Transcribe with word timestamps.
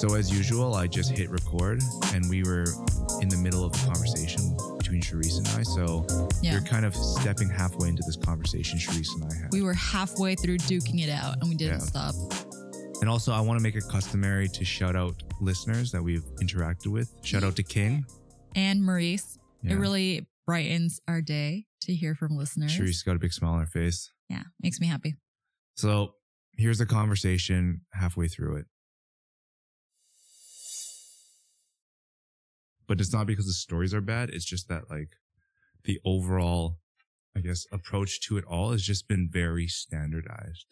So 0.00 0.14
as 0.14 0.30
usual, 0.30 0.74
I 0.74 0.86
just 0.86 1.10
hit 1.10 1.28
record 1.28 1.82
and 2.14 2.28
we 2.30 2.44
were 2.44 2.66
in 3.20 3.28
the 3.28 3.36
middle 3.36 3.64
of 3.64 3.72
the 3.72 3.78
conversation 3.78 4.56
between 4.78 5.02
Sharice 5.02 5.38
and 5.38 5.48
I. 5.48 5.62
So 5.64 6.06
Yeah. 6.40 6.52
you're 6.52 6.60
kind 6.62 6.84
of 6.84 6.94
stepping 6.94 7.48
halfway 7.50 7.88
into 7.88 8.02
this 8.06 8.16
conversation 8.16 8.78
Sharice 8.78 9.08
and 9.14 9.24
I 9.24 9.34
had. 9.34 9.52
We 9.52 9.62
were 9.62 9.74
halfway 9.74 10.36
through 10.36 10.58
duking 10.58 11.00
it 11.02 11.10
out 11.10 11.38
and 11.40 11.48
we 11.50 11.56
didn't 11.56 11.80
Yeah. 11.80 11.86
stop. 12.12 12.14
and 13.00 13.08
also 13.08 13.32
I 13.32 13.40
want 13.40 13.56
to 13.58 13.62
make 13.62 13.76
it 13.76 13.84
customary 13.88 14.48
to 14.48 14.64
shout 14.64 14.96
out 14.96 15.22
listeners 15.40 15.92
that 15.92 16.02
we've 16.02 16.24
interacted 16.42 16.88
with. 16.88 17.12
Shout 17.22 17.44
out 17.44 17.54
to 17.56 17.62
King. 17.62 18.04
And 18.56 18.84
Maurice, 18.84 19.38
Yeah. 19.62 19.72
it 19.72 19.76
really 19.76 20.26
brightens 20.46 21.00
our 21.06 21.22
day 21.22 21.66
to 21.82 21.94
hear 21.94 22.16
from 22.16 22.36
listeners. 22.36 22.72
Sharice 22.72 23.04
got 23.04 23.14
a 23.14 23.20
big 23.20 23.32
smile 23.32 23.52
on 23.54 23.60
her 23.60 23.66
face. 23.68 24.10
Yeah, 24.28 24.42
makes 24.60 24.80
me 24.80 24.88
happy. 24.88 25.14
So 25.76 26.14
here's 26.56 26.78
the 26.78 26.86
conversation 26.86 27.82
halfway 27.92 28.26
through 28.26 28.56
it. 28.56 28.66
But 32.88 33.00
it's 33.00 33.12
not 33.12 33.26
because 33.26 33.46
the 33.46 33.52
stories 33.52 33.94
are 33.94 34.00
bad. 34.00 34.30
It's 34.30 34.44
just 34.44 34.68
that 34.68 34.90
like 34.90 35.10
the 35.84 36.00
overall, 36.04 36.78
I 37.36 37.40
guess, 37.40 37.66
approach 37.70 38.20
to 38.22 38.38
it 38.38 38.44
all 38.44 38.72
has 38.72 38.82
just 38.82 39.06
been 39.06 39.28
very 39.30 39.68
standardized. 39.68 40.66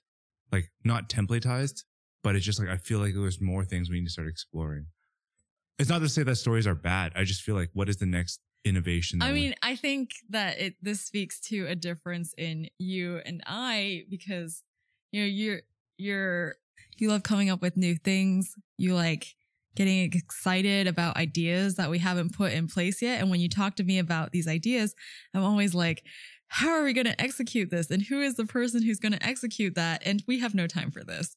Like 0.50 0.70
not 0.82 1.08
templatized, 1.08 1.84
but 2.24 2.34
it's 2.34 2.44
just 2.44 2.58
like 2.58 2.68
I 2.68 2.78
feel 2.78 2.98
like 2.98 3.14
there's 3.14 3.40
more 3.40 3.64
things 3.64 3.90
we 3.90 4.00
need 4.00 4.06
to 4.06 4.12
start 4.12 4.28
exploring. 4.28 4.86
It's 5.78 5.90
not 5.90 6.00
to 6.00 6.08
say 6.08 6.22
that 6.22 6.36
stories 6.36 6.66
are 6.66 6.74
bad. 6.74 7.12
I 7.14 7.24
just 7.24 7.42
feel 7.42 7.54
like 7.54 7.70
what 7.74 7.88
is 7.88 7.98
the 7.98 8.06
next 8.06 8.40
innovation? 8.64 9.22
I 9.22 9.32
mean, 9.32 9.54
I 9.62 9.76
think 9.76 10.10
that 10.30 10.58
it 10.58 10.74
this 10.82 11.00
speaks 11.00 11.38
to 11.48 11.66
a 11.66 11.74
difference 11.74 12.34
in 12.38 12.68
you 12.78 13.20
and 13.24 13.42
I 13.46 14.04
because 14.10 14.62
you 15.12 15.20
know 15.20 15.26
you're 15.26 15.60
you're 15.98 16.56
you 16.98 17.10
love 17.10 17.22
coming 17.22 17.50
up 17.50 17.62
with 17.62 17.76
new 17.76 17.94
things. 17.94 18.54
You 18.78 18.94
like 18.94 19.34
getting 19.76 20.10
excited 20.12 20.86
about 20.86 21.16
ideas 21.16 21.76
that 21.76 21.90
we 21.90 21.98
haven't 21.98 22.34
put 22.34 22.52
in 22.52 22.66
place 22.66 23.00
yet. 23.02 23.20
And 23.20 23.30
when 23.30 23.40
you 23.40 23.48
talk 23.48 23.76
to 23.76 23.84
me 23.84 23.98
about 23.98 24.32
these 24.32 24.48
ideas, 24.48 24.94
I'm 25.34 25.44
always 25.44 25.74
like, 25.74 26.02
how 26.48 26.70
are 26.70 26.84
we 26.84 26.92
going 26.92 27.06
to 27.06 27.20
execute 27.20 27.70
this? 27.70 27.90
And 27.90 28.02
who 28.02 28.20
is 28.20 28.34
the 28.36 28.46
person 28.46 28.82
who's 28.82 28.98
going 29.00 29.12
to 29.12 29.26
execute 29.26 29.74
that? 29.74 30.02
And 30.06 30.22
we 30.26 30.40
have 30.40 30.54
no 30.54 30.66
time 30.66 30.90
for 30.90 31.04
this. 31.04 31.36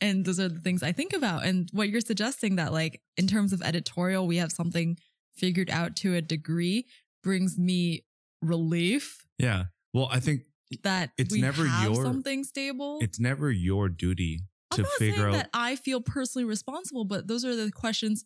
And 0.00 0.24
those 0.24 0.38
are 0.40 0.48
the 0.48 0.60
things 0.60 0.82
I 0.82 0.92
think 0.92 1.12
about. 1.12 1.44
And 1.44 1.68
what 1.72 1.88
you're 1.88 2.00
suggesting 2.00 2.56
that, 2.56 2.72
like, 2.72 3.00
in 3.16 3.26
terms 3.26 3.52
of 3.52 3.62
editorial, 3.62 4.26
we 4.26 4.36
have 4.38 4.52
something 4.52 4.96
figured 5.36 5.70
out 5.70 5.96
to 5.96 6.14
a 6.14 6.20
degree 6.22 6.86
brings 7.22 7.58
me 7.58 8.04
relief 8.42 9.24
yeah. 9.38 9.64
Well, 9.94 10.08
I 10.10 10.18
think 10.20 10.42
that 10.82 11.10
It's 11.16 11.34
never 11.34 11.66
have 11.66 11.92
your- 11.94 12.04
something 12.04 12.44
stable. 12.44 12.98
it's 13.00 13.20
never 13.20 13.50
your 13.50 13.88
duty 13.88 14.40
to 14.72 14.76
I'm 14.78 14.82
not 14.82 14.92
figure 14.98 15.16
saying 15.16 15.26
out 15.28 15.32
that 15.32 15.50
I 15.54 15.76
feel 15.76 16.00
personally 16.00 16.44
responsible, 16.44 17.04
but 17.04 17.26
those 17.26 17.44
are 17.44 17.56
the 17.56 17.70
questions 17.70 18.24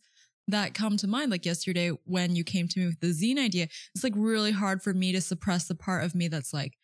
that 0.49 0.75
come 0.75 0.97
to 0.99 1.07
mind. 1.07 1.31
Like 1.31 1.47
yesterday 1.47 1.91
when 2.05 2.35
you 2.35 2.45
came 2.45 2.69
to 2.69 2.81
me 2.81 2.87
with 2.87 3.01
the 3.01 3.09
zine 3.09 3.39
idea, 3.39 3.69
it's 3.95 4.05
like 4.05 4.15
really 4.17 4.53
hard 4.53 4.83
for 4.83 4.93
me 4.93 5.13
to 5.13 5.21
suppress 5.21 5.69
the 5.69 5.75
part 5.75 6.05
of 6.05 6.15
me 6.15 6.29
that's 6.29 6.53
like, 6.53 6.77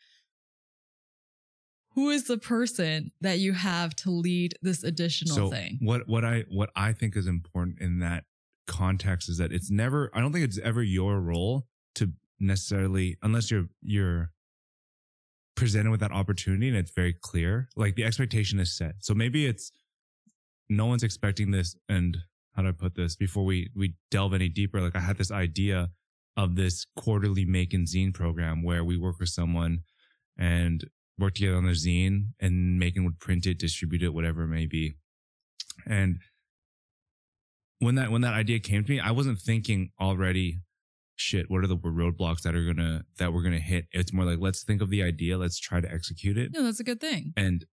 who 1.95 2.11
is 2.11 2.25
the 2.25 2.39
person 2.39 3.11
that 3.21 3.41
you 3.41 3.53
have 3.53 3.95
to 3.97 4.11
lead 4.11 4.55
this 4.63 4.85
additional 4.85 5.35
so 5.35 5.51
thing? 5.51 5.79
what 5.83 6.09
what 6.09 6.25
i 6.25 6.45
what 6.49 6.71
i 6.77 6.93
think 6.93 7.17
is 7.17 7.27
important 7.27 7.81
in 7.81 7.99
that 7.99 8.23
context 8.69 9.29
is 9.29 9.39
that 9.39 9.51
it's 9.53 9.69
never 9.69 10.09
i 10.15 10.21
don't 10.21 10.33
think 10.33 10.45
it's 10.45 10.59
ever 10.59 10.81
your 10.81 11.19
role 11.19 11.67
to 11.97 12.13
necessarily 12.39 13.17
unless 13.23 13.51
you're 13.51 13.67
you're 13.83 14.31
presented 15.59 15.91
with 15.91 16.01
that 16.01 16.13
opportunity 16.13 16.69
and 16.69 16.77
it's 16.77 16.93
very 16.93 17.13
clear 17.13 17.69
like 17.77 17.95
the 17.97 18.05
expectation 18.05 18.59
is 18.61 18.77
set 18.77 18.95
so 19.01 19.13
maybe 19.15 19.47
it's 19.47 19.73
no 20.69 20.87
one's 20.87 21.03
expecting 21.03 21.51
this 21.51 21.75
and 21.89 22.19
how 22.55 22.63
do 22.63 22.69
i 22.69 22.73
put 22.73 22.95
this 22.95 23.17
before 23.17 23.45
we 23.45 23.69
we 23.75 23.95
delve 24.11 24.35
any 24.35 24.49
deeper 24.49 24.81
like 24.81 24.97
i 24.97 25.01
had 25.01 25.19
this 25.19 25.31
idea 25.31 25.89
of 26.37 26.55
this 26.55 26.87
quarterly 26.97 27.45
make 27.45 27.75
and 27.75 27.89
zine 27.89 28.15
program 28.15 28.63
where 28.63 28.85
we 28.85 28.97
work 28.97 29.19
with 29.19 29.29
someone 29.29 29.81
and 30.39 30.85
work 31.19 31.35
together 31.35 31.57
on 31.57 31.65
their 31.65 31.75
zine 31.75 32.29
and 32.39 32.79
Macon 32.79 33.05
would 33.05 33.19
print 33.19 33.47
it, 33.47 33.59
distribute 33.59 34.03
it, 34.03 34.15
whatever 34.15 34.45
it 34.45 34.49
may 34.49 34.67
be. 34.67 34.95
And 35.85 36.21
when 37.81 37.97
that 37.97 38.11
when 38.11 38.23
that 38.23 38.35
idea 38.35 38.61
came 38.61 38.85
to 38.85 38.91
me, 38.91 39.01
I 39.01 39.11
wasn't 39.11 39.41
thinking 39.41 39.91
already, 40.01 40.61
shit, 41.19 41.51
what 41.51 41.63
are 41.63 41.67
the 41.67 41.77
roadblocks 41.77 42.43
that 42.43 42.55
are 42.55 42.65
gonna 42.65 43.05
that 43.19 43.33
we're 43.33 43.43
gonna 43.43 43.59
hit? 43.59 43.87
It's 43.93 44.13
more 44.13 44.25
like 44.25 44.39
let's 44.39 44.63
think 44.63 44.81
of 44.81 44.91
the 44.91 45.03
idea, 45.03 45.37
let's 45.37 45.59
try 45.59 45.81
to 45.81 45.93
execute 45.93 46.39
it. 46.39 46.53
No, 46.53 46.63
that's 46.63 46.81
a 46.81 46.85
good 46.85 47.01
thing. 47.01 47.33
And 47.37 47.65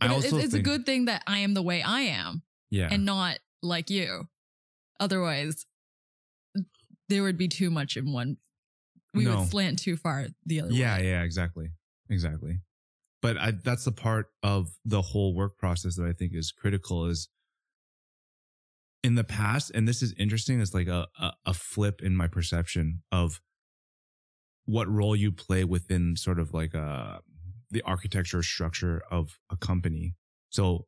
I 0.00 0.08
But 0.08 0.14
also 0.14 0.36
it's, 0.36 0.46
it's 0.46 0.54
a 0.54 0.60
good 0.60 0.84
thing 0.86 1.04
that 1.04 1.22
I 1.26 1.38
am 1.38 1.54
the 1.54 1.62
way 1.62 1.82
I 1.82 2.00
am 2.00 2.42
yeah. 2.70 2.88
and 2.90 3.04
not 3.04 3.38
like 3.62 3.90
you. 3.90 4.24
Otherwise, 4.98 5.66
there 7.08 7.22
would 7.22 7.38
be 7.38 7.48
too 7.48 7.70
much 7.70 7.96
in 7.96 8.12
one. 8.12 8.38
We 9.14 9.24
No. 9.24 9.40
would 9.40 9.48
slant 9.50 9.78
too 9.78 9.96
far 9.96 10.28
the 10.46 10.62
other 10.62 10.72
yeah, 10.72 10.98
way. 10.98 11.08
yeah, 11.08 11.22
exactly. 11.22 11.68
Exactly. 12.08 12.60
But 13.20 13.36
I, 13.36 13.52
that's 13.52 13.84
the 13.84 13.92
part 13.92 14.26
of 14.42 14.70
the 14.84 15.02
whole 15.02 15.34
work 15.34 15.58
process 15.58 15.96
that 15.96 16.06
I 16.06 16.12
think 16.12 16.32
is 16.34 16.50
critical 16.50 17.06
is 17.06 17.28
in 19.02 19.14
the 19.14 19.24
past, 19.24 19.70
and 19.74 19.86
this 19.86 20.02
is 20.02 20.14
interesting, 20.16 20.60
it's 20.60 20.74
like 20.74 20.86
a, 20.86 21.08
a, 21.18 21.32
a 21.46 21.54
flip 21.54 22.00
in 22.02 22.16
my 22.16 22.28
perception 22.28 23.02
of 23.10 23.40
what 24.64 24.88
role 24.88 25.16
you 25.16 25.32
play 25.32 25.64
within 25.64 26.16
sort 26.16 26.38
of 26.38 26.54
like 26.54 26.72
uh 26.74 27.18
the 27.72 27.82
architecture 27.82 28.42
structure 28.42 29.02
of 29.10 29.38
a 29.50 29.56
company. 29.56 30.14
So 30.50 30.86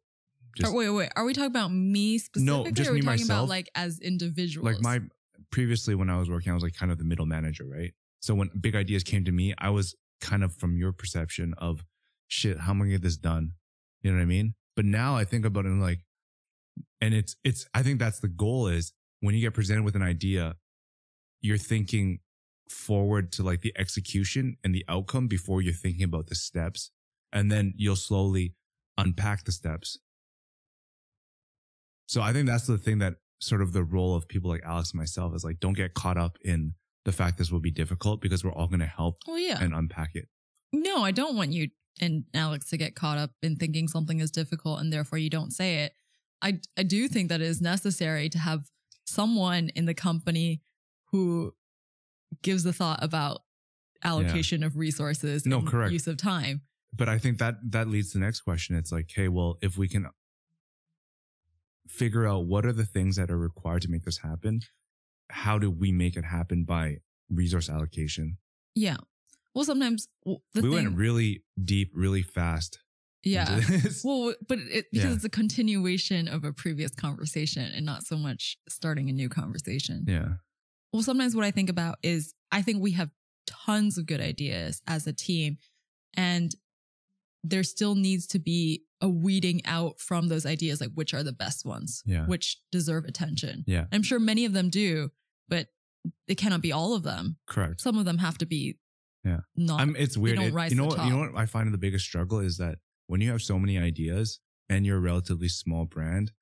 just 0.56 0.72
wait, 0.72 0.90
wait. 0.90 1.10
Are 1.16 1.24
we 1.24 1.32
talking 1.32 1.46
about 1.46 1.72
me 1.72 2.18
specifically? 2.18 2.72
just 2.72 2.88
or 2.88 2.92
are 2.92 2.94
we 2.94 3.00
me, 3.00 3.06
talking 3.06 3.22
myself. 3.22 3.38
about 3.40 3.48
like 3.48 3.70
as 3.74 3.98
individuals? 4.00 4.64
like 4.64 4.80
my 4.80 5.00
previously 5.50 5.94
when 5.94 6.10
I 6.10 6.18
was 6.18 6.30
working, 6.30 6.52
I 6.52 6.54
was 6.54 6.62
like 6.62 6.74
kind 6.74 6.92
of 6.92 6.98
the 6.98 7.04
middle 7.04 7.26
manager, 7.26 7.64
right? 7.64 7.92
So 8.20 8.34
when 8.34 8.50
big 8.60 8.76
ideas 8.76 9.02
came 9.02 9.24
to 9.24 9.32
me, 9.32 9.54
I 9.58 9.70
was 9.70 9.96
kind 10.20 10.44
of 10.44 10.54
from 10.54 10.76
your 10.76 10.92
perception 10.92 11.54
of 11.58 11.84
shit, 12.28 12.60
how 12.60 12.70
am 12.70 12.78
I 12.78 12.84
gonna 12.84 12.90
get 12.92 13.02
this 13.02 13.16
done? 13.16 13.52
You 14.02 14.12
know 14.12 14.18
what 14.18 14.22
I 14.22 14.26
mean? 14.26 14.54
But 14.76 14.84
now 14.84 15.16
I 15.16 15.24
think 15.24 15.44
about 15.44 15.64
it 15.64 15.68
and 15.68 15.80
like, 15.80 16.03
and 17.00 17.14
it's 17.14 17.36
it's 17.44 17.66
I 17.74 17.82
think 17.82 17.98
that's 17.98 18.20
the 18.20 18.28
goal 18.28 18.66
is 18.66 18.92
when 19.20 19.34
you 19.34 19.40
get 19.40 19.54
presented 19.54 19.84
with 19.84 19.96
an 19.96 20.02
idea, 20.02 20.56
you're 21.40 21.58
thinking 21.58 22.20
forward 22.68 23.32
to 23.32 23.42
like 23.42 23.60
the 23.60 23.72
execution 23.76 24.56
and 24.64 24.74
the 24.74 24.84
outcome 24.88 25.28
before 25.28 25.62
you're 25.62 25.72
thinking 25.72 26.04
about 26.04 26.26
the 26.28 26.34
steps. 26.34 26.90
And 27.32 27.50
then 27.50 27.74
you'll 27.76 27.96
slowly 27.96 28.54
unpack 28.96 29.44
the 29.44 29.52
steps. 29.52 29.98
So 32.06 32.22
I 32.22 32.32
think 32.32 32.46
that's 32.46 32.66
the 32.66 32.78
thing 32.78 32.98
that 32.98 33.14
sort 33.40 33.60
of 33.60 33.72
the 33.72 33.82
role 33.82 34.14
of 34.14 34.28
people 34.28 34.50
like 34.50 34.62
Alex 34.64 34.92
and 34.92 34.98
myself 34.98 35.34
is 35.34 35.44
like, 35.44 35.58
don't 35.58 35.76
get 35.76 35.94
caught 35.94 36.16
up 36.16 36.38
in 36.44 36.74
the 37.04 37.12
fact 37.12 37.38
this 37.38 37.50
will 37.50 37.60
be 37.60 37.70
difficult 37.70 38.20
because 38.20 38.44
we're 38.44 38.52
all 38.52 38.68
going 38.68 38.80
to 38.80 38.86
help 38.86 39.16
well, 39.26 39.38
yeah. 39.38 39.58
and 39.60 39.74
unpack 39.74 40.14
it. 40.14 40.28
no, 40.72 41.02
I 41.02 41.10
don't 41.10 41.36
want 41.36 41.52
you 41.52 41.68
and 42.00 42.24
Alex 42.34 42.70
to 42.70 42.76
get 42.76 42.94
caught 42.94 43.18
up 43.18 43.30
in 43.42 43.56
thinking 43.56 43.88
something 43.88 44.20
is 44.20 44.30
difficult 44.30 44.80
and 44.80 44.92
therefore 44.92 45.18
you 45.18 45.30
don't 45.30 45.52
say 45.52 45.84
it. 45.84 45.92
I 46.44 46.60
I 46.76 46.82
do 46.84 47.08
think 47.08 47.30
that 47.30 47.40
it 47.40 47.46
is 47.48 47.60
necessary 47.60 48.28
to 48.28 48.38
have 48.38 48.70
someone 49.06 49.70
in 49.74 49.86
the 49.86 49.94
company 49.94 50.60
who 51.10 51.54
gives 52.42 52.62
the 52.62 52.72
thought 52.72 53.02
about 53.02 53.40
allocation 54.04 54.62
of 54.62 54.76
resources 54.76 55.46
No, 55.46 55.58
and 55.58 55.66
correct. 55.66 55.92
use 55.92 56.06
of 56.06 56.16
time. 56.18 56.62
But 56.92 57.08
I 57.08 57.18
think 57.18 57.38
that 57.38 57.56
that 57.70 57.88
leads 57.88 58.12
to 58.12 58.18
the 58.18 58.24
next 58.24 58.42
question. 58.42 58.76
It's 58.76 58.92
like, 58.92 59.10
hey, 59.14 59.28
well, 59.28 59.56
if 59.62 59.76
we 59.78 59.88
can 59.88 60.06
figure 61.88 62.26
out 62.26 62.46
what 62.46 62.64
are 62.64 62.72
the 62.72 62.84
things 62.84 63.16
that 63.16 63.30
are 63.30 63.38
required 63.38 63.82
to 63.82 63.90
make 63.90 64.04
this 64.04 64.18
happen, 64.18 64.60
how 65.30 65.58
do 65.58 65.70
we 65.70 65.92
make 65.92 66.16
it 66.16 66.24
happen 66.24 66.64
by 66.64 66.98
resource 67.30 67.68
allocation? 67.68 68.36
Yeah. 68.74 68.96
Well, 69.54 69.64
sometimes 69.64 70.08
we 70.24 70.38
thing, 70.60 70.70
went 70.70 70.96
really 70.96 71.44
deep, 71.62 71.92
really 71.94 72.22
fast. 72.22 72.80
Yeah. 73.24 73.60
Well, 74.04 74.34
but 74.48 74.58
it, 74.58 74.86
because 74.92 75.10
Yeah. 75.10 75.14
it's 75.14 75.24
a 75.24 75.28
continuation 75.30 76.28
of 76.28 76.44
a 76.44 76.52
previous 76.52 76.92
conversation 76.94 77.64
and 77.74 77.84
not 77.86 78.04
so 78.04 78.16
much 78.16 78.56
starting 78.68 79.08
a 79.08 79.12
new 79.12 79.28
conversation. 79.28 80.04
yeah. 80.06 80.34
Well, 80.92 81.02
sometimes 81.02 81.34
what 81.34 81.44
I 81.44 81.50
think 81.50 81.68
about 81.70 81.96
is 82.02 82.34
I 82.52 82.62
think 82.62 82.80
we 82.80 82.92
have 82.92 83.10
tons 83.46 83.98
of 83.98 84.06
good 84.06 84.20
ideas 84.20 84.80
as 84.86 85.06
a 85.08 85.12
team, 85.12 85.58
and 86.16 86.54
there 87.42 87.62
still 87.64 87.94
needs 87.94 88.26
to 88.28 88.38
be 88.38 88.84
a 89.00 89.08
weeding 89.08 89.60
out 89.66 89.98
from 90.00 90.28
those 90.28 90.46
ideas, 90.46 90.80
like 90.80 90.92
which 90.94 91.12
are 91.12 91.22
the 91.22 91.32
best 91.32 91.66
ones, 91.66 92.02
Yeah. 92.06 92.26
which 92.26 92.58
deserve 92.72 93.04
attention. 93.04 93.64
Yeah. 93.66 93.86
I'm 93.92 94.02
sure 94.02 94.18
many 94.20 94.44
of 94.46 94.52
them 94.52 94.70
do, 94.70 95.10
but 95.48 95.66
it 96.28 96.36
cannot 96.36 96.62
be 96.62 96.72
all 96.72 96.94
of 96.94 97.02
them. 97.02 97.36
Correct. 97.46 97.80
Some 97.80 97.98
of 97.98 98.04
them 98.04 98.18
have 98.18 98.38
to 98.38 98.46
be 98.46 98.78
Yeah. 99.24 99.40
not. 99.56 99.80
I'm, 99.80 99.96
it's 99.96 100.16
weird. 100.16 100.38
It- 100.38 100.44
you 100.70 100.76
know 100.76 100.86
what? 100.86 101.04
You 101.04 101.10
know 101.10 101.18
what 101.18 101.34
I 101.36 101.46
find 101.46 101.74
the 101.74 101.78
biggest 101.78 102.04
struggle 102.06 102.38
is 102.38 102.56
that 102.58 102.78
when 103.06 103.20
you 103.20 103.30
have 103.30 103.42
so 103.42 103.58
many 103.58 103.78
ideas 103.78 104.40
and 104.68 104.84
you're 104.86 104.96
a 104.98 105.00
relatively 105.00 105.48
small 105.48 105.84
brand, 105.84 106.32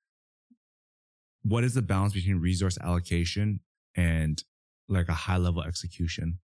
what 1.42 1.64
is 1.64 1.74
the 1.74 1.82
balance 1.82 2.12
between 2.14 2.36
resource 2.40 2.78
allocation 2.80 3.60
and 3.96 4.42
like 4.88 5.08
a 5.08 5.12
high 5.14 5.36
level 5.38 5.62
execution? 5.62 6.38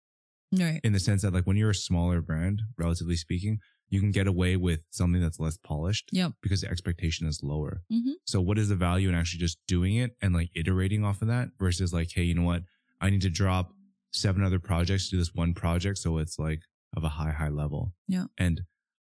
Right. 0.50 0.80
in 0.82 0.94
the 0.94 0.98
sense 1.00 1.20
that 1.20 1.34
like 1.34 1.44
when 1.46 1.58
you're 1.58 1.68
a 1.68 1.74
smaller 1.74 2.22
brand, 2.22 2.62
relatively 2.78 3.16
speaking, 3.16 3.58
you 3.90 4.00
can 4.00 4.10
get 4.12 4.26
away 4.26 4.56
with 4.56 4.80
something 4.88 5.20
that's 5.20 5.38
less 5.38 5.58
polished 5.58 6.08
Yep. 6.10 6.32
because 6.40 6.62
the 6.62 6.70
expectation 6.70 7.26
is 7.26 7.42
lower. 7.42 7.82
Mhm. 7.92 8.12
So 8.26 8.40
what 8.40 8.58
is 8.58 8.70
the 8.70 8.74
value 8.74 9.10
in 9.10 9.14
actually 9.14 9.40
just 9.40 9.58
doing 9.66 9.96
it 9.96 10.16
and 10.22 10.32
like 10.32 10.48
iterating 10.54 11.04
off 11.04 11.20
of 11.20 11.28
that 11.28 11.50
versus 11.58 11.92
like, 11.92 12.12
hey, 12.12 12.22
you 12.22 12.34
know 12.34 12.44
what? 12.44 12.62
I 12.98 13.10
need 13.10 13.20
to 13.22 13.28
drop 13.30 13.74
seven 14.10 14.42
other 14.42 14.58
projects 14.58 15.04
to 15.04 15.10
do 15.10 15.16
this 15.18 15.34
one 15.34 15.52
project. 15.52 15.98
So 15.98 16.16
it's 16.16 16.38
like 16.38 16.62
of 16.96 17.04
a 17.04 17.10
high, 17.10 17.32
high 17.32 17.50
level. 17.50 17.92
Yeah. 18.06 18.28
And 18.38 18.62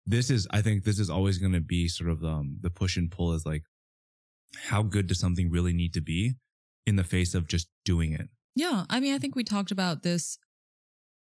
this 0.05 0.29
is, 0.29 0.47
I 0.51 0.61
think 0.61 0.83
this 0.83 0.99
is 0.99 1.09
always 1.09 1.37
going 1.37 1.53
to 1.53 1.61
be 1.61 1.87
sort 1.87 2.09
of 2.09 2.23
um, 2.23 2.57
the 2.61 2.69
push 2.69 2.97
and 2.97 3.09
pull 3.09 3.33
is 3.33 3.45
like, 3.45 3.63
how 4.65 4.83
good 4.83 5.07
does 5.07 5.19
something 5.19 5.49
really 5.49 5.73
need 5.73 5.93
to 5.93 6.01
be 6.01 6.33
in 6.85 6.95
the 6.95 7.03
face 7.03 7.33
of 7.33 7.47
just 7.47 7.67
doing 7.85 8.13
it? 8.13 8.27
Yeah. 8.55 8.85
I 8.89 8.99
mean, 8.99 9.13
I 9.13 9.17
think 9.17 9.35
we 9.35 9.43
talked 9.43 9.71
about 9.71 10.03
this 10.03 10.37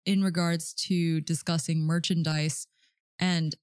in 0.05 0.23
regards 0.23 0.73
to 0.73 1.19
discussing 1.21 1.81
merchandise. 1.85 2.67
And 3.19 3.55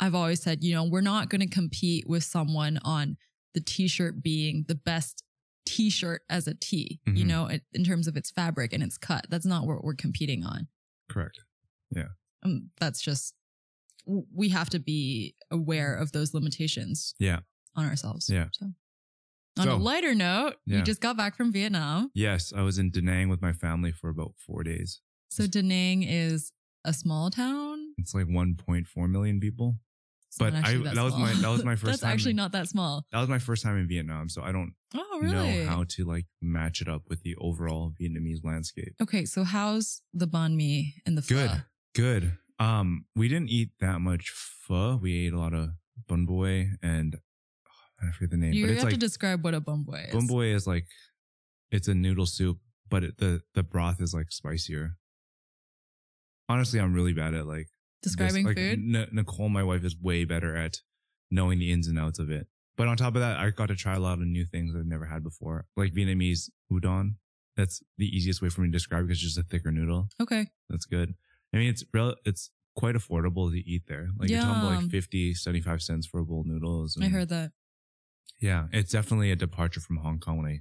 I've 0.00 0.14
always 0.14 0.42
said, 0.42 0.64
you 0.64 0.74
know, 0.74 0.84
we're 0.84 1.00
not 1.02 1.28
going 1.28 1.40
to 1.42 1.46
compete 1.46 2.08
with 2.08 2.24
someone 2.24 2.78
on 2.82 3.16
the 3.52 3.60
t 3.60 3.86
shirt 3.86 4.22
being 4.22 4.64
the 4.66 4.74
best 4.74 5.22
t 5.66 5.88
shirt 5.90 6.22
as 6.28 6.48
a 6.48 6.54
tee, 6.54 7.00
you 7.06 7.24
Mhm. 7.24 7.28
know, 7.28 7.46
in- 7.72 7.84
terms 7.84 8.08
of 8.08 8.16
its 8.16 8.30
fabric 8.30 8.72
and 8.72 8.82
its 8.82 8.98
cut. 8.98 9.26
That's 9.30 9.46
not 9.46 9.66
what 9.66 9.84
we're 9.84 9.94
competing 9.94 10.44
on. 10.44 10.66
Correct. 11.08 11.40
Yeah. 11.94 12.08
Um, 12.42 12.70
that's 12.80 13.00
just, 13.00 13.34
we 14.06 14.48
have 14.50 14.70
to 14.70 14.78
be 14.78 15.34
aware 15.50 15.94
of 15.94 16.12
those 16.12 16.34
limitations 16.34 17.14
Yeah. 17.18 17.40
on 17.74 17.86
ourselves. 17.86 18.28
Yeah. 18.28 18.48
So, 18.52 18.72
on 19.58 19.68
a 19.68 19.76
lighter 19.76 20.14
note, 20.14 20.56
Yeah. 20.66 20.78
you 20.78 20.82
just 20.84 21.00
got 21.00 21.16
back 21.16 21.36
from 21.36 21.52
Vietnam. 21.52 22.10
Yes. 22.14 22.52
I 22.52 22.62
was 22.62 22.78
in 22.78 22.90
Da 22.90 23.00
Nang 23.00 23.28
with 23.28 23.40
my 23.40 23.52
family 23.52 23.92
for 23.92 24.10
about 24.10 24.34
four 24.38 24.62
days. 24.64 25.00
So 25.28 25.46
Da 25.46 25.62
Nang 25.62 26.02
is 26.02 26.52
a 26.84 26.92
small 26.92 27.30
town. 27.30 27.94
It's 27.98 28.14
like 28.14 28.26
1.4 28.26 29.08
million 29.08 29.40
people. 29.40 29.78
It's 30.28 30.38
But 30.38 30.54
I- 30.54 30.76
that 30.78 30.96
was 31.04 31.14
my- 31.16 31.32
that 31.34 31.48
was 31.48 31.64
my 31.64 31.76
first 31.76 31.84
That's 31.92 32.02
time 32.02 32.12
actually 32.12 32.30
in- 32.32 32.36
not 32.36 32.50
that 32.52 32.68
small. 32.68 33.06
That 33.12 33.20
was 33.20 33.28
my 33.28 33.38
first 33.38 33.62
time 33.62 33.76
in 33.78 33.86
Vietnam, 33.86 34.28
so 34.28 34.42
I 34.42 34.50
don't 34.50 34.74
Oh, 34.92 35.20
really? 35.22 35.32
know 35.64 35.66
how 35.66 35.84
to 35.84 36.04
like 36.04 36.26
match 36.42 36.80
it 36.82 36.88
up 36.88 37.08
with 37.08 37.22
the 37.22 37.36
overall 37.36 37.94
Vietnamese 38.00 38.44
landscape. 38.44 38.94
Okay, 39.00 39.24
so 39.24 39.44
how's 39.44 40.02
the 40.12 40.26
banh 40.26 40.56
mi 40.56 40.94
and 41.06 41.16
the 41.16 41.22
pho? 41.22 41.34
Good, 41.36 41.64
good. 41.94 42.38
Um, 42.58 43.06
we 43.16 43.28
didn't 43.28 43.48
eat 43.50 43.70
that 43.80 44.00
much 44.00 44.30
pho. 44.30 44.96
We 45.00 45.26
ate 45.26 45.32
a 45.32 45.38
lot 45.38 45.52
of 45.54 45.70
bun 46.08 46.24
bo 46.26 46.44
and 46.44 47.16
oh, 48.02 48.06
I 48.08 48.10
forget 48.12 48.30
the 48.30 48.36
name, 48.36 48.52
You 48.52 48.64
but 48.64 48.68
have 48.68 48.76
it's 48.76 48.84
like 48.84 48.94
to 48.94 48.98
describe 49.00 49.42
what 49.44 49.54
a 49.54 49.60
bun 49.60 49.82
bo 49.84 49.94
is. 49.94 50.12
bun 50.12 50.26
bo 50.26 50.40
is 50.40 50.66
like 50.66 50.86
it's 51.70 51.88
a 51.88 51.94
noodle 51.94 52.26
soup, 52.26 52.58
but 52.88 53.02
it, 53.04 53.18
the 53.18 53.40
the 53.54 53.62
broth 53.62 54.00
is 54.00 54.14
like 54.14 54.30
spicier. 54.30 54.96
Honestly, 56.48 56.78
I'm 56.80 56.94
really 56.94 57.12
bad 57.12 57.34
at 57.34 57.46
like 57.46 57.68
this. 58.02 58.12
Describing 58.12 58.44
Like, 58.44 58.56
food. 58.56 58.94
N- 58.94 59.08
Nicole, 59.12 59.48
my 59.48 59.62
wife, 59.62 59.82
is 59.84 59.96
way 60.00 60.24
better 60.24 60.54
at 60.56 60.80
knowing 61.30 61.58
the 61.58 61.72
ins 61.72 61.88
and 61.88 61.98
outs 61.98 62.18
of 62.18 62.30
it. 62.30 62.46
But 62.76 62.86
on 62.88 62.96
top 62.96 63.14
of 63.14 63.20
that, 63.20 63.38
I 63.38 63.50
got 63.50 63.66
to 63.68 63.76
try 63.76 63.94
a 63.94 64.00
lot 64.00 64.14
of 64.14 64.26
new 64.26 64.44
things 64.44 64.74
I've 64.76 64.84
never 64.86 65.06
had 65.06 65.22
before, 65.22 65.66
like 65.76 65.94
Vietnamese 65.94 66.50
udon. 66.70 67.14
That's 67.56 67.82
the 67.98 68.06
easiest 68.06 68.42
way 68.42 68.48
for 68.48 68.60
me 68.62 68.68
to 68.68 68.72
describe 68.72 69.04
it 69.04 69.06
because 69.08 69.22
it's 69.22 69.34
just 69.34 69.38
a 69.38 69.44
thicker 69.48 69.70
noodle. 69.70 70.08
Okay. 70.20 70.48
That's 70.68 70.84
good. 70.86 71.14
I 71.54 71.58
mean, 71.58 71.68
it's 71.70 71.84
rel- 71.94 72.16
it's 72.24 72.50
quite 72.76 72.94
affordable 72.96 73.50
to 73.52 73.58
eat 73.58 73.82
there. 73.86 74.08
Like 74.18 74.28
you're 74.28 74.40
talking 74.42 74.62
about 74.68 74.82
like 74.82 74.90
50, 74.90 75.34
75 75.34 75.80
cents 75.82 76.06
for 76.06 76.18
a 76.20 76.24
bowl 76.24 76.40
of 76.40 76.46
noodles. 76.46 76.98
I 77.00 77.06
heard 77.06 77.28
that. 77.28 77.52
Yeah, 78.40 78.66
it's 78.72 78.90
definitely 78.90 79.30
a 79.30 79.36
departure 79.36 79.80
from 79.80 79.98
Hong 79.98 80.18
Kong 80.18 80.38
when 80.38 80.46
I 80.46 80.60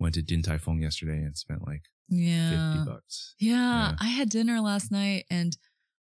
went 0.00 0.14
to 0.16 0.22
Din 0.22 0.42
Tai 0.42 0.58
Fung 0.58 0.82
yesterday 0.82 1.18
and 1.22 1.36
spent 1.38 1.64
like 1.66 1.82
Yeah. 2.08 2.74
50 2.78 2.90
bucks. 2.90 3.34
yeah. 3.38 3.54
Yeah. 3.90 3.96
I 4.00 4.06
had 4.08 4.28
dinner 4.30 4.60
last 4.60 4.90
night 4.90 5.24
and 5.30 5.56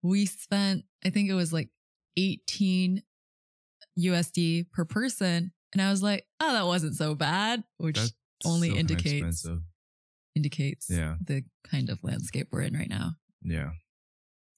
we 0.03 0.25
spent, 0.27 0.85
I 1.03 1.09
think 1.09 1.29
it 1.29 1.33
was 1.33 1.51
like 1.51 1.69
18 2.17 3.01
USD 4.00 4.71
per 4.71 4.85
person. 4.85 5.51
And 5.74 5.81
I 5.81 5.89
was 5.89 6.03
like, 6.03 6.25
oh, 6.39 6.53
that 6.53 6.65
wasn't 6.65 6.95
so 6.95 7.15
bad, 7.15 7.63
which 7.77 7.97
That's 7.97 8.13
only 8.45 8.69
so 8.69 8.75
indicates 8.75 9.47
indicates 10.35 10.88
Yeah. 10.89 11.15
the 11.25 11.44
kind 11.69 11.89
of 11.89 12.03
landscape 12.03 12.47
we're 12.51 12.62
in 12.62 12.74
right 12.75 12.89
now. 12.89 13.13
Yeah. 13.44 13.71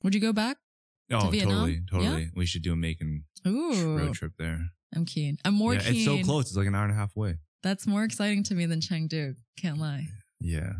Would 0.04 0.14
you 0.16 0.22
go 0.22 0.34
back? 0.34 0.58
Oh, 1.12 1.30
Vietnam? 1.30 1.52
totally, 1.56 1.74
Yeah? 1.74 1.80
totally. 2.10 2.30
We 2.36 2.46
should 2.46 2.62
do 2.64 2.74
a 2.74 2.76
Macon 2.76 3.26
Ooh, 3.48 3.98
road 3.98 4.14
trip 4.14 4.34
there. 4.38 4.70
I'm 4.96 5.06
keen. 5.06 5.38
I'm 5.46 5.54
more 5.54 5.74
yeah, 5.74 5.82
keen. 5.82 5.96
it's 5.96 6.06
so 6.06 6.22
close. 6.24 6.46
It's 6.48 6.56
like 6.56 6.68
an 6.68 6.76
hour 6.76 6.84
and 6.84 6.92
a 6.94 6.96
half 6.96 7.16
away. 7.16 7.38
That's 7.64 7.88
more 7.88 8.04
exciting 8.04 8.44
to 8.44 8.56
me 8.56 8.66
than 8.66 8.80
Chengdu. 8.80 9.36
Can't 9.58 9.78
lie. 9.80 10.08
Yeah. 10.40 10.74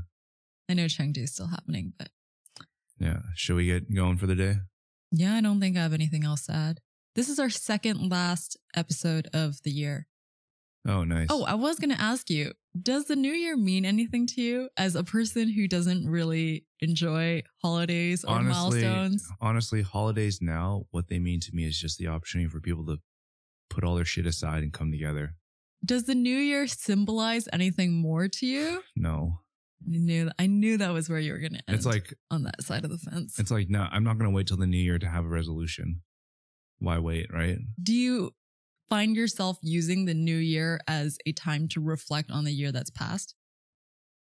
I 0.70 0.74
know 0.74 0.86
Chengdu 0.86 1.20
is 1.24 1.32
still 1.34 1.48
happening, 1.48 1.94
but 1.98 2.10
Yeah. 3.00 3.20
Should 3.36 3.56
we 3.56 3.66
get 3.66 3.94
going 3.94 4.18
for 4.18 4.28
the 4.28 4.36
day? 4.36 4.56
yeah, 5.12 5.36
I 5.36 5.42
don't 5.42 5.60
think 5.60 5.78
I 5.78 5.82
have 5.82 5.94
anything 5.94 6.24
else 6.26 6.46
to 6.48 6.54
add. 6.54 6.80
This 7.16 7.30
is 7.30 7.38
our 7.40 7.50
second 7.50 8.10
last 8.10 8.58
episode 8.76 9.28
of 9.34 9.62
the 9.64 9.70
year. 9.72 10.08
Oh, 10.88 11.04
nice. 11.04 11.28
Oh, 11.30 11.44
I 11.44 11.54
was 11.54 11.78
going 11.80 11.92
to 11.96 12.02
ask 12.02 12.30
you, 12.30 12.54
does 12.82 13.06
the 13.06 13.16
new 13.16 13.32
year 13.32 13.56
mean 13.56 13.86
anything 13.86 14.26
to 14.28 14.42
you 14.42 14.70
as 14.78 14.96
a 14.96 15.04
person 15.04 15.50
who 15.52 15.68
doesn't 15.68 16.10
really 16.10 16.66
enjoy 16.80 17.44
holidays 17.62 18.24
or 18.24 18.32
honestly, 18.36 18.84
milestones? 18.84 19.28
honestly, 19.40 19.82
holidays 19.82 20.40
now, 20.42 20.84
what 20.92 21.08
they 21.08 21.20
mean 21.20 21.40
to 21.42 21.52
me 21.54 21.66
is 21.66 21.78
just 21.78 21.98
the 22.00 22.08
opportunity 22.08 22.50
for 22.50 22.60
people 22.60 22.86
to 22.88 22.98
put 23.70 23.84
all 23.84 23.96
their 23.96 24.06
shit 24.06 24.26
aside 24.26 24.64
and 24.64 24.74
come 24.74 24.92
together. 24.92 25.36
Does 25.86 26.06
the 26.06 26.16
new 26.16 26.38
year 26.38 26.66
symbolize 26.68 27.48
anything 27.54 27.94
more 27.94 28.28
to 28.28 28.46
you? 28.46 28.82
No, 28.96 29.40
I 29.86 29.98
knew 29.98 30.32
I 30.40 30.48
knew 30.48 30.78
that 30.78 30.94
was 30.94 31.10
where 31.10 31.20
you 31.20 31.34
were 31.34 31.40
going 31.40 31.54
to 31.54 31.64
end. 31.68 31.76
it's 31.76 31.86
like 31.86 32.14
on 32.32 32.44
that 32.44 32.64
side 32.64 32.86
of 32.86 32.90
the 32.90 32.98
fence. 32.98 33.38
it's 33.38 33.52
like 33.52 33.70
no, 33.70 33.86
I'm 33.92 34.04
not 34.04 34.18
gonna 34.18 34.32
wait 34.32 34.48
till 34.48 34.56
the 34.58 34.66
new 34.68 34.78
year 34.78 34.98
to 34.98 35.08
have 35.08 35.26
a 35.26 35.28
resolution. 35.28 36.02
Why 36.80 37.00
wait, 37.00 37.28
right? 37.34 37.58
Do 37.82 37.94
you 37.94 38.32
find 38.90 39.16
yourself 39.16 39.58
using 39.62 40.06
the 40.06 40.14
new 40.14 40.38
year 40.38 40.80
as 40.88 41.18
a 41.26 41.32
time 41.32 41.68
to 41.70 41.82
reflect 41.82 42.32
on 42.32 42.44
the 42.44 42.52
year 42.52 42.72
that's 42.72 42.90
passed? 42.90 43.36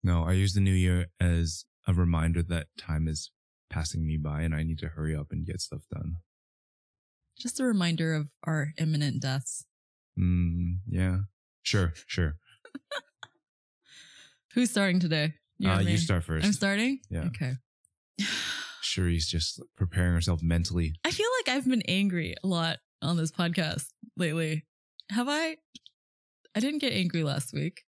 No, 0.03 0.25
I 0.25 0.33
use 0.33 0.55
the 0.55 0.61
new 0.61 0.73
year 0.73 1.07
as 1.21 1.65
a 1.87 1.95
reminder 1.95 2.43
that 2.43 2.67
time 2.79 3.09
is 3.09 3.31
passing 3.71 4.07
me 4.07 4.17
by 4.17 4.43
and 4.43 4.55
I 4.55 4.63
need 4.63 4.79
to 4.79 4.89
hurry 4.89 5.17
up 5.17 5.29
and 5.31 5.47
get 5.47 5.61
stuff 5.61 5.83
done. 5.93 6.17
Just 7.39 7.59
a 7.59 7.65
reminder 7.65 8.15
of 8.15 8.29
our 8.45 8.69
imminent 8.79 9.21
deaths. 9.21 9.65
Mm, 10.19 10.79
yeah, 10.89 11.19
sure, 11.63 11.93
sure. 12.07 12.37
Who's 14.55 14.71
starting 14.71 15.01
today? 15.01 15.35
or 15.65 15.71
uh, 15.71 15.81
you 15.81 15.99
start 15.99 16.25
1st 16.25 16.45
I'm 16.45 16.53
starting? 16.53 17.01
Yeah. 17.11 17.25
Okay. 17.27 17.55
Cherie's 18.83 19.27
just 19.27 19.61
preparing 19.77 20.15
herself 20.15 20.41
mentally. 20.43 20.95
I 21.05 21.11
feel 21.11 21.27
like 21.41 21.57
I've 21.57 21.69
been 21.69 21.83
angry 21.89 22.35
a 22.45 22.47
lot 22.47 22.79
on 23.03 23.17
this 23.17 23.33
podcast 23.33 23.87
lately. 24.17 24.65
Have 25.11 25.29
I? 25.29 25.57
I 26.55 26.61
didn't 26.61 26.81
get 26.81 26.93
angry 26.93 27.23
last 27.23 27.53
week. 27.53 27.85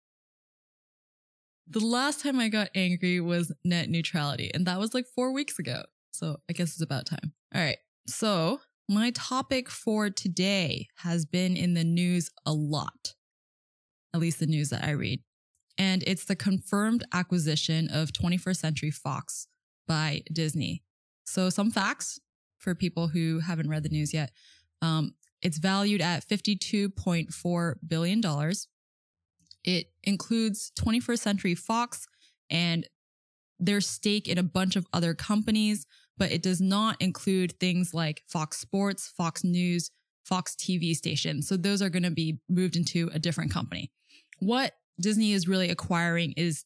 The 1.66 1.80
last 1.80 2.20
time 2.20 2.40
I 2.40 2.48
got 2.48 2.68
angry 2.74 3.20
was 3.20 3.52
net 3.64 3.88
neutrality, 3.88 4.50
and 4.52 4.66
that 4.66 4.78
was 4.78 4.92
like 4.92 5.06
four 5.14 5.32
weeks 5.32 5.58
ago. 5.58 5.84
So 6.12 6.38
I 6.48 6.52
guess 6.52 6.70
it's 6.70 6.82
about 6.82 7.06
time. 7.06 7.32
All 7.54 7.60
right. 7.60 7.78
So 8.06 8.60
my 8.88 9.12
topic 9.12 9.70
for 9.70 10.10
today 10.10 10.88
has 10.96 11.24
been 11.24 11.56
in 11.56 11.74
the 11.74 11.84
news 11.84 12.30
a 12.44 12.52
lot, 12.52 13.14
at 14.12 14.20
least 14.20 14.40
the 14.40 14.46
news 14.46 14.70
that 14.70 14.84
I 14.84 14.90
read. 14.90 15.20
And 15.78 16.02
it's 16.06 16.24
the 16.24 16.36
confirmed 16.36 17.04
acquisition 17.12 17.88
of 17.88 18.12
21st 18.12 18.56
Century 18.56 18.90
Fox 18.90 19.46
by 19.86 20.22
Disney. 20.32 20.82
So, 21.24 21.48
some 21.50 21.70
facts 21.70 22.18
for 22.58 22.74
people 22.74 23.08
who 23.08 23.38
haven't 23.38 23.70
read 23.70 23.84
the 23.84 23.88
news 23.88 24.12
yet. 24.12 24.32
Um, 24.82 25.14
it's 25.42 25.58
valued 25.58 26.00
at 26.00 26.28
$52.4 26.28 27.74
billion. 27.86 28.22
It 29.64 29.86
includes 30.04 30.72
21st 30.78 31.18
Century 31.18 31.54
Fox 31.54 32.06
and 32.50 32.86
their 33.58 33.80
stake 33.80 34.26
in 34.28 34.38
a 34.38 34.42
bunch 34.42 34.76
of 34.76 34.86
other 34.92 35.14
companies, 35.14 35.86
but 36.16 36.32
it 36.32 36.42
does 36.42 36.60
not 36.60 36.96
include 37.00 37.58
things 37.60 37.92
like 37.92 38.22
Fox 38.26 38.58
Sports, 38.58 39.12
Fox 39.16 39.44
News, 39.44 39.90
Fox 40.24 40.54
TV 40.54 40.94
station. 40.94 41.42
So 41.42 41.56
those 41.56 41.82
are 41.82 41.90
going 41.90 42.02
to 42.04 42.10
be 42.10 42.40
moved 42.48 42.76
into 42.76 43.10
a 43.12 43.18
different 43.18 43.52
company. 43.52 43.90
What 44.38 44.74
Disney 45.00 45.32
is 45.32 45.48
really 45.48 45.70
acquiring 45.70 46.32
is, 46.36 46.64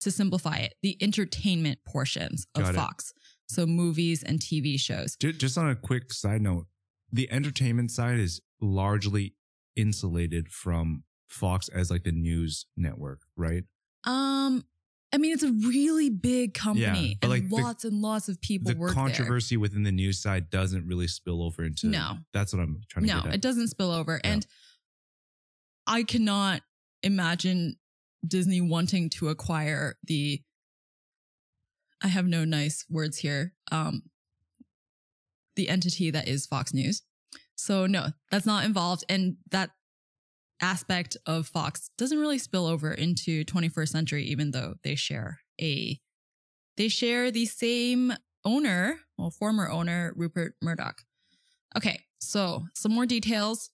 to 0.00 0.10
simplify 0.10 0.56
it, 0.56 0.74
the 0.82 0.96
entertainment 1.00 1.78
portions 1.86 2.46
of 2.54 2.74
Fox. 2.74 3.12
So 3.48 3.66
movies 3.66 4.22
and 4.22 4.38
TV 4.38 4.78
shows. 4.78 5.16
Just 5.16 5.56
on 5.56 5.70
a 5.70 5.74
quick 5.74 6.12
side 6.12 6.42
note, 6.42 6.66
the 7.14 7.30
entertainment 7.30 7.90
side 7.92 8.18
is 8.18 8.40
largely 8.60 9.34
insulated 9.76 10.48
from 10.48 11.04
Fox 11.28 11.68
as 11.68 11.90
like 11.90 12.02
the 12.04 12.12
news 12.12 12.66
network, 12.76 13.20
right? 13.36 13.62
Um, 14.04 14.64
I 15.12 15.18
mean, 15.18 15.32
it's 15.32 15.44
a 15.44 15.52
really 15.52 16.10
big 16.10 16.54
company, 16.54 17.16
but, 17.20 17.30
and 17.30 17.42
like, 17.42 17.48
the- 17.48 17.62
lots 17.62 17.84
and 17.84 18.02
lots 18.02 18.28
of 18.28 18.40
people 18.40 18.72
the 18.72 18.78
work 18.78 18.92
controversy 18.92 19.56
within 19.56 19.84
the 19.84 19.92
news 19.92 20.20
side 20.20 20.50
doesn't 20.50 20.86
really 20.88 21.06
spill 21.06 21.40
over 21.42 21.62
into 21.62 21.86
No. 21.86 22.18
That's 22.32 22.52
what 22.52 22.60
I'm 22.60 22.80
trying 22.88 23.06
to 23.06 23.12
there. 23.14 23.22
No, 23.24 23.30
it 23.30 23.40
doesn't 23.40 23.68
spill 23.68 23.92
over, 23.92 24.20
Yeah. 24.24 24.32
and 24.32 24.46
I 25.86 26.02
cannot 26.02 26.62
imagine 27.04 27.76
Disney 28.26 28.60
wanting 28.60 29.08
to 29.10 29.28
acquire 29.28 29.96
the 30.04 30.42
I 32.02 32.08
have 32.08 32.26
no 32.26 32.44
nice 32.44 32.84
words 32.90 33.18
here. 33.18 33.54
Um, 33.72 34.02
the 35.56 35.68
entity 35.68 36.10
that 36.10 36.28
is 36.28 36.46
Fox 36.46 36.74
News. 36.74 37.02
So 37.56 37.86
no, 37.86 38.08
that's 38.30 38.46
not 38.46 38.64
involved. 38.64 39.04
And 39.08 39.36
that 39.50 39.70
aspect 40.60 41.16
of 41.26 41.46
Fox 41.46 41.90
doesn't 41.98 42.18
really 42.18 42.38
spill 42.38 42.66
over 42.66 42.92
into 42.92 43.44
21st 43.44 43.88
century, 43.88 44.24
even 44.24 44.50
though 44.50 44.74
they 44.82 44.94
share 44.94 45.40
a, 45.60 45.98
they 46.76 46.88
share 46.88 47.30
the 47.30 47.46
same 47.46 48.12
owner, 48.44 48.98
well, 49.16 49.30
former 49.30 49.70
owner, 49.70 50.12
Rupert 50.16 50.54
Murdoch. 50.60 51.02
Okay. 51.76 52.00
So 52.20 52.64
some 52.74 52.92
more 52.92 53.06
details. 53.06 53.70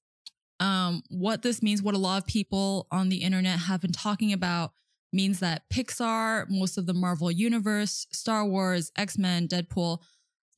Um, 0.59 1.03
what 1.09 1.43
this 1.43 1.63
means, 1.63 1.83
what 1.83 1.95
a 1.95 1.99
lot 1.99 2.19
of 2.19 2.27
people 2.27 2.87
on 2.91 3.09
the 3.09 3.19
internet 3.19 3.61
have 3.61 3.81
been 3.81 3.93
talking 3.93 4.33
about 4.33 4.73
means 5.13 5.41
that 5.41 5.63
Pixar, 5.73 6.49
most 6.49 6.77
of 6.77 6.87
the 6.87 6.95
Marvel 6.95 7.31
universe, 7.31 8.07
Star 8.13 8.45
Wars, 8.45 8.93
X-Men, 8.97 9.49
Deadpool, 9.49 9.99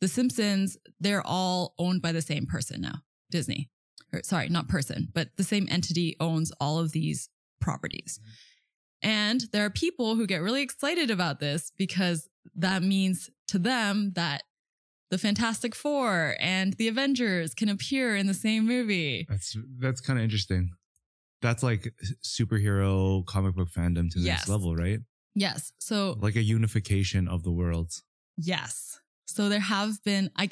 The 0.03 0.09
Simpsons, 0.09 0.77
they're 1.01 1.27
all 1.27 1.75
owned 1.79 2.03
by 2.03 2.11
the 2.13 2.21
same 2.21 2.45
person 2.45 2.81
now, 2.83 2.97
Disney. 3.31 3.71
Or, 4.13 4.21
sorry, 4.25 4.49
not 4.49 4.69
person, 4.69 5.09
but 5.15 5.29
the 5.37 5.45
same 5.45 5.67
entity 5.71 6.17
owns 6.21 6.51
all 6.61 6.79
of 6.81 6.91
these 6.93 7.31
properties. 7.61 8.19
And 9.01 9.43
there 9.53 9.65
are 9.65 9.71
people 9.71 10.17
who 10.17 10.27
get 10.27 10.43
really 10.43 10.61
excited 10.63 11.11
about 11.11 11.39
this 11.41 11.73
because 11.79 12.29
that 12.57 12.83
means 12.83 13.31
to 13.49 13.59
them 13.61 14.13
that 14.17 14.43
the 15.13 15.19
Fantastic 15.19 15.73
Four 15.75 16.37
and 16.41 16.73
the 16.75 16.89
Avengers 16.89 17.55
can 17.55 17.69
appear 17.69 18.17
in 18.17 18.27
the 18.27 18.35
same 18.35 18.67
movie. 18.67 19.25
That's 19.29 19.57
that's 19.79 20.01
kind 20.01 20.19
of 20.19 20.25
interesting. 20.25 20.71
That's 21.43 21.63
like 21.63 21.95
superhero 22.25 23.25
comic 23.27 23.55
book 23.55 23.69
fandom 23.71 24.11
to 24.11 24.19
the 24.19 24.25
Yes. 24.27 24.41
next 24.41 24.49
level, 24.49 24.75
right? 24.75 24.99
Yes. 25.35 25.73
So 25.79 26.17
Like 26.21 26.37
a 26.37 26.43
unification 26.43 27.29
of 27.29 27.45
the 27.45 27.53
worlds. 27.53 28.03
Yes. 28.37 28.99
So 29.27 29.49
there 29.49 29.61
have 29.61 30.03
been 30.05 30.31
I 30.37 30.51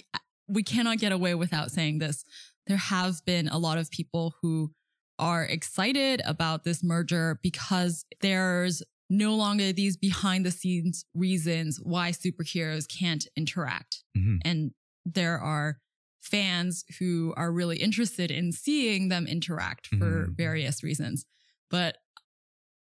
we 0.48 0.62
cannot 0.62 0.98
get 0.98 1.12
away 1.12 1.34
without 1.34 1.70
saying 1.70 1.98
this. 1.98 2.24
There 2.66 2.76
have 2.76 3.24
been 3.24 3.48
a 3.48 3.58
lot 3.58 3.78
of 3.78 3.90
people 3.90 4.34
who 4.42 4.72
are 5.18 5.44
excited 5.44 6.20
about 6.24 6.64
this 6.64 6.82
merger 6.82 7.38
because 7.42 8.04
there's 8.20 8.82
no 9.08 9.34
longer 9.34 9.72
these 9.72 9.96
behind 9.96 10.46
the 10.46 10.50
scenes 10.50 11.04
reasons 11.14 11.78
why 11.82 12.10
superheroes 12.10 12.86
can't 12.88 13.26
interact. 13.36 14.02
Mhm. 14.16 14.38
And 14.42 14.70
there 15.04 15.38
are 15.38 15.78
fans 16.20 16.84
who 16.98 17.34
are 17.36 17.52
really 17.52 17.78
interested 17.78 18.30
in 18.30 18.52
seeing 18.52 19.08
them 19.08 19.26
interact 19.26 19.88
for 19.88 20.26
Mhm. 20.28 20.36
various 20.36 20.82
reasons. 20.82 21.26
But 21.70 21.98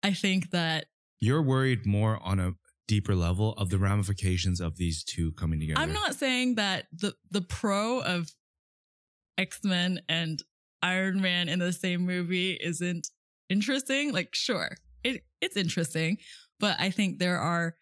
I 0.04 0.14
think 0.14 0.52
that 0.52 0.88
You're 1.22 1.42
worried 1.42 1.86
more 1.86 2.22
on 2.24 2.40
a 2.40 2.54
deeper 2.90 3.14
level 3.14 3.54
of 3.54 3.70
the 3.70 3.78
ramifications 3.78 4.60
of 4.60 4.76
these 4.76 5.04
two 5.04 5.32
coming 5.34 5.60
together. 5.60 5.80
I'm 5.80 5.94
not 5.94 6.16
saying 6.16 6.56
that 6.56 6.88
the 6.92 7.14
the 7.30 7.42
pro 7.42 8.00
of 8.00 8.34
X-Men 9.38 10.02
and 10.10 10.42
Iron 10.82 11.22
Man 11.22 11.48
in 11.50 11.60
the 11.60 11.72
same 11.72 12.02
movie 12.02 12.54
isn't 12.54 13.08
interesting. 13.48 14.12
Like, 14.12 14.34
sure, 14.34 14.76
it 15.04 15.24
it's 15.40 15.56
interesting, 15.56 16.18
but 16.60 16.78
I 16.80 16.90
think 16.90 17.20
there 17.20 17.38
are 17.38 17.76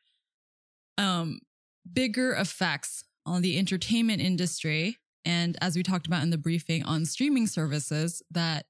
um 0.97 1.39
bigger 1.91 2.33
effects 2.33 3.05
on 3.25 3.41
the 3.41 3.57
entertainment 3.57 4.21
industry 4.21 4.97
and 5.23 5.57
as 5.61 5.77
we 5.77 5.83
talked 5.83 6.07
about 6.07 6.23
in 6.23 6.31
the 6.31 6.37
briefing 6.37 6.83
on 6.83 7.05
streaming 7.05 7.47
services 7.47 8.21
that 8.31 8.65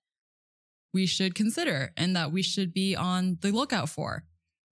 we 0.94 1.08
should 1.08 1.34
consider 1.34 1.94
and 1.98 2.16
that 2.16 2.32
we 2.32 2.44
should 2.44 2.74
be 2.74 2.96
on 2.96 3.38
the 3.42 3.52
lookout 3.52 3.90
for. 3.90 4.24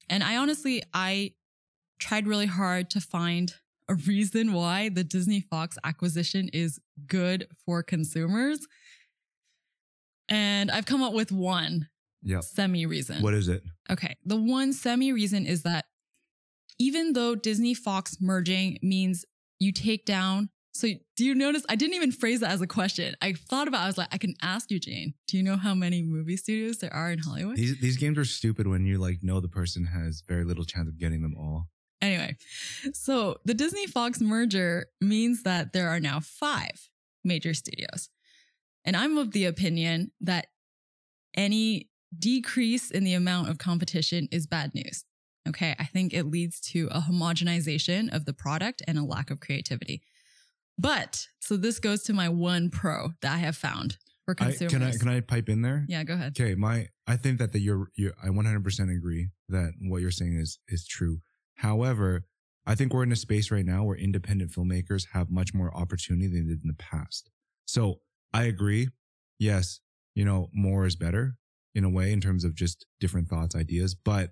And 0.10 0.24
I 0.24 0.38
honestly 0.38 0.84
I 0.94 1.34
tried 2.00 2.28
really 2.28 2.46
hard 2.46 2.90
to 2.92 3.02
find 3.02 3.54
a 3.88 3.96
reason 3.96 4.54
why 4.54 4.90
the 4.90 5.04
Disney 5.04 5.42
Fox 5.42 5.78
acquisition 5.84 6.50
is 6.54 6.80
good 7.08 7.48
for 7.66 7.84
consumers. 7.84 8.60
And 10.30 10.72
I've 10.72 10.86
come 10.86 11.04
up 11.04 11.14
with 11.14 11.32
one 11.32 11.90
Yep. 12.24 12.44
semi 12.44 12.86
reason. 12.88 13.22
What 13.22 13.36
is 13.36 13.48
it? 13.48 13.64
Okay. 13.90 14.16
The 14.26 14.36
one 14.36 14.74
semi 14.74 15.12
reason 15.14 15.46
is 15.46 15.62
that 15.64 15.86
even 16.80 17.14
though 17.14 17.36
Disney 17.36 17.74
Fox 17.74 18.18
merging 18.20 18.80
means 18.82 19.24
you 19.60 19.72
take 19.72 20.06
down. 20.06 20.50
So 20.74 20.90
do 21.16 21.24
you 21.24 21.34
notice? 21.36 21.64
I 21.70 21.76
didn't 21.76 21.94
even 21.94 22.12
phrase 22.12 22.42
that 22.42 22.52
as 22.52 22.60
a 22.62 22.68
question. 22.68 23.16
I 23.22 23.32
thought 23.34 23.70
about. 23.70 23.82
it, 23.82 23.84
I 23.84 23.88
was 23.88 23.98
like, 23.98 24.10
I 24.14 24.18
can 24.18 24.34
ask 24.42 24.70
you, 24.70 24.78
Jane. 24.80 25.14
Do 25.28 25.38
you 25.38 25.44
know 25.44 25.56
how 25.56 25.74
many 25.74 26.02
movie 26.02 26.36
studios 26.36 26.80
there 26.80 26.94
are 26.94 27.12
in 27.12 27.20
Hollywood? 27.20 27.56
These 27.56 27.80
these 27.80 27.96
games 27.96 28.18
are 28.18 28.26
stupid 28.26 28.68
when 28.68 28.86
you 28.86 28.98
like 28.98 29.20
know 29.24 29.40
the 29.40 29.48
person 29.48 29.86
has 29.86 30.22
very 30.28 30.44
little 30.44 30.66
chance 30.66 30.90
of 30.90 30.98
getting 30.98 31.22
them 31.22 31.36
all. 31.38 31.70
Anyway, 32.02 32.36
so 32.94 33.38
the 33.46 33.54
Disney 33.54 33.88
Fox 33.88 34.22
merger 34.22 34.88
means 35.02 35.44
that 35.44 35.74
there 35.74 35.90
are 35.90 36.00
now 36.00 36.20
five 36.20 36.90
major 37.24 37.54
studios. 37.54 38.10
And 38.84 38.96
I'm 38.96 39.18
of 39.18 39.32
the 39.32 39.46
opinion 39.46 40.12
that 40.22 40.48
any 41.36 41.90
decrease 42.18 42.92
in 42.92 43.04
the 43.04 43.14
amount 43.14 43.50
of 43.50 43.58
competition 43.58 44.28
is 44.32 44.46
bad 44.48 44.74
news. 44.76 45.04
Okay. 45.48 45.76
I 45.80 45.86
think 45.86 46.14
it 46.14 46.26
leads 46.26 46.60
to 46.72 46.88
a 46.92 47.02
homogenization 47.02 48.14
of 48.14 48.26
the 48.26 48.34
product 48.34 48.82
and 48.88 48.98
a 48.98 49.04
lack 49.04 49.30
of 49.30 49.40
creativity. 49.40 50.02
But 50.78 51.28
so 51.40 51.56
this 51.56 51.80
goes 51.80 52.04
to 52.04 52.14
my 52.14 52.30
one 52.30 52.70
pro 52.70 53.10
that 53.22 53.34
I 53.34 53.38
have 53.38 53.56
found 53.56 53.98
for 54.26 54.36
I, 54.40 54.46
consumers. 54.46 54.74
can 54.74 54.84
I 54.84 54.92
can 54.92 55.10
I 55.10 55.20
pipe 55.22 55.50
in 55.50 55.62
there? 55.62 55.86
yeah, 55.88 56.04
go 56.04 56.14
ahead. 56.14 56.36
Okay, 56.40 56.56
my 56.56 56.90
I 57.08 57.16
think 57.16 57.38
that 57.40 57.54
the, 57.54 57.60
you're 57.60 57.88
you 57.96 58.12
I 58.22 58.28
100% 58.28 58.96
agree 58.96 59.30
that 59.50 59.74
what 59.82 60.02
you're 60.02 60.12
saying 60.12 60.36
is 60.36 60.60
is 60.68 60.86
true. 60.86 61.20
However, 61.56 62.26
I 62.66 62.76
think 62.76 62.94
we're 62.94 63.04
in 63.04 63.12
a 63.12 63.16
space 63.18 63.52
right 63.52 63.66
now 63.66 63.84
where 63.84 63.98
independent 63.98 64.52
filmmakers 64.52 65.08
have 65.14 65.30
much 65.30 65.54
more 65.54 65.76
opportunity 65.76 66.28
than 66.28 66.48
they 66.48 66.54
did 66.54 66.64
in 66.64 66.68
the 66.68 66.74
past. 66.74 67.30
So 67.66 68.02
I 68.34 68.44
agree. 68.44 68.90
Yes, 69.40 69.80
you 70.16 70.26
know, 70.26 70.50
more 70.54 70.86
is 70.86 70.96
better 70.96 71.38
in 71.74 71.84
a 71.84 71.90
way 71.90 72.12
in 72.12 72.22
terms 72.22 72.44
of 72.44 72.56
just 72.56 72.86
different 73.00 73.28
thoughts, 73.28 73.56
ideas, 73.56 73.96
but 73.96 74.32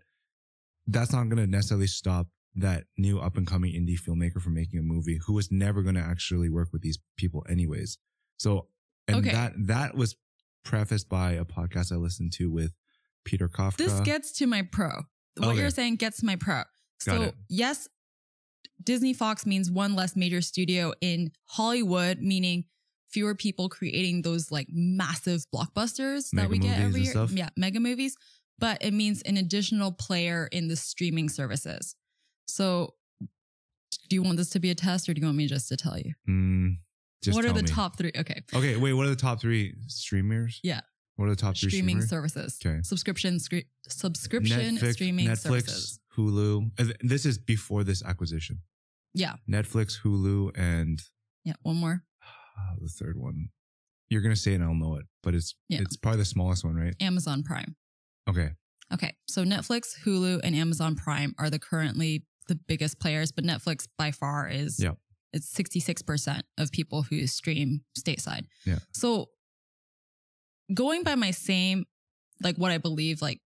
that's 0.88 1.12
not 1.12 1.24
going 1.30 1.38
to 1.38 1.48
necessarily 1.48 1.88
stop 1.88 2.28
that 2.56 2.86
new 2.98 3.20
up 3.20 3.36
and 3.38 3.48
coming 3.48 3.74
indie 3.74 4.00
filmmaker 4.00 4.42
from 4.42 4.54
making 4.54 4.80
a 4.80 4.84
movie 4.84 5.20
who 5.26 5.34
was 5.34 5.52
never 5.52 5.82
going 5.82 5.96
to 5.96 6.02
actually 6.02 6.50
work 6.50 6.70
with 6.72 6.82
these 6.82 7.00
people 7.18 7.44
anyways. 7.50 7.98
So, 8.38 8.68
and 9.08 9.18
Okay. 9.18 9.32
that, 9.32 9.54
that 9.58 9.96
was 9.96 10.16
prefaced 10.64 11.10
by 11.10 11.34
a 11.34 11.46
podcast 11.46 11.92
I 11.92 11.96
listened 11.96 12.32
to 12.34 12.50
with 12.52 12.74
Peter 13.26 13.48
Kafka. 13.50 13.78
This 13.78 14.00
gets 14.02 14.32
to 14.34 14.48
my 14.48 14.62
pro. 14.62 14.90
What 15.38 15.50
Okay. 15.50 15.62
you're 15.62 15.70
saying 15.70 15.96
gets 15.96 16.22
my 16.24 16.36
pro. 16.36 16.64
So, 17.00 17.34
yes, 17.50 17.88
Disney 18.84 19.14
Fox 19.14 19.46
means 19.46 19.70
one 19.70 19.96
less 19.96 20.16
major 20.16 20.42
studio 20.42 20.94
in 21.02 21.32
Hollywood, 21.46 22.20
meaning 22.20 22.66
fewer 23.10 23.36
people 23.36 23.70
creating 23.70 24.24
those 24.24 24.52
like 24.52 24.68
massive 24.72 25.46
blockbusters 25.54 26.30
that 26.32 26.50
we 26.50 26.58
get 26.58 26.80
every 26.80 27.02
year. 27.02 27.12
stuff? 27.12 27.32
Yeah, 27.32 27.50
mega 27.56 27.80
movies. 27.80 28.16
But 28.60 28.84
it 28.84 28.94
means 28.94 29.22
an 29.24 29.38
additional 29.38 29.92
player 29.92 30.48
in 30.52 30.68
the 30.68 30.76
streaming 30.76 31.28
services. 31.28 31.96
So, 32.46 32.94
do 34.10 34.16
you 34.16 34.24
want 34.24 34.38
this 34.38 34.50
to 34.52 34.60
be 34.60 34.70
a 34.70 34.76
test 34.76 35.10
or 35.10 35.14
do 35.14 35.22
you 35.22 35.28
want 35.28 35.38
me 35.38 35.48
just 35.48 35.68
to 35.70 35.78
tell 35.78 35.98
you? 35.98 36.14
Mm, 36.30 36.78
what 37.32 37.46
are 37.46 37.54
the 37.54 37.64
me. 37.64 37.68
top 37.68 37.98
three? 37.98 38.12
Okay. 38.16 38.42
Okay, 38.54 38.76
wait. 38.78 38.94
What 38.94 39.06
are 39.06 39.10
the 39.10 39.16
top 39.16 39.42
three 39.42 39.76
streamers? 39.88 40.60
Yeah. 40.64 40.82
What 41.16 41.28
are 41.28 41.30
the 41.30 41.36
top 41.36 41.58
three 41.58 41.70
streaming 41.70 42.02
services. 42.02 42.60
Okay. 42.64 42.82
Subscription, 42.84 43.40
scre- 43.40 43.68
subscription 43.88 44.78
streaming 44.78 45.28
Netflix, 45.28 45.38
services. 45.38 46.00
Hulu. 46.18 46.72
This 47.02 47.26
is 47.26 47.38
before 47.38 47.84
this 47.84 48.04
acquisition. 48.04 48.62
Yeah. 49.14 49.36
Netflix, 49.50 50.02
Hulu, 50.02 50.52
and 50.58 51.02
Yeah. 51.44 51.54
One 51.64 51.78
more. 51.78 52.04
uh, 52.58 52.76
the 52.80 52.88
third 52.90 53.18
one. 53.18 53.50
You're 54.10 54.22
gonna 54.22 54.36
say 54.36 54.52
it, 54.52 54.56
and 54.56 54.64
I'll 54.64 54.76
know 54.76 54.96
it, 54.96 55.06
but 55.24 55.34
it's 55.36 55.56
Yeah. 55.70 55.82
it's 55.82 55.98
probably 55.98 56.20
the 56.20 56.26
smallest 56.26 56.64
one, 56.64 56.76
right? 56.76 56.96
Amazon 57.00 57.44
Prime. 57.44 57.76
Okay. 58.30 58.52
Okay, 58.94 59.16
so 59.28 59.44
Netflix, 59.44 60.00
Hulu, 60.04 60.42
and 60.44 60.56
Amazon 60.56 60.96
Prime 60.96 61.34
are 61.40 61.50
the 61.50 61.58
currently 61.60 62.26
the 62.48 62.56
biggest 62.56 63.00
players, 63.00 63.32
but 63.32 63.44
Netflix 63.44 63.88
by 63.98 64.12
far 64.12 64.48
is 64.48 64.80
Yeah. 64.80 64.94
it's 65.32 65.48
66% 65.52 66.44
of 66.58 66.72
people 66.72 67.04
who 67.04 67.26
stream 67.26 67.84
stateside. 67.98 68.46
Yeah. 68.66 68.80
So 68.94 69.32
going 70.74 71.04
by 71.04 71.16
my 71.16 71.32
same 71.32 71.86
like 72.42 72.58
what 72.58 72.72
I 72.72 72.78
believe 72.78 73.22
like 73.22 73.42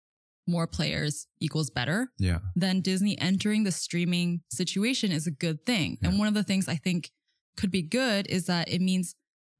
more 0.46 0.66
players 0.66 1.26
equals 1.40 1.70
better, 1.70 2.08
Yeah. 2.18 2.38
then 2.54 2.80
Disney 2.80 3.18
entering 3.18 3.64
the 3.64 3.72
streaming 3.72 4.42
situation 4.50 5.10
is 5.12 5.26
a 5.26 5.30
good 5.30 5.66
thing. 5.66 5.98
And 6.02 6.18
one 6.18 6.28
of 6.28 6.34
the 6.34 6.44
things 6.44 6.68
I 6.68 6.76
think 6.76 7.10
could 7.56 7.70
be 7.70 7.82
good 7.82 8.26
is 8.28 8.46
that 8.46 8.68
it 8.68 8.80
means 8.80 9.14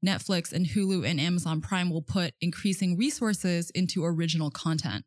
Netflix 0.05 0.53
and 0.53 0.65
Hulu 0.67 1.05
and 1.05 1.19
Amazon 1.19 1.59
Prime 1.61 1.89
will 1.89 2.03
put 2.03 2.33
increasing 2.39 2.95
resources 2.97 3.69
into 3.71 4.05
original 4.05 4.49
content, 4.51 5.03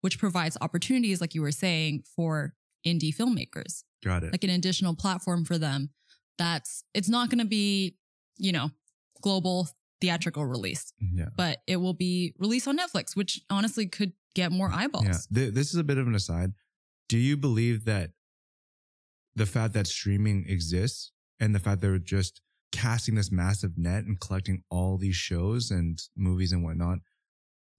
which 0.00 0.18
provides 0.18 0.58
opportunities, 0.60 1.20
like 1.20 1.34
you 1.34 1.42
were 1.42 1.52
saying, 1.52 2.02
for 2.16 2.54
indie 2.86 3.14
filmmakers, 3.14 3.84
Got 4.04 4.24
it. 4.24 4.32
like 4.32 4.42
an 4.44 4.50
additional 4.50 4.94
platform 4.96 5.44
for 5.44 5.56
them. 5.58 5.90
That's, 6.38 6.82
it's 6.92 7.08
not 7.08 7.30
going 7.30 7.38
to 7.38 7.44
be, 7.46 7.96
you 8.36 8.50
know, 8.52 8.70
global 9.22 9.68
theatrical 10.00 10.44
release, 10.44 10.92
yeah. 11.00 11.26
but 11.36 11.60
it 11.68 11.76
will 11.76 11.94
be 11.94 12.34
released 12.40 12.66
on 12.66 12.76
Netflix, 12.76 13.14
which 13.14 13.40
honestly 13.48 13.86
could 13.86 14.12
get 14.34 14.52
more 14.52 14.70
eyeballs. 14.72 15.06
Yeah. 15.06 15.40
Th- 15.40 15.54
this 15.54 15.72
is 15.72 15.76
a 15.76 15.84
bit 15.84 15.98
of 15.98 16.06
an 16.06 16.14
aside. 16.14 16.52
Do 17.08 17.18
you 17.18 17.36
believe 17.36 17.84
that 17.84 18.10
the 19.34 19.46
fact 19.46 19.74
that 19.74 19.86
streaming 19.86 20.44
exists 20.48 21.12
and 21.40 21.54
the 21.54 21.58
fact 21.58 21.80
that 21.80 21.88
they're 21.88 21.98
just 21.98 22.40
casting 22.70 23.14
this 23.14 23.30
massive 23.30 23.72
net 23.76 24.04
and 24.04 24.18
collecting 24.18 24.62
all 24.70 24.96
these 24.98 25.16
shows 25.16 25.70
and 25.70 25.98
movies 26.16 26.52
and 26.52 26.64
whatnot, 26.64 26.98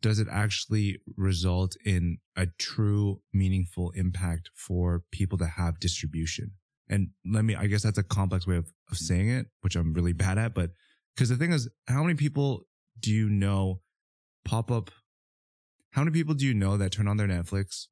does 0.01 0.19
it 0.19 0.27
actually 0.29 0.99
result 1.15 1.75
in 1.85 2.17
a 2.35 2.47
true 2.59 3.21
meaningful 3.33 3.91
impact 3.91 4.49
for 4.55 5.03
people 5.11 5.37
to 5.37 5.45
have 5.45 5.79
distribution? 5.79 6.51
And 6.89 7.09
let 7.25 7.45
me, 7.45 7.55
I 7.55 7.67
guess 7.67 7.83
that's 7.83 7.97
a 7.97 8.03
complex 8.03 8.45
way 8.45 8.57
of, 8.57 8.71
of 8.91 8.97
saying 8.97 9.29
it, 9.29 9.47
which 9.61 9.75
I'm 9.75 9.93
really 9.93 10.13
bad 10.13 10.37
at. 10.37 10.53
But 10.53 10.71
because 11.15 11.29
the 11.29 11.37
thing 11.37 11.53
is, 11.53 11.69
how 11.87 12.03
many 12.03 12.15
people 12.15 12.67
do 12.99 13.11
you 13.11 13.29
know 13.29 13.81
pop 14.45 14.69
up? 14.69 14.91
How 15.93 16.03
many 16.03 16.11
people 16.11 16.33
do 16.33 16.45
you 16.45 16.55
know 16.55 16.75
that 16.77 16.91
turn 16.91 17.07
on 17.07 17.17
their 17.17 17.27
Netflix 17.27 17.85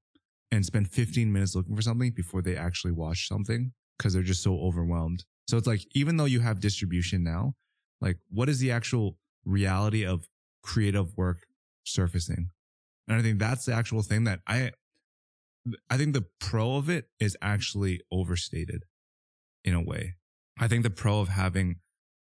and 0.52 0.66
spend 0.66 0.90
15 0.90 1.32
minutes 1.32 1.56
looking 1.56 1.76
for 1.76 1.84
something 1.84 2.12
before 2.12 2.42
they 2.42 2.58
actually 2.58 2.92
watch 2.92 3.28
something 3.28 3.74
because 3.98 4.14
they're 4.14 4.24
just 4.24 4.42
so 4.42 4.60
overwhelmed? 4.60 5.24
So 5.48 5.58
it's 5.58 5.68
like, 5.68 5.86
even 5.94 6.18
though 6.18 6.26
you 6.26 6.40
have 6.40 6.60
distribution 6.60 7.24
now, 7.24 7.54
like 8.02 8.18
what 8.30 8.50
is 8.50 8.60
the 8.60 8.72
actual 8.72 9.18
reality 9.46 10.04
of 10.04 10.28
creative 10.64 11.16
work 11.16 11.46
surfacing? 11.84 12.50
And 13.08 13.20
I 13.20 13.22
think 13.22 13.38
that's 13.38 13.66
the 13.66 13.74
actual 13.74 14.02
thing 14.02 14.24
that 14.24 14.40
I, 14.48 14.72
I 15.92 15.98
think 15.98 16.14
the 16.14 16.26
pro 16.40 16.78
of 16.78 16.90
it 16.90 17.06
is 17.20 17.38
actually 17.40 18.02
overstated 18.12 18.86
in 19.64 19.76
a 19.76 19.82
way. 19.82 20.16
I 20.60 20.68
think 20.68 20.82
the 20.82 20.90
pro 20.90 21.20
of 21.20 21.30
having 21.30 21.76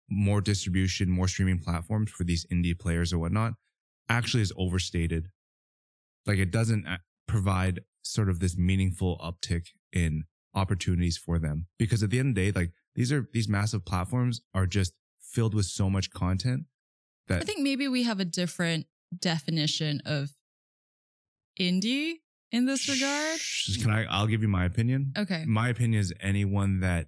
more 0.07 0.41
distribution, 0.41 1.09
more 1.09 1.27
streaming 1.27 1.57
platforms 1.57 2.11
for 2.11 2.23
these 2.23 2.45
indie 2.53 2.77
players 2.77 3.11
or 3.11 3.17
whatnot 3.17 3.53
actually 4.07 4.43
is 4.43 4.53
overstated. 4.57 5.29
Like 6.25 6.37
it 6.37 6.51
doesn't 6.51 6.87
uh, 6.87 6.97
provide 7.27 7.81
sort 8.01 8.29
of 8.29 8.39
this 8.39 8.57
meaningful 8.57 9.17
uptick 9.17 9.67
in 9.91 10.23
opportunities 10.53 11.17
for 11.17 11.37
them 11.37 11.67
because 11.77 12.01
at 12.01 12.09
the 12.09 12.19
end 12.19 12.29
of 12.29 12.35
the 12.35 12.51
day, 12.51 12.59
like 12.59 12.71
these 12.95 13.11
are, 13.11 13.27
these 13.33 13.49
massive 13.49 13.85
platforms 13.85 14.41
are 14.53 14.65
just 14.65 14.93
filled 15.19 15.53
with 15.53 15.65
so 15.65 15.89
much 15.89 16.11
content 16.11 16.63
that 17.27 17.41
I 17.41 17.45
think 17.45 17.61
maybe 17.61 17.87
we 17.87 18.03
have 18.03 18.19
a 18.19 18.25
different 18.25 18.85
definition 19.19 20.01
of 20.05 20.29
indie 21.59 22.15
in 22.51 22.65
this 22.65 22.87
regard. 22.87 23.39
Can 23.81 23.91
I? 23.91 24.05
I'll 24.05 24.27
give 24.27 24.41
you 24.41 24.47
my 24.47 24.65
opinion. 24.65 25.13
Okay. 25.17 25.43
My 25.45 25.69
opinion 25.69 25.99
is 25.99 26.13
anyone 26.19 26.79
that 26.79 27.07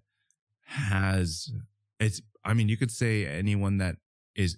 has 0.64 1.52
it's. 2.00 2.22
I 2.44 2.54
mean, 2.54 2.70
you 2.70 2.78
could 2.78 2.92
say 2.92 3.26
anyone 3.26 3.78
that 3.78 3.98
is 4.36 4.58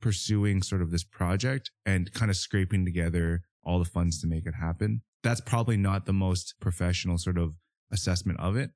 pursuing 0.00 0.62
sort 0.62 0.82
of 0.82 0.90
this 0.90 1.04
project 1.04 1.70
and 1.84 2.12
kind 2.12 2.30
of 2.30 2.36
scraping 2.36 2.84
together 2.84 3.42
all 3.68 3.78
the 3.78 3.84
funds 3.84 4.20
to 4.22 4.26
make 4.26 4.46
it 4.46 4.54
happen. 4.54 5.02
That's 5.22 5.40
probably 5.40 5.76
not 5.76 6.06
the 6.06 6.12
most 6.12 6.54
professional 6.60 7.18
sort 7.18 7.38
of 7.38 7.54
assessment 7.92 8.40
of 8.40 8.56
it, 8.56 8.70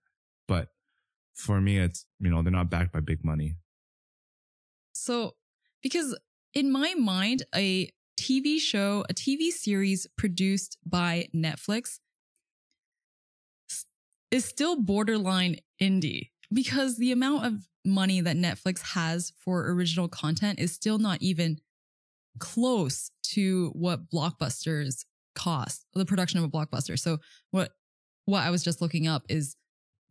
but 0.47 0.69
for 1.35 1.61
me, 1.61 1.79
it's 1.79 2.07
you 2.21 2.31
know 2.31 2.43
they're 2.43 2.53
not 2.53 2.71
backed 2.71 2.93
by 2.93 3.01
big 3.01 3.25
money. 3.25 3.57
So, 4.93 5.33
because 5.83 6.17
in 6.53 6.71
my 6.71 6.95
mind, 6.95 7.45
a 7.55 7.91
TV 8.21 8.61
show, 8.61 9.05
a 9.09 9.15
TV 9.15 9.49
series 9.49 10.07
produced 10.19 10.77
by 10.85 11.29
Netflix 11.35 11.99
is 14.31 14.45
still 14.45 14.81
borderline 14.81 15.57
indie 15.81 16.31
because 16.53 16.99
the 16.99 17.13
amount 17.13 17.47
of 17.47 17.69
money 17.85 18.21
that 18.21 18.37
Netflix 18.37 18.83
has 18.83 19.33
for 19.39 19.71
original 19.71 20.09
content 20.09 20.59
is 20.59 20.73
still 20.73 20.99
not 20.99 21.21
even 21.21 21.59
close 22.39 23.11
to 23.35 23.71
what 23.75 24.11
blockbusters 24.11 25.05
cost, 25.35 25.87
the 25.95 26.05
production 26.05 26.39
of 26.39 26.45
a 26.45 26.49
blockbuster. 26.49 26.99
So 26.99 27.19
what 27.51 27.73
what 28.25 28.43
I 28.43 28.51
was 28.51 28.63
just 28.63 28.81
looking 28.81 29.07
up 29.07 29.25
is 29.29 29.57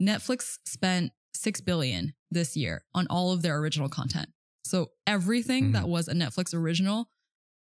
Netflix 0.02 0.58
spent 0.66 1.12
6 1.34 1.62
billion 1.62 2.14
this 2.30 2.58
year 2.58 2.84
on 2.94 3.08
all 3.10 3.32
of 3.32 3.42
their 3.42 3.58
original 3.58 3.88
content. 3.88 4.28
So 4.66 4.92
everything 5.08 5.70
Mhm. 5.70 5.74
that 5.74 5.88
was 5.88 6.08
a 6.08 6.14
Netflix 6.14 6.54
original 6.54 7.10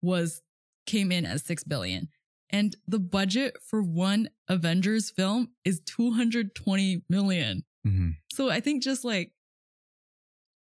was 0.01 0.41
came 0.85 1.11
in 1.11 1.25
as 1.25 1.43
6 1.45 1.63
billion. 1.63 2.09
And 2.49 2.75
the 2.87 2.99
budget 2.99 3.57
for 3.63 3.81
one 3.83 4.29
Avengers 4.47 5.09
film 5.11 5.53
is 5.63 5.81
220 5.85 7.03
million. 7.09 7.63
hmm 7.83 8.11
So 8.31 8.49
I 8.49 8.59
think 8.59 8.83
just 8.83 9.03
like 9.03 9.33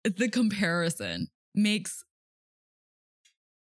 the 0.05 0.29
comparison 0.29 1.29
makes 1.55 2.05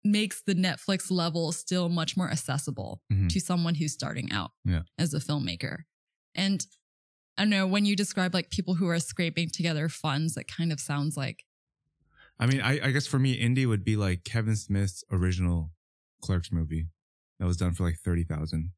makes 0.05 0.41
the 0.43 0.53
Netflix 0.55 1.09
level 1.11 1.51
still 1.51 1.89
much 1.89 2.15
more 2.15 2.29
accessible 2.29 3.01
Mhm. 3.11 3.27
to 3.29 3.39
someone 3.41 3.75
who's 3.75 3.91
starting 3.91 4.31
out 4.31 4.51
Yeah. 4.63 4.83
as 4.97 5.13
a 5.13 5.19
filmmaker. 5.19 5.83
And 6.35 6.65
I 7.37 7.41
don't 7.43 7.49
know 7.49 7.67
when 7.67 7.85
you 7.85 7.95
describe 7.95 8.33
like 8.33 8.49
people 8.51 8.75
who 8.75 8.87
are 8.87 8.99
scraping 8.99 9.49
together 9.49 9.89
funds, 9.89 10.37
it 10.37 10.47
kind 10.47 10.71
of 10.71 10.79
sounds 10.79 11.17
like 11.17 11.43
I 12.37 12.45
mean, 12.47 12.59
I, 12.61 12.87
I 12.87 12.91
guess 12.91 13.07
for 13.07 13.17
me, 13.17 13.39
indie 13.41 13.65
would 13.65 13.83
be 13.85 13.95
like 13.95 14.23
Kevin 14.25 14.55
Smith's 14.57 15.03
original 15.09 15.71
Clerks 16.21 16.51
movie 16.51 16.87
that 17.39 17.45
was 17.45 17.55
done 17.57 17.73
for 17.73 17.83
like 17.85 17.97
thirty 17.99 18.23
thousand. 18.25 18.71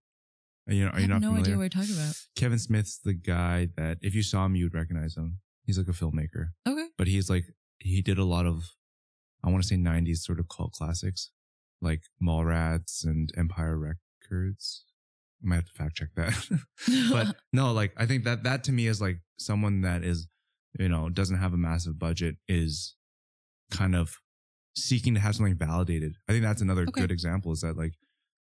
You 0.68 0.86
know, 0.86 0.92
are 0.92 0.96
I 0.96 0.98
you 0.98 1.02
have 1.04 1.10
not 1.10 1.22
no 1.22 1.28
familiar? 1.30 1.42
idea 1.44 1.58
what 1.58 1.62
you're 1.76 1.84
talking 1.84 1.96
about. 1.96 2.16
Kevin 2.36 2.60
Smith's 2.60 2.98
the 3.00 3.14
guy 3.14 3.70
that 3.76 3.98
if 4.02 4.14
you 4.14 4.22
saw 4.22 4.46
him, 4.46 4.56
you 4.56 4.66
would 4.66 4.74
recognize 4.76 5.16
him. 5.18 5.40
He's 5.66 5.78
like 5.78 5.88
a 5.88 5.92
filmmaker, 5.92 6.52
Okay. 6.68 6.88
but 6.98 7.08
he's 7.08 7.30
like 7.32 7.46
he 7.80 8.02
did 8.04 8.18
a 8.20 8.24
lot 8.26 8.46
of, 8.46 8.76
I 9.48 9.52
want 9.52 9.64
to 9.64 9.68
say 9.70 9.78
'90s 9.78 10.24
sort 10.24 10.40
of 10.40 10.48
cult 10.50 10.74
classics, 10.74 11.32
like 11.82 12.04
Mallrats 12.22 13.06
and 13.06 13.32
Empire 13.38 13.78
Records. 13.78 14.86
I 15.44 15.48
might 15.48 15.56
have 15.58 15.66
to 15.66 15.74
fact 15.74 15.96
check 15.96 16.10
that, 16.16 16.50
but 17.12 17.30
no, 17.54 17.72
like 17.74 17.94
I 17.98 18.06
think 18.06 18.24
that 18.26 18.44
that 18.44 18.64
to 18.66 18.72
me 18.72 18.88
is 18.88 19.02
like 19.02 19.20
someone 19.40 19.82
that 19.82 20.04
is, 20.04 20.28
you 20.80 20.90
know, 20.90 21.10
doesn't 21.10 21.38
have 21.38 21.54
a 21.54 21.58
massive 21.58 22.00
budget 22.00 22.38
is 22.48 22.96
kind 23.72 23.96
of 23.96 24.18
seeking 24.76 25.14
to 25.16 25.20
have 25.20 25.36
something 25.36 25.58
validated. 25.58 26.14
I 26.30 26.34
think 26.34 26.44
that's 26.44 26.62
another 26.62 26.88
Okay. 26.88 27.02
good 27.02 27.12
example 27.12 27.52
is 27.52 27.62
that 27.62 27.78
like 27.78 27.94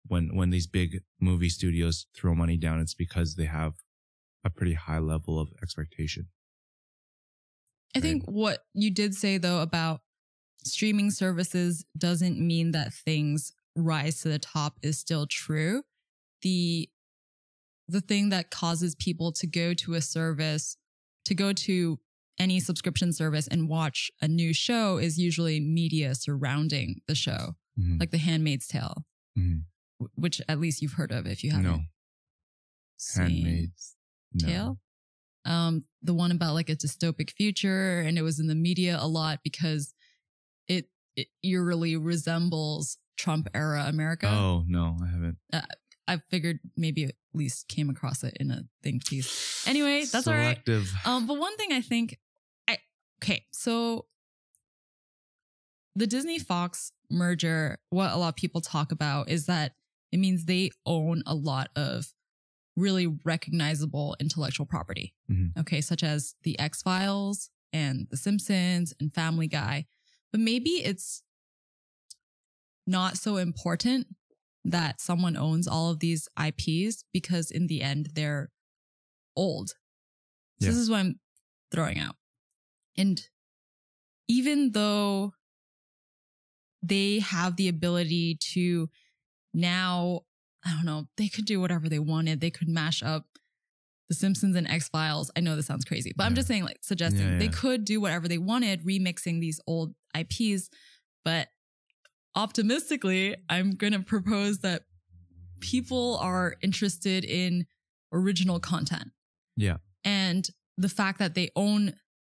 when 0.08 0.36
when 0.36 0.52
these 0.52 0.68
big 0.68 1.02
movie 1.20 1.50
studios 1.50 2.08
throw 2.16 2.36
money 2.36 2.58
down, 2.58 2.80
it's 2.82 2.96
because 2.96 3.36
they 3.36 3.46
have 3.46 3.76
a 4.44 4.50
pretty 4.50 4.74
high 4.76 5.00
level 5.00 5.40
of 5.40 5.50
expectation. 5.62 6.30
I 7.96 8.00
think 8.00 8.26
what 8.26 8.66
you 8.74 8.92
did 8.92 9.16
say 9.16 9.38
though 9.38 9.62
about 9.62 10.02
streaming 10.64 11.12
services 11.12 11.86
doesn't 11.98 12.40
mean 12.40 12.72
that 12.72 12.94
things 12.94 13.54
rise 13.76 14.22
to 14.22 14.30
the 14.30 14.40
top 14.40 14.78
is 14.82 14.98
still 15.00 15.26
true. 15.28 15.84
The 16.42 16.90
the 17.88 18.02
thing 18.02 18.30
that 18.30 18.52
causes 18.52 18.94
people 18.96 19.32
to 19.32 19.48
go 19.48 19.74
to 19.74 19.96
a 19.96 20.02
service, 20.02 20.78
to 21.26 21.34
go 21.34 21.54
to 21.54 22.00
any 22.38 22.60
subscription 22.60 23.12
service 23.12 23.48
and 23.48 23.68
watch 23.68 24.12
a 24.22 24.28
new 24.28 24.54
show 24.54 24.98
is 24.98 25.18
usually 25.18 25.60
media 25.60 26.14
surrounding 26.14 27.02
the 27.08 27.16
show, 27.16 27.56
Mhm. 27.80 28.00
like 28.00 28.12
The 28.12 28.20
Handmaid's 28.20 28.68
Tale, 28.68 29.06
Mhm. 29.38 29.66
which 30.14 30.40
at 30.48 30.60
least 30.60 30.82
you've 30.84 30.94
heard 30.94 31.12
of 31.12 31.26
if 31.26 31.44
you 31.44 31.50
haven't. 31.50 31.66
No, 31.66 31.82
handmaids. 33.16 33.96
No. 34.34 34.48
Tale. 34.48 34.80
Um, 35.46 35.84
the 36.02 36.14
one 36.14 36.32
about 36.32 36.54
like 36.54 36.70
a 36.70 36.76
dystopic 36.76 37.32
future, 37.32 38.02
and 38.02 38.18
it 38.18 38.22
was 38.22 38.40
in 38.40 38.48
the 38.48 38.56
media 38.56 38.98
a 39.00 39.08
lot 39.08 39.40
because 39.44 39.94
it, 40.70 40.90
it 41.18 41.28
eerily 41.44 41.98
resembles 41.98 42.98
Trump 43.18 43.50
era 43.54 43.84
America. 43.88 44.28
Oh 44.30 44.64
no, 44.68 44.96
I 45.04 45.08
haven't. 45.08 45.38
I 46.08 46.18
figured 46.32 46.60
maybe 46.76 47.04
at 47.04 47.16
least 47.34 47.68
came 47.68 47.90
across 47.90 48.24
it 48.24 48.36
in 48.40 48.50
a 48.50 48.64
think 48.82 49.06
piece. 49.06 49.68
Anyway, 49.68 50.06
that's 50.06 50.26
all 50.28 50.34
right. 50.34 50.58
Selective. 50.66 50.92
Um, 51.06 51.28
but 51.28 51.38
one 51.38 51.56
thing 51.58 51.72
I 51.72 51.82
think, 51.82 52.18
I 52.68 52.78
okay, 53.22 53.46
so 53.52 54.06
the 55.96 56.08
Disney 56.08 56.40
Fox 56.40 56.92
merger, 57.12 57.78
what 57.90 58.12
a 58.12 58.18
lot 58.18 58.30
of 58.30 58.36
people 58.36 58.62
talk 58.62 58.92
about 58.92 59.30
is 59.30 59.46
that 59.48 59.74
it 60.12 60.18
means 60.18 60.46
they 60.46 60.72
own 60.86 61.22
a 61.28 61.36
lot 61.36 61.70
of 61.76 62.14
really 62.76 63.06
recognizable 63.26 64.16
intellectual 64.20 64.66
property. 64.66 65.14
Mhm. 65.30 65.58
Okay, 65.60 65.82
such 65.82 66.04
as 66.04 66.34
the 66.44 66.58
X 66.58 66.82
Files 66.82 67.50
and 67.72 68.08
The 68.10 68.18
Simpsons 68.18 68.94
and 69.00 69.14
Family 69.14 69.48
Guy. 69.48 69.86
But 70.32 70.42
maybe 70.42 70.72
it's 70.84 71.24
not 72.86 73.18
so 73.18 73.38
important 73.38 74.08
that 74.64 75.00
someone 75.02 75.38
owns 75.38 75.68
all 75.68 75.90
of 75.90 76.00
these 76.00 76.28
IPs 76.38 77.04
because 77.14 77.50
in 77.50 77.68
the 77.68 77.82
end 77.82 78.10
they're 78.14 78.50
old. 79.36 79.70
So 79.70 80.66
Yeah. 80.66 80.72
this 80.72 80.78
is 80.78 80.90
what 80.90 81.00
I'm 81.00 81.20
throwing 81.72 81.98
out. 82.00 82.16
And 82.98 83.22
even 84.28 84.72
though 84.72 85.34
they 86.82 87.20
have 87.20 87.56
the 87.56 87.68
ability 87.68 88.38
to 88.54 88.90
now, 89.54 90.22
I 90.64 90.72
don't 90.72 90.86
know, 90.86 91.08
they 91.18 91.28
could 91.30 91.46
do 91.46 91.60
whatever 91.60 91.90
they 91.90 92.00
wanted. 92.00 92.40
They 92.40 92.52
could 92.52 92.68
mash 92.68 93.02
up 93.02 93.26
The 94.10 94.16
Simpsons 94.16 94.56
and 94.56 94.68
X 94.68 94.90
Files. 94.90 95.32
I 95.36 95.40
know 95.40 95.56
this 95.56 95.68
sounds 95.68 95.86
crazy, 95.86 96.14
but 96.16 96.26
I'm 96.26 96.36
just 96.36 96.48
saying, 96.48 96.64
like, 96.64 96.80
suggesting 96.82 97.34
Yeah, 97.34 97.38
they 97.38 97.48
could 97.48 97.86
do 97.86 98.02
whatever 98.02 98.28
they 98.28 98.40
wanted, 98.40 98.84
remixing 98.84 99.40
these 99.40 99.60
old 99.68 99.94
IPs. 100.18 100.70
But 101.24 101.50
optimistically, 102.36 103.36
I'm 103.50 103.72
going 103.72 103.94
to 103.94 104.00
propose 104.00 104.60
that 104.60 104.84
people 105.60 106.18
are 106.18 106.56
interested 106.62 107.24
in 107.24 107.66
original 108.12 108.60
content. 108.60 109.10
Yeah. 109.56 109.78
And 110.04 110.50
the 110.78 110.90
fact 110.90 111.20
that 111.20 111.36
they 111.36 111.50
own 111.56 111.94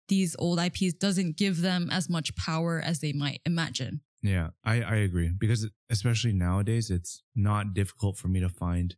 these 0.08 0.36
old 0.40 0.60
IPs 0.60 0.94
doesn't 0.94 1.38
give 1.38 1.62
them 1.62 1.90
as 1.92 2.10
much 2.10 2.36
power 2.36 2.82
as 2.84 3.00
they 3.00 3.14
might 3.14 3.42
imagine. 3.46 4.02
Yeah, 4.22 4.50
I, 4.66 4.82
I 4.82 4.96
agree 4.96 5.32
because 5.38 5.70
especially 5.90 6.34
nowadays, 6.34 6.90
it's 6.90 7.24
not 7.36 7.74
difficult 7.74 8.18
for 8.18 8.28
me 8.28 8.40
to 8.42 8.50
find 8.50 8.96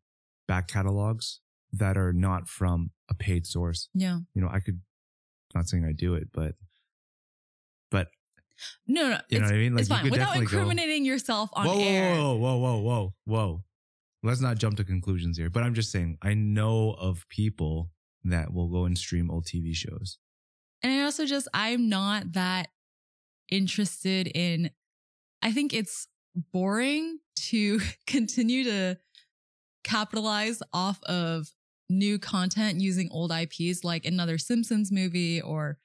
back 0.48 0.68
catalogs 0.68 1.42
that 1.74 1.98
are 1.98 2.14
not 2.14 2.48
from 2.48 2.92
a 3.10 3.14
paid 3.14 3.46
source. 3.46 3.90
Yeah. 3.94 4.20
You 4.34 4.42
know, 4.42 4.50
I 4.52 4.60
could, 4.60 4.82
not 5.56 5.68
saying 5.68 5.86
I 5.86 5.92
do 5.94 6.16
it, 6.16 6.30
but, 6.34 6.56
but 7.90 8.08
No, 8.88 9.10
no, 9.10 9.20
you 9.30 9.40
know 9.40 9.46
what 9.46 9.54
I 9.56 9.58
mean? 9.58 9.78
it's 9.78 9.90
you 9.90 9.96
fine 9.96 10.04
without 10.06 10.18
definitely 10.18 10.46
go- 10.48 10.58
incriminating 10.60 11.06
yourself 11.06 11.50
on 11.54 11.66
whoa, 11.68 11.80
air. 11.80 12.16
whoa, 12.16 12.36
whoa, 12.36 12.58
whoa, 12.58 12.58
whoa, 12.58 12.80
whoa, 12.82 13.14
whoa. 13.26 13.64
Let's 14.24 14.42
not 14.42 14.58
jump 14.58 14.78
to 14.78 14.84
conclusions 14.84 15.38
here. 15.38 15.50
But 15.50 15.64
I'm 15.64 15.74
just 15.74 15.92
saying, 15.92 16.18
I 16.22 16.36
know 16.36 16.92
of 17.00 17.28
people 17.30 17.90
that 18.24 18.54
will 18.54 18.68
go 18.68 18.86
and 18.86 18.98
stream 18.98 19.32
old 19.32 19.46
TV 19.46 19.74
shows. 19.74 20.20
And 20.84 20.94
I 20.94 21.04
also 21.04 21.26
just, 21.26 21.48
I'm 21.54 21.90
not 21.90 22.34
that 22.34 22.68
interested 23.50 24.28
in, 24.28 24.70
I 25.42 25.52
think 25.52 25.74
it's 25.74 26.08
boring 26.52 27.20
to 27.50 27.80
continue 28.08 28.64
to 28.66 28.98
capitalize 29.84 30.62
off 30.72 31.02
of 31.04 31.50
new 31.92 32.18
content 32.18 32.80
using 32.82 33.10
old 33.12 33.32
IPs 33.32 33.84
like 33.84 34.06
another 34.06 34.38
Simpsons 34.38 34.92
movie 34.92 35.42
or 35.42 35.78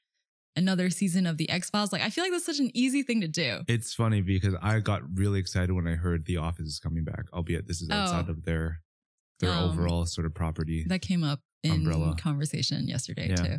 another 0.54 0.88
season 0.88 1.26
of 1.26 1.36
the 1.36 1.50
X 1.50 1.68
Files. 1.68 1.92
Like, 1.92 2.00
I 2.02 2.08
feel 2.10 2.24
like 2.24 2.32
that's 2.32 2.46
such 2.46 2.60
an 2.60 2.70
easy 2.74 3.02
thing 3.02 3.20
to 3.20 3.28
do. 3.28 3.60
It's 3.68 3.92
funny 3.92 4.22
because 4.22 4.54
I 4.62 4.80
got 4.80 5.02
really 5.14 5.38
excited 5.40 5.72
when 5.72 5.86
I 5.86 5.96
heard 5.96 6.24
The 6.24 6.38
Office 6.38 6.66
is 6.66 6.78
coming 6.78 7.04
back, 7.04 7.24
albeit 7.32 7.66
this 7.66 7.82
is 7.82 7.90
outside 7.90 8.26
Oh. 8.28 8.32
of 8.32 8.44
their 8.44 8.80
their 9.40 9.50
Um, 9.50 9.70
overall 9.70 10.06
sort 10.06 10.26
of 10.26 10.34
property. 10.34 10.84
That 10.88 11.02
came 11.02 11.22
up 11.22 11.40
in 11.62 11.72
Umbrella. 11.72 12.16
conversation 12.16 12.88
yesterday 12.88 13.28
Yeah. 13.28 13.34
too. 13.36 13.56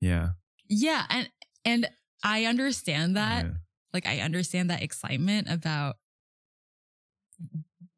yeah. 0.00 0.28
Yeah. 0.68 1.04
And, 1.10 1.30
and 1.66 1.90
I 2.24 2.46
understand 2.46 3.16
that. 3.16 3.44
yeah. 3.44 3.52
like 3.92 4.06
I 4.06 4.20
understand 4.20 4.70
that 4.70 4.82
excitement 4.82 5.48
about 5.50 5.96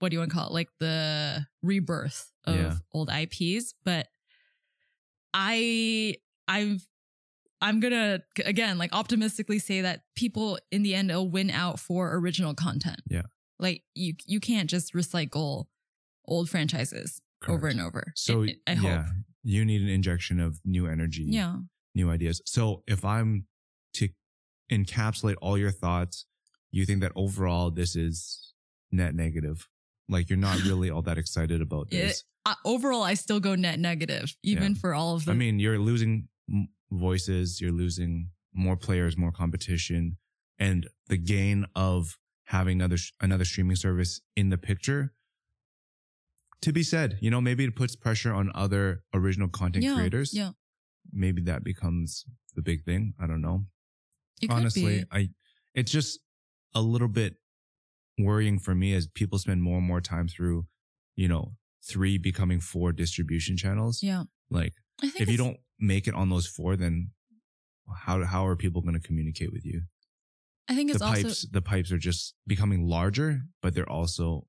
what 0.00 0.10
do 0.10 0.14
you 0.16 0.20
want 0.20 0.30
to 0.30 0.36
call 0.36 0.48
it? 0.48 0.52
Like 0.52 0.68
the 0.80 1.46
rebirth 1.62 2.30
of 2.44 2.56
Yeah. 2.56 2.74
old 2.92 3.10
IPs. 3.10 3.74
But 3.84 4.08
I 5.32 6.16
I've 6.48 6.86
I'm 7.60 7.80
gonna 7.80 8.20
again 8.44 8.78
like 8.78 8.92
optimistically 8.92 9.58
say 9.58 9.80
that 9.80 10.02
people 10.14 10.58
in 10.70 10.82
the 10.82 10.94
end 10.94 11.08
will 11.10 11.28
win 11.28 11.50
out 11.50 11.80
for 11.80 12.14
original 12.16 12.54
content. 12.54 13.00
Yeah. 13.08 13.22
Like 13.58 13.82
you 13.94 14.14
you 14.26 14.40
can't 14.40 14.68
just 14.68 14.92
recycle 14.94 15.66
old 16.26 16.48
franchises 16.50 17.20
over 17.48 17.68
and 17.68 17.80
over. 17.80 18.12
So 18.16 18.44
I, 18.44 18.54
I 18.66 18.74
hope. 18.74 18.84
yeah, 18.90 19.06
you 19.42 19.64
need 19.64 19.82
an 19.82 19.88
injection 19.88 20.40
of 20.40 20.60
new 20.64 20.86
energy, 20.86 21.24
Yeah. 21.28 21.56
new 21.94 22.10
ideas. 22.10 22.40
So 22.46 22.82
if 22.86 23.04
I'm 23.04 23.46
to 23.94 24.08
encapsulate 24.70 25.36
all 25.42 25.56
your 25.58 25.70
thoughts, 25.70 26.26
you 26.70 26.84
think 26.86 27.00
that 27.00 27.12
overall 27.14 27.70
this 27.70 27.96
is 27.96 28.52
net 28.90 29.14
negative. 29.14 29.68
Like 30.08 30.28
you're 30.28 30.38
not 30.38 30.62
really 30.64 30.90
all 30.90 31.02
that 31.02 31.18
excited 31.18 31.60
about 31.62 31.90
this. 31.90 32.24
Uh, 32.46 32.54
overall, 32.64 33.02
I 33.02 33.14
still 33.14 33.40
go 33.40 33.54
net 33.54 33.78
negative, 33.78 34.36
even 34.42 34.72
Yeah. 34.72 34.78
for 34.78 34.94
all 34.94 35.14
of 35.16 35.24
them. 35.24 35.36
I 35.36 35.38
mean, 35.38 35.58
you're 35.58 35.78
losing 35.78 36.28
voices, 36.90 37.60
you're 37.60 37.72
losing 37.72 38.30
more 38.52 38.76
players, 38.76 39.16
more 39.16 39.32
competition, 39.32 40.18
and 40.58 40.86
the 41.08 41.16
gain 41.16 41.66
of 41.74 42.18
having 42.44 42.80
another 42.80 42.98
another 43.20 43.44
streaming 43.44 43.76
service 43.76 44.20
in 44.36 44.50
the 44.50 44.58
picture. 44.58 45.14
To 46.60 46.72
be 46.72 46.82
said, 46.82 47.18
you 47.20 47.30
know, 47.30 47.40
maybe 47.40 47.64
it 47.64 47.76
puts 47.76 47.96
pressure 47.96 48.32
on 48.32 48.50
other 48.54 49.04
original 49.12 49.48
content 49.48 49.84
yeah, 49.84 49.94
creators. 49.94 50.32
Yeah. 50.32 50.52
Maybe 51.12 51.42
that 51.42 51.62
becomes 51.64 52.24
the 52.54 52.62
big 52.62 52.84
thing. 52.84 53.14
I 53.20 53.26
don't 53.26 53.42
know. 53.42 53.66
It 54.40 54.50
Honestly. 54.50 55.04
I 55.10 55.30
it's 55.74 55.90
just 55.90 56.20
a 56.74 56.80
little 56.80 57.08
bit 57.08 57.36
worrying 58.18 58.58
for 58.58 58.74
me 58.74 58.94
as 58.94 59.06
people 59.08 59.38
spend 59.38 59.62
more 59.62 59.78
and 59.78 59.86
more 59.86 60.00
time 60.00 60.28
through, 60.28 60.66
you 61.16 61.28
know, 61.28 61.54
three 61.82 62.18
becoming 62.18 62.60
four 62.60 62.92
distribution 62.92 63.56
channels. 63.56 64.02
Yeah. 64.02 64.24
Like 64.50 64.74
if 65.02 65.28
you 65.28 65.36
don't 65.36 65.58
make 65.78 66.06
it 66.06 66.14
on 66.14 66.30
those 66.30 66.46
four, 66.46 66.76
then 66.76 67.10
how 67.96 68.24
how 68.24 68.46
are 68.46 68.56
people 68.56 68.80
going 68.82 68.94
to 68.94 69.06
communicate 69.06 69.52
with 69.52 69.64
you? 69.64 69.82
I 70.68 70.74
think 70.74 70.90
it's 70.90 71.00
the 71.00 71.04
also 71.06 71.22
pipes 71.22 71.46
the 71.50 71.62
pipes 71.62 71.92
are 71.92 71.98
just 71.98 72.34
becoming 72.46 72.86
larger, 72.86 73.42
but 73.60 73.74
they're 73.74 73.90
also 73.90 74.46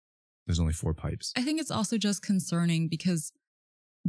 there's 0.48 0.60
only 0.60 0.74
four 0.74 0.94
pipes. 0.94 1.34
I 1.36 1.42
think 1.42 1.60
it's 1.60 1.72
also 1.72 1.98
just 1.98 2.22
concerning 2.22 2.88
because 2.88 3.32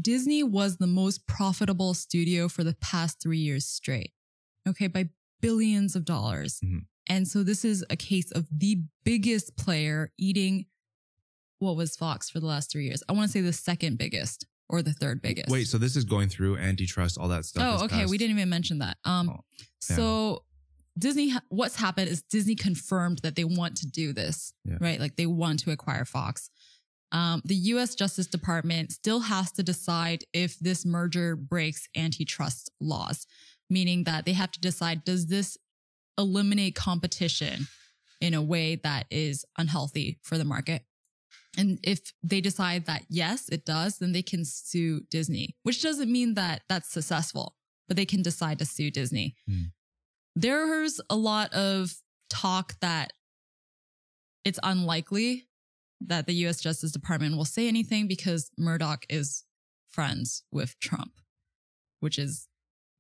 Disney 0.01 0.43
was 0.43 0.77
the 0.77 0.87
most 0.87 1.27
profitable 1.27 1.95
studio 1.95 2.49
for 2.49 2.63
the 2.63 2.75
past 2.75 3.21
three 3.21 3.39
years 3.39 3.67
straight. 3.67 4.13
Okay, 4.69 4.87
by 4.87 5.09
billions 5.41 5.97
of 5.97 6.05
dollars. 6.05 6.61
Mhm. 6.65 6.87
And 7.09 7.27
so 7.29 7.43
this 7.43 7.65
is 7.65 7.85
a 7.91 7.97
case 7.97 8.31
of 8.33 8.47
the 8.51 8.81
biggest 9.05 9.57
player 9.57 10.13
eating 10.19 10.67
what 11.59 11.77
was 11.77 11.97
Fox 11.97 12.29
for 12.29 12.41
the 12.41 12.47
last 12.47 12.71
three 12.71 12.85
years. 12.85 13.03
I 13.09 13.13
want 13.13 13.29
to 13.29 13.33
say 13.33 13.41
the 13.41 13.53
second 13.53 13.97
biggest 13.99 14.45
or 14.69 14.83
the 14.83 14.93
third 14.93 15.23
biggest. 15.23 15.49
Wait, 15.49 15.67
so 15.69 15.79
this 15.79 15.97
is 15.97 16.05
going 16.05 16.29
through 16.29 16.57
antitrust, 16.59 17.17
all 17.19 17.29
that 17.29 17.45
stuff. 17.45 17.81
Oh, 17.81 17.85
okay. 17.85 18.05
We 18.07 18.19
didn't 18.19 18.37
even 18.37 18.49
mention 18.49 18.79
that. 18.81 18.99
Um, 19.05 19.31
Oh, 19.31 19.41
yeah. 19.89 19.97
so 19.97 20.43
Disney, 20.99 21.33
what's 21.51 21.77
happened 21.77 22.09
is 22.09 22.23
Disney 22.23 22.55
confirmed 22.57 23.21
that 23.23 23.37
they 23.37 23.45
want 23.45 23.77
to 23.79 23.87
do 23.87 24.13
this, 24.13 24.53
Yeah. 24.65 24.79
right? 24.81 24.99
Like 25.01 25.17
they 25.17 25.27
want 25.27 25.61
to 25.61 25.71
acquire 25.71 26.05
Fox. 26.05 26.51
Um, 27.13 27.41
the 27.45 27.55
U.S. 27.55 27.95
Justice 27.95 28.27
Department 28.27 28.91
still 28.93 29.21
has 29.21 29.53
to 29.53 29.63
decide 29.63 30.25
if 30.33 30.59
this 30.59 30.85
merger 30.85 31.37
breaks 31.37 31.87
antitrust 31.97 32.71
laws, 32.81 33.27
meaning 33.71 34.05
that 34.05 34.25
they 34.25 34.33
have 34.33 34.51
to 34.53 34.61
decide 34.61 35.05
does 35.05 35.27
this 35.29 35.57
eliminate 36.19 36.75
competition 36.75 37.67
in 38.21 38.35
a 38.35 38.43
way 38.43 38.77
that 38.77 39.07
is 39.11 39.45
unhealthy 39.59 40.19
for 40.23 40.39
the 40.39 40.45
market. 40.45 40.83
And 41.59 41.79
if 41.83 42.13
they 42.23 42.41
decide 42.41 42.87
that 42.87 43.05
yes, 43.09 43.49
it 43.49 43.65
does, 43.65 43.99
then 43.99 44.13
they 44.13 44.23
can 44.23 44.45
sue 44.45 45.03
Disney, 45.11 45.57
which 45.63 45.83
doesn't 45.83 46.11
mean 46.11 46.35
that 46.35 46.63
that's 46.69 46.91
successful, 46.91 47.55
but 47.89 47.97
they 47.97 48.05
can 48.05 48.23
decide 48.23 48.59
to 48.59 48.67
sue 48.67 48.91
Disney. 48.91 49.37
Hmm. 49.49 49.63
There's 50.35 51.01
a 51.09 51.17
lot 51.17 51.53
of 51.55 51.95
talk 52.29 52.79
that 52.81 53.13
it's 54.45 54.59
unlikely 54.63 55.49
that 56.01 56.27
the 56.27 56.35
US 56.47 56.61
Justice 56.61 56.93
Department 56.93 57.37
will 57.37 57.47
say 57.47 57.69
anything 57.69 58.07
because 58.07 58.51
Murdoch 58.59 59.07
is 59.09 59.45
friends 59.89 60.43
with 60.53 60.79
Trump, 60.79 61.13
which 62.01 62.19
is 62.19 62.49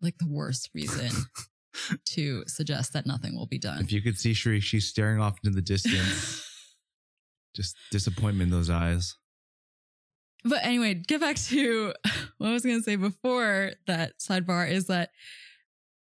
like 0.00 0.16
the 0.18 0.28
worst 0.28 0.70
reason 0.74 1.10
to 2.06 2.44
suggest 2.46 2.92
that 2.92 3.06
nothing 3.06 3.36
will 3.36 3.46
be 3.46 3.58
done. 3.58 3.80
If 3.82 3.92
you 3.92 4.00
could 4.02 4.18
see 4.18 4.34
Shri, 4.34 4.60
she's 4.60 4.86
staring 4.88 5.20
off 5.20 5.36
into 5.44 5.54
the 5.54 5.62
distance. 5.62 6.42
just 7.54 7.76
disappointment 7.90 8.50
in 8.52 8.56
those 8.56 8.68
eyes. 8.70 9.14
But 10.44 10.60
anyway, 10.64 10.94
get 10.94 11.20
back 11.20 11.36
to 11.36 11.92
what 12.38 12.48
I 12.48 12.52
was 12.52 12.62
going 12.62 12.78
to 12.78 12.82
say 12.84 12.96
before 12.96 13.72
that 13.86 14.18
sidebar 14.20 14.70
is 14.70 14.86
that 14.86 15.10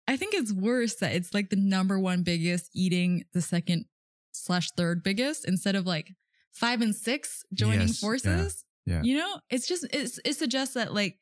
I 0.08 0.16
think 0.16 0.34
it's 0.34 0.52
worse 0.52 0.96
that 0.96 1.12
it's 1.14 1.32
like 1.32 1.50
the 1.50 1.56
number 1.56 1.98
one 1.98 2.22
biggest 2.24 2.70
eating 2.74 3.24
the 3.32 3.40
second 3.40 3.84
slash 4.32 4.70
third 4.76 5.02
biggest 5.02 5.46
instead 5.46 5.76
of 5.76 5.86
like 5.86 6.10
five 6.52 6.80
and 6.80 6.94
six 6.94 7.44
joining 7.54 7.80
Yes, 7.88 8.02
yeah, 8.02 8.06
forces. 8.06 8.64
yeah. 8.86 9.02
You 9.02 9.18
know, 9.18 9.40
it's 9.50 9.66
just, 9.68 9.86
it's, 9.92 10.18
it 10.24 10.34
suggests 10.34 10.74
that 10.74 10.92
like, 10.92 11.18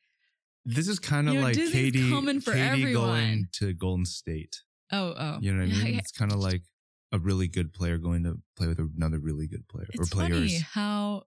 This 0.64 0.87
is 0.88 0.98
kind 0.98 1.29
of 1.29 1.35
You 1.35 1.40
know, 1.40 1.46
like 1.46 1.57
Disney's 1.57 1.92
KD, 1.92 2.11
coming 2.11 2.40
for 2.40 2.53
KD 2.53 2.59
everyone. 2.83 2.92
going 3.09 3.48
to 3.55 3.72
Golden 3.75 4.05
State. 4.07 4.61
oh, 4.92 5.14
oh. 5.16 5.38
You 5.40 5.53
know 5.53 5.64
what 5.64 5.72
I 5.72 5.83
mean? 5.85 5.92
yeah. 5.94 5.98
It's 5.98 6.12
kind 6.12 6.31
of 6.33 6.38
like 6.38 6.62
a 7.11 7.18
really 7.18 7.48
good 7.48 7.72
player 7.72 7.98
going 7.98 8.22
to 8.25 8.38
play 8.57 8.68
with 8.68 8.79
another 8.79 9.18
really 9.18 9.46
good 9.46 9.66
player 9.68 9.87
or 9.98 10.03
It's 10.03 10.11
players. 10.11 10.31
funny 10.53 10.59
how 10.72 11.25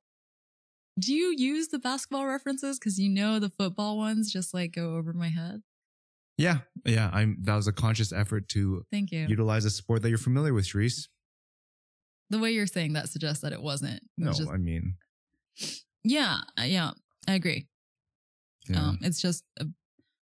do 1.00 1.14
you 1.14 1.34
use 1.38 1.68
the 1.68 1.80
basketball 1.80 2.26
references? 2.26 2.80
Cause 2.80 2.98
you 2.98 3.10
know, 3.10 3.38
the 3.40 3.50
football 3.50 3.98
ones 3.98 4.32
just 4.32 4.54
like 4.54 4.72
go 4.74 4.96
over 4.96 5.12
my 5.14 5.28
head. 5.28 5.62
Yeah, 6.38 6.60
yeah. 6.86 7.10
I'm. 7.14 7.38
That 7.44 7.56
was 7.56 7.68
a 7.68 7.72
conscious 7.74 8.12
effort 8.14 8.48
to 8.50 8.86
Thank 8.92 9.12
you. 9.12 9.26
utilize 9.28 9.64
a 9.66 9.70
sport 9.70 10.02
that 10.02 10.10
you're 10.10 10.18
familiar 10.18 10.54
with, 10.54 10.66
Shreese. 10.66 11.08
the 12.30 12.40
way 12.40 12.52
you're 12.52 12.68
saying 12.68 12.94
that 12.94 13.08
suggests 13.10 13.42
that 13.42 13.54
it 13.54 13.62
wasn't. 13.62 13.96
It 13.98 14.02
No, 14.18 14.30
was 14.30 14.38
just- 14.40 14.50
I 14.52 14.58
mean, 14.58 14.96
Yeah, 16.04 16.40
yeah, 16.62 16.92
I 17.28 17.34
agree. 17.36 17.68
Yeah. 18.68 18.82
Um, 18.82 19.00
it's 19.02 19.22
just, 19.22 19.44
uh, 19.60 19.66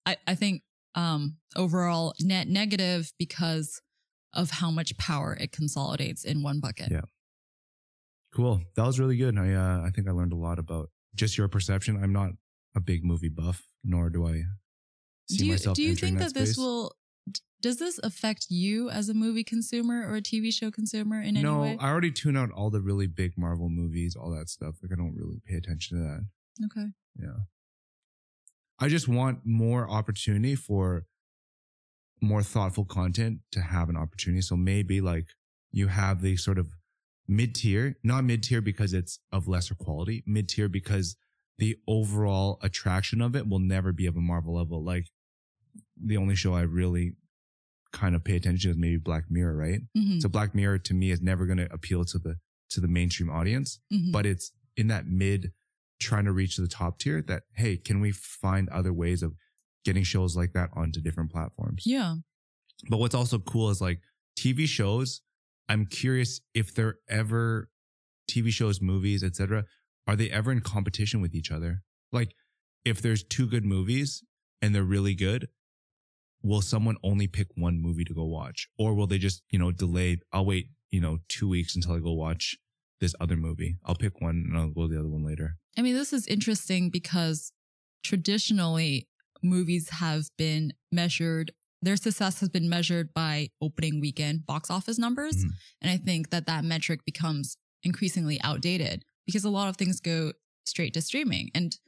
I, 0.06 0.16
I 0.26 0.34
think, 0.34 0.62
um, 0.94 1.36
overall 1.56 2.14
net 2.20 2.48
negative 2.48 3.12
because 3.18 3.80
of 4.32 4.50
how 4.50 4.70
much 4.70 4.96
power 4.96 5.36
it 5.40 5.52
consolidates 5.52 6.24
in 6.24 6.42
one 6.42 6.60
bucket. 6.60 6.90
Yeah. 6.90 7.02
cool. 8.34 8.60
That 8.76 8.86
was 8.86 8.98
really 9.00 9.16
good. 9.16 9.36
I 9.38 9.52
uh, 9.52 9.82
I 9.84 9.90
think 9.90 10.08
I 10.08 10.12
learned 10.12 10.32
a 10.32 10.36
lot 10.36 10.58
about 10.58 10.90
just 11.14 11.36
your 11.36 11.48
perception. 11.48 12.02
I'm 12.02 12.12
not 12.12 12.30
a 12.76 12.80
big 12.80 13.04
movie 13.04 13.28
buff, 13.28 13.66
nor 13.84 14.10
do 14.10 14.26
I 14.26 14.44
see 15.28 15.38
do 15.38 15.46
you 15.46 15.52
myself 15.52 15.76
do 15.76 15.82
you 15.82 15.94
think 15.94 16.18
that, 16.18 16.34
this 16.34 16.50
space. 16.50 16.58
will? 16.58 16.94
Does 17.60 17.78
this 17.78 17.98
affect 18.02 18.46
you 18.48 18.88
as 18.88 19.10
a 19.10 19.14
movie 19.14 19.44
consumer 19.44 20.06
or 20.08 20.16
a 20.16 20.22
TV 20.22 20.52
show 20.52 20.70
consumer 20.70 21.20
in 21.20 21.36
any 21.36 21.42
no. 21.42 21.62
I 21.62 21.90
already 21.90 22.10
tune 22.10 22.34
out 22.34 22.50
all 22.52 22.70
the 22.70 22.80
really 22.80 23.06
big 23.06 23.32
Marvel 23.36 23.68
movies, 23.68 24.16
all 24.16 24.30
that 24.30 24.48
stuff. 24.48 24.76
Like 24.82 24.92
I 24.92 24.96
don't 24.96 25.14
really 25.14 25.40
pay 25.46 25.56
attention 25.56 25.98
to 25.98 26.04
that. 26.04 26.66
okay. 26.66 26.88
Yeah. 27.18 27.44
I 28.80 28.88
just 28.88 29.08
want 29.08 29.40
more 29.44 29.88
opportunity 29.88 30.54
for 30.54 31.04
more 32.22 32.42
thoughtful 32.42 32.84
content 32.84 33.40
to 33.52 33.60
have 33.60 33.88
an 33.88 33.96
opportunity. 33.96 34.40
So 34.42 34.56
maybe 34.56 35.00
like 35.00 35.28
you 35.70 35.88
have 35.88 36.22
the 36.22 36.36
sort 36.36 36.58
of 36.58 36.68
mid 37.28 37.54
tier, 37.54 37.96
not 38.02 38.24
mid 38.24 38.42
tier 38.42 38.60
because 38.60 38.92
it's 38.92 39.20
of 39.32 39.48
lesser 39.48 39.74
quality, 39.74 40.22
mid 40.26 40.48
tier 40.48 40.68
because 40.68 41.16
the 41.58 41.76
overall 41.86 42.58
attraction 42.62 43.20
of 43.20 43.36
it 43.36 43.48
will 43.48 43.58
never 43.58 43.92
be 43.92 44.06
of 44.06 44.16
a 44.16 44.20
Marvel 44.20 44.54
level. 44.54 44.82
Like 44.82 45.06
the 46.02 46.16
only 46.16 46.34
show 46.34 46.54
I 46.54 46.62
really 46.62 47.12
kind 47.92 48.14
of 48.14 48.24
pay 48.24 48.36
attention 48.36 48.68
to 48.68 48.70
is 48.70 48.76
maybe 48.78 48.96
Black 48.96 49.24
Mirror, 49.30 49.56
right? 49.56 49.80
Mhm. 49.96 50.20
So 50.22 50.28
Black 50.28 50.54
Mirror 50.54 50.78
to 50.78 50.94
me 50.94 51.10
is 51.10 51.20
never 51.20 51.44
going 51.46 51.58
to 51.58 51.72
appeal 51.72 52.04
to 52.06 52.18
the 52.18 52.38
to 52.70 52.80
the 52.80 52.86
mainstream 52.88 53.28
audience, 53.28 53.80
Mhm. 53.92 54.12
but 54.12 54.24
it's 54.24 54.52
in 54.76 54.86
that 54.86 55.06
mid 55.08 55.52
trying 56.00 56.24
to 56.24 56.32
reach 56.32 56.56
the 56.56 56.66
top 56.66 56.98
tier 56.98 57.22
that 57.22 57.42
hey, 57.54 57.76
can 57.76 58.00
we 58.00 58.10
find 58.12 58.68
other 58.70 58.92
ways 58.92 59.22
of 59.22 59.34
getting 59.84 60.02
shows 60.02 60.36
like 60.36 60.52
that 60.52 60.70
onto 60.74 61.00
different 61.00 61.30
platforms? 61.30 61.84
yeah. 61.86 62.16
But 62.88 62.98
what's 62.98 63.14
also 63.14 63.38
cool 63.38 63.68
is 63.70 63.80
like 63.80 64.00
TV 64.38 64.66
shows. 64.66 65.20
I'm 65.68 65.86
curious 65.86 66.40
if 66.54 66.74
they're 66.74 66.96
ever 67.08 67.68
TV 68.30 68.50
shows, 68.50 68.80
movies, 68.80 69.22
etc. 69.22 69.64
Are 70.06 70.16
they 70.16 70.30
ever 70.30 70.50
in 70.50 70.60
competition 70.60 71.20
with 71.20 71.34
each 71.34 71.50
other? 71.50 71.82
Like 72.10 72.34
if 72.84 73.02
there's 73.02 73.22
two 73.22 73.46
good 73.46 73.64
movies 73.64 74.24
and 74.62 74.74
they're 74.74 74.82
really 74.82 75.14
good, 75.14 75.48
will 76.42 76.62
someone 76.62 76.96
only 77.02 77.26
pick 77.26 77.48
one 77.54 77.80
movie 77.80 78.04
to 78.04 78.14
go 78.14 78.24
watch? 78.24 78.68
Or 78.78 78.94
will 78.94 79.06
they 79.06 79.18
just, 79.18 79.42
you 79.50 79.58
know, 79.58 79.70
delay, 79.70 80.18
I'll 80.32 80.46
wait, 80.46 80.68
you 80.90 81.00
know, 81.00 81.18
two 81.28 81.48
weeks 81.48 81.76
until 81.76 81.92
I 81.92 81.98
go 81.98 82.12
watch 82.12 82.56
this 83.00 83.14
other 83.20 83.36
movie. 83.36 83.76
I'll 83.84 83.94
pick 83.94 84.20
one 84.20 84.44
and 84.48 84.56
I'll 84.56 84.68
go 84.70 84.86
the 84.86 84.98
other 84.98 85.08
one 85.08 85.24
later. 85.24 85.56
I 85.76 85.82
mean, 85.82 85.94
this 85.94 86.12
is 86.12 86.26
interesting 86.26 86.90
because 86.90 87.52
traditionally 88.04 89.08
movies 89.42 89.88
have 89.90 90.24
been 90.36 90.72
measured, 90.92 91.52
their 91.82 91.96
success 91.96 92.40
has 92.40 92.48
been 92.48 92.68
measured 92.68 93.14
by 93.14 93.48
opening 93.60 94.00
weekend 94.00 94.44
box 94.46 94.70
office 94.70 94.98
numbers. 94.98 95.36
Mhm. 95.44 95.50
And 95.80 95.90
I 95.90 95.96
think 95.96 96.30
that 96.30 96.46
that 96.46 96.64
metric 96.64 97.04
becomes 97.06 97.56
increasingly 97.82 98.40
outdated 98.42 99.04
because 99.26 99.44
a 99.44 99.50
lot 99.50 99.68
of 99.68 99.76
things 99.76 100.00
go 100.00 100.32
straight 100.66 100.92
to 100.94 101.00
streaming. 101.00 101.50
And 101.54 101.78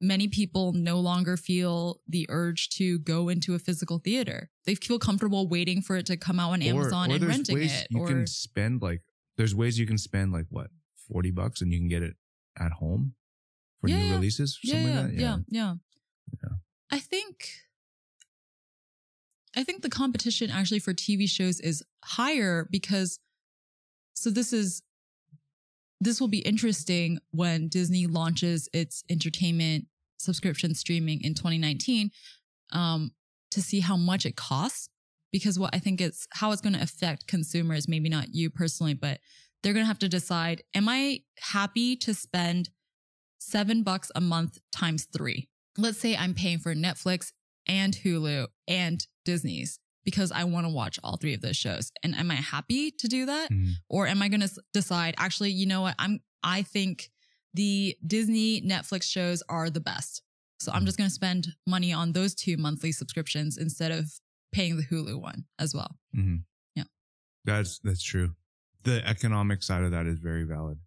many 0.00 0.28
people 0.28 0.72
no 0.72 1.00
longer 1.00 1.36
feel 1.36 2.00
the 2.08 2.26
urge 2.28 2.68
to 2.68 2.98
go 3.00 3.28
into 3.28 3.54
a 3.54 3.58
physical 3.58 3.98
theater. 3.98 4.50
They 4.64 4.74
feel 4.74 4.98
comfortable 4.98 5.48
waiting 5.48 5.82
for 5.82 5.96
it 5.96 6.06
to 6.06 6.16
come 6.16 6.38
out 6.38 6.50
on 6.50 6.62
Amazon 6.62 7.10
and 7.10 7.24
renting 7.24 7.54
ways 7.56 7.72
it. 7.72 7.88
You 7.90 8.00
or 8.00 8.06
can 8.08 8.26
spend 8.26 8.82
like, 8.82 9.02
there's 9.36 9.54
ways 9.54 9.78
you 9.78 9.86
can 9.86 9.98
spend 9.98 10.32
like 10.32 10.46
what, 10.50 10.68
40 11.08 11.30
bucks 11.30 11.60
and 11.60 11.72
you 11.72 11.78
can 11.78 11.88
get 11.88 12.02
it 12.02 12.16
at 12.58 12.72
home 12.72 13.14
for 13.80 13.88
Yeah, 13.88 13.96
new 13.98 14.04
yeah. 14.06 14.14
releases? 14.14 14.58
yeah, 14.62 14.72
something 14.74 14.88
yeah, 14.94 15.00
like 15.00 15.10
that? 15.12 15.20
yeah, 15.20 15.36
yeah, 15.48 15.74
Yeah. 16.42 16.56
I 16.90 16.98
think 16.98 17.48
I 19.54 19.64
think 19.64 19.82
the 19.82 19.90
competition 19.90 20.50
actually 20.50 20.78
for 20.78 20.94
TV 20.94 21.28
shows 21.28 21.60
is 21.60 21.82
higher 22.04 22.66
because 22.70 23.18
so 24.14 24.30
this 24.30 24.52
is 24.52 24.82
this 26.00 26.20
will 26.20 26.28
be 26.28 26.38
interesting 26.40 27.18
when 27.30 27.68
Disney 27.68 28.06
launches 28.06 28.68
its 28.72 29.04
entertainment 29.08 29.86
subscription 30.18 30.74
streaming 30.74 31.22
in 31.22 31.34
2019 31.34 32.10
um, 32.72 33.12
to 33.50 33.62
see 33.62 33.80
how 33.80 33.96
much 33.96 34.26
it 34.26 34.36
costs 34.36 34.88
because 35.32 35.58
what 35.58 35.74
I 35.74 35.78
think 35.78 36.00
it's 36.00 36.26
how 36.32 36.52
it's 36.52 36.60
going 36.62 36.74
to 36.74 36.82
affect 36.82 37.26
consumers 37.26 37.88
maybe 37.88 38.08
not 38.08 38.34
you 38.34 38.50
personally 38.50 38.94
but 38.94 39.18
they're 39.62 39.72
going 39.72 39.84
to 39.84 39.88
have 39.88 39.98
to 40.00 40.08
decide 40.08 40.62
am 40.74 40.88
I 40.88 41.20
happy 41.38 41.96
to 41.96 42.14
spend 42.14 42.70
7 43.40 43.82
bucks 43.82 44.10
a 44.14 44.20
month 44.20 44.58
times 44.72 45.06
3 45.16 45.48
let's 45.78 45.98
say 45.98 46.14
I'm 46.16 46.34
paying 46.34 46.58
for 46.58 46.74
Netflix 46.74 47.32
and 47.66 47.94
Hulu 47.94 48.48
and 48.68 49.06
Disney's 49.24 49.78
because 50.04 50.32
I 50.32 50.44
want 50.44 50.66
to 50.66 50.72
watch 50.72 50.98
all 51.04 51.16
three 51.16 51.32
of 51.32 51.42
those 51.42 51.56
shows. 51.56 51.92
And 52.02 52.14
am 52.16 52.28
I 52.32 52.34
happy 52.34 52.90
to 52.90 53.06
do 53.06 53.24
that? 53.26 53.50
Mhm. 53.52 53.74
Or 53.88 54.08
am 54.08 54.20
I 54.20 54.28
going 54.28 54.40
to 54.40 54.50
decide, 54.72 55.14
actually, 55.16 55.52
you 55.52 55.64
know 55.64 55.80
what? 55.82 55.94
I'm, 55.96 56.18
I 56.42 56.62
think 56.62 57.08
the 57.54 57.96
Disney 58.04 58.60
Netflix 58.62 59.04
shows 59.04 59.44
are 59.48 59.70
the 59.70 59.78
best. 59.80 60.22
So 60.60 60.72
I'm 60.72 60.82
Mhm. 60.82 60.86
just 60.86 60.98
going 60.98 61.08
to 61.08 61.14
spend 61.14 61.54
money 61.68 61.92
on 61.92 62.12
those 62.12 62.34
two 62.34 62.56
monthly 62.56 62.90
subscriptions 62.90 63.56
instead 63.56 63.92
of 63.92 64.12
paying 64.52 64.76
the 64.76 64.84
Hulu 64.84 65.20
one 65.20 65.44
as 65.58 65.74
well. 65.74 65.98
Mhm. 66.16 66.44
Yeah. 66.74 66.84
That's, 67.44 67.78
that's 67.80 68.02
true. 68.02 68.34
The 68.84 69.06
economic 69.06 69.62
side 69.62 69.82
of 69.84 69.90
that 69.92 70.06
is 70.06 70.18
very 70.18 70.44
valid. 70.44 70.78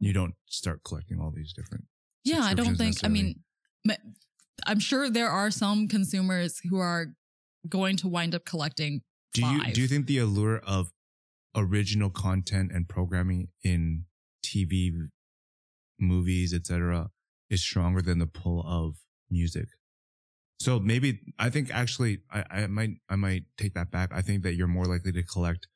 You 0.00 0.12
don't 0.12 0.34
start 0.46 0.82
collecting 0.84 1.20
all 1.20 1.30
these 1.30 1.52
different. 1.52 1.84
Yeah, 2.24 2.40
I 2.40 2.54
don't 2.54 2.76
think, 2.76 2.96
I 3.04 3.08
mean, 3.08 3.42
I'm 4.66 4.78
sure 4.78 5.10
there 5.10 5.28
are 5.28 5.50
some 5.50 5.88
consumers 5.88 6.60
who 6.68 6.78
are 6.78 7.14
going 7.68 7.96
to 7.98 8.08
wind 8.08 8.34
up 8.34 8.44
collecting 8.44 9.02
Do 9.34 9.46
you 9.46 9.72
do 9.72 9.80
you 9.80 9.88
think 9.88 10.06
the 10.06 10.18
allure 10.18 10.58
of 10.58 10.92
original 11.56 12.10
content 12.10 12.70
and 12.72 12.88
programming 12.88 13.48
in 13.62 14.04
TV, 14.44 14.90
movies, 15.98 16.52
etc., 16.52 17.10
is 17.48 17.62
stronger 17.62 18.02
than 18.02 18.18
the 18.18 18.26
pull 18.26 18.62
of 18.66 18.96
music? 19.30 19.68
So 20.62 20.78
maybe 20.78 21.18
I 21.40 21.50
think 21.50 21.74
actually 21.74 22.18
I, 22.30 22.44
I 22.50 22.66
might 22.68 22.90
I 23.08 23.16
might 23.16 23.42
take 23.58 23.74
that 23.74 23.90
back. 23.90 24.10
I 24.12 24.22
think 24.22 24.44
that 24.44 24.54
you're 24.54 24.68
more 24.68 24.86
likely 24.86 25.10
to 25.10 25.22
collect 25.24 25.66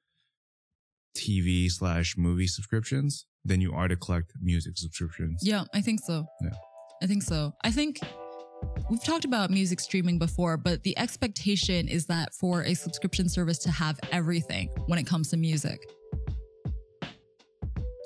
TV 1.17 1.69
slash 1.69 2.17
movie 2.17 2.47
subscriptions 2.47 3.27
than 3.45 3.61
you 3.61 3.73
are 3.73 3.89
to 3.89 3.97
collect 3.97 4.33
music 4.41 4.75
subscriptions. 4.77 5.43
Yeah, 5.43 5.65
I 5.75 5.81
think 5.81 6.01
so. 6.05 6.27
Yeah. 6.41 6.51
I 7.03 7.07
think 7.07 7.25
so. 7.25 7.53
I 7.65 7.73
think 7.73 7.99
we've 8.89 9.03
talked 9.03 9.25
about 9.25 9.51
music 9.51 9.81
streaming 9.81 10.21
before, 10.21 10.57
but 10.57 10.85
the 10.85 10.97
expectation 10.99 11.89
is 11.89 12.07
that 12.07 12.33
for 12.35 12.63
a 12.63 12.75
subscription 12.75 13.29
service 13.29 13.59
to 13.59 13.73
have 13.73 13.99
everything 14.13 14.69
when 14.87 15.01
it 15.01 15.07
comes 15.07 15.31
to 15.31 15.37
music. 15.37 15.81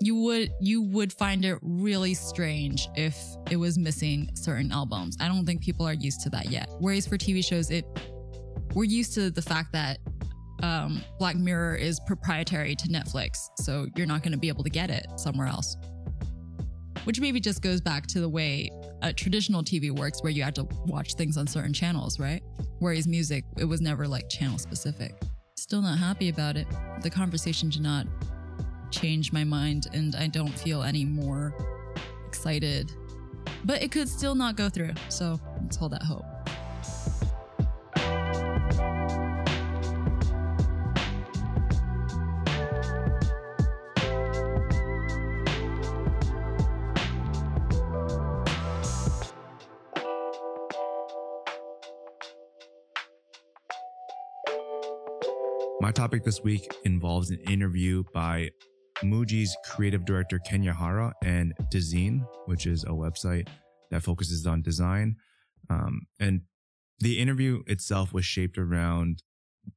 You 0.02 0.16
would 0.16 0.50
you 0.60 0.82
would 0.82 1.12
find 1.12 1.44
it 1.44 1.58
really 1.62 2.14
strange 2.14 2.88
if 2.94 3.16
it 3.50 3.56
was 3.56 3.78
missing 3.78 4.30
certain 4.34 4.72
albums. 4.72 5.16
I 5.20 5.28
don't 5.28 5.44
think 5.44 5.62
people 5.62 5.86
are 5.86 5.94
used 5.94 6.22
to 6.22 6.30
that 6.30 6.50
yet. 6.50 6.68
Whereas 6.78 7.06
for 7.06 7.18
TV 7.18 7.44
shows, 7.44 7.70
it 7.70 7.84
we're 8.74 8.84
used 8.84 9.14
to 9.14 9.30
the 9.30 9.42
fact 9.42 9.72
that 9.72 9.98
um, 10.62 11.02
Black 11.18 11.36
Mirror 11.36 11.76
is 11.76 12.00
proprietary 12.06 12.74
to 12.76 12.88
Netflix, 12.88 13.48
so 13.58 13.86
you're 13.96 14.06
not 14.06 14.22
going 14.22 14.32
to 14.32 14.38
be 14.38 14.48
able 14.48 14.62
to 14.62 14.70
get 14.70 14.90
it 14.90 15.06
somewhere 15.16 15.46
else 15.46 15.76
which 17.04 17.20
maybe 17.20 17.40
just 17.40 17.62
goes 17.62 17.80
back 17.80 18.06
to 18.08 18.20
the 18.20 18.28
way 18.28 18.70
uh, 19.02 19.12
traditional 19.16 19.62
TV 19.62 19.90
works, 19.90 20.22
where 20.22 20.30
you 20.30 20.42
had 20.42 20.54
to 20.54 20.66
watch 20.86 21.14
things 21.14 21.36
on 21.36 21.46
certain 21.46 21.72
channels, 21.72 22.18
right? 22.18 22.42
Whereas 22.78 23.06
music, 23.06 23.44
it 23.58 23.64
was 23.64 23.80
never 23.80 24.06
like 24.06 24.28
channel 24.28 24.58
specific. 24.58 25.14
Still 25.56 25.82
not 25.82 25.98
happy 25.98 26.28
about 26.28 26.56
it. 26.56 26.66
The 27.02 27.10
conversation 27.10 27.70
did 27.70 27.82
not 27.82 28.06
change 28.90 29.32
my 29.32 29.44
mind, 29.44 29.86
and 29.92 30.14
I 30.16 30.26
don't 30.26 30.52
feel 30.52 30.82
any 30.82 31.04
more 31.04 31.54
excited. 32.26 32.92
But 33.64 33.82
it 33.82 33.90
could 33.90 34.08
still 34.08 34.34
not 34.34 34.56
go 34.56 34.68
through, 34.68 34.92
so 35.08 35.40
let's 35.62 35.76
hold 35.76 35.92
that 35.92 36.02
hope. 36.02 36.24
My 55.82 55.92
topic 55.92 56.24
this 56.24 56.42
week 56.42 56.72
involves 56.84 57.30
an 57.30 57.40
interview 57.48 58.04
by 58.12 58.50
Muji's 59.02 59.56
creative 59.64 60.04
director 60.04 60.38
Kenya 60.38 60.72
Hara 60.72 61.14
and 61.24 61.54
Dezeen, 61.72 62.20
which 62.46 62.66
is 62.66 62.84
a 62.84 62.88
website 62.90 63.48
that 63.90 64.02
focuses 64.02 64.46
on 64.46 64.62
design. 64.62 65.16
Um, 65.68 66.02
and 66.18 66.42
the 66.98 67.18
interview 67.18 67.62
itself 67.66 68.12
was 68.12 68.24
shaped 68.24 68.58
around 68.58 69.22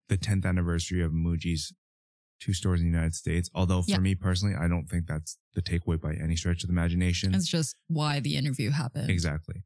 the 0.09 0.17
10th 0.17 0.45
anniversary 0.45 1.01
of 1.01 1.11
Muji's 1.11 1.73
two 2.39 2.53
stores 2.53 2.81
in 2.81 2.87
the 2.87 2.91
United 2.91 3.15
States. 3.15 3.49
Although 3.53 3.81
for 3.83 3.91
Yeah. 3.91 3.99
me 3.99 4.15
personally, 4.15 4.55
I 4.55 4.67
don't 4.67 4.89
think 4.89 5.07
that's 5.07 5.37
the 5.53 5.61
takeaway 5.61 5.99
by 6.01 6.15
any 6.15 6.35
stretch 6.35 6.63
of 6.63 6.67
the 6.67 6.73
imagination. 6.73 7.33
It's 7.33 7.47
just 7.47 7.77
why 7.87 8.19
the 8.19 8.35
interview 8.35 8.71
happened. 8.71 9.09
Exactly. 9.09 9.63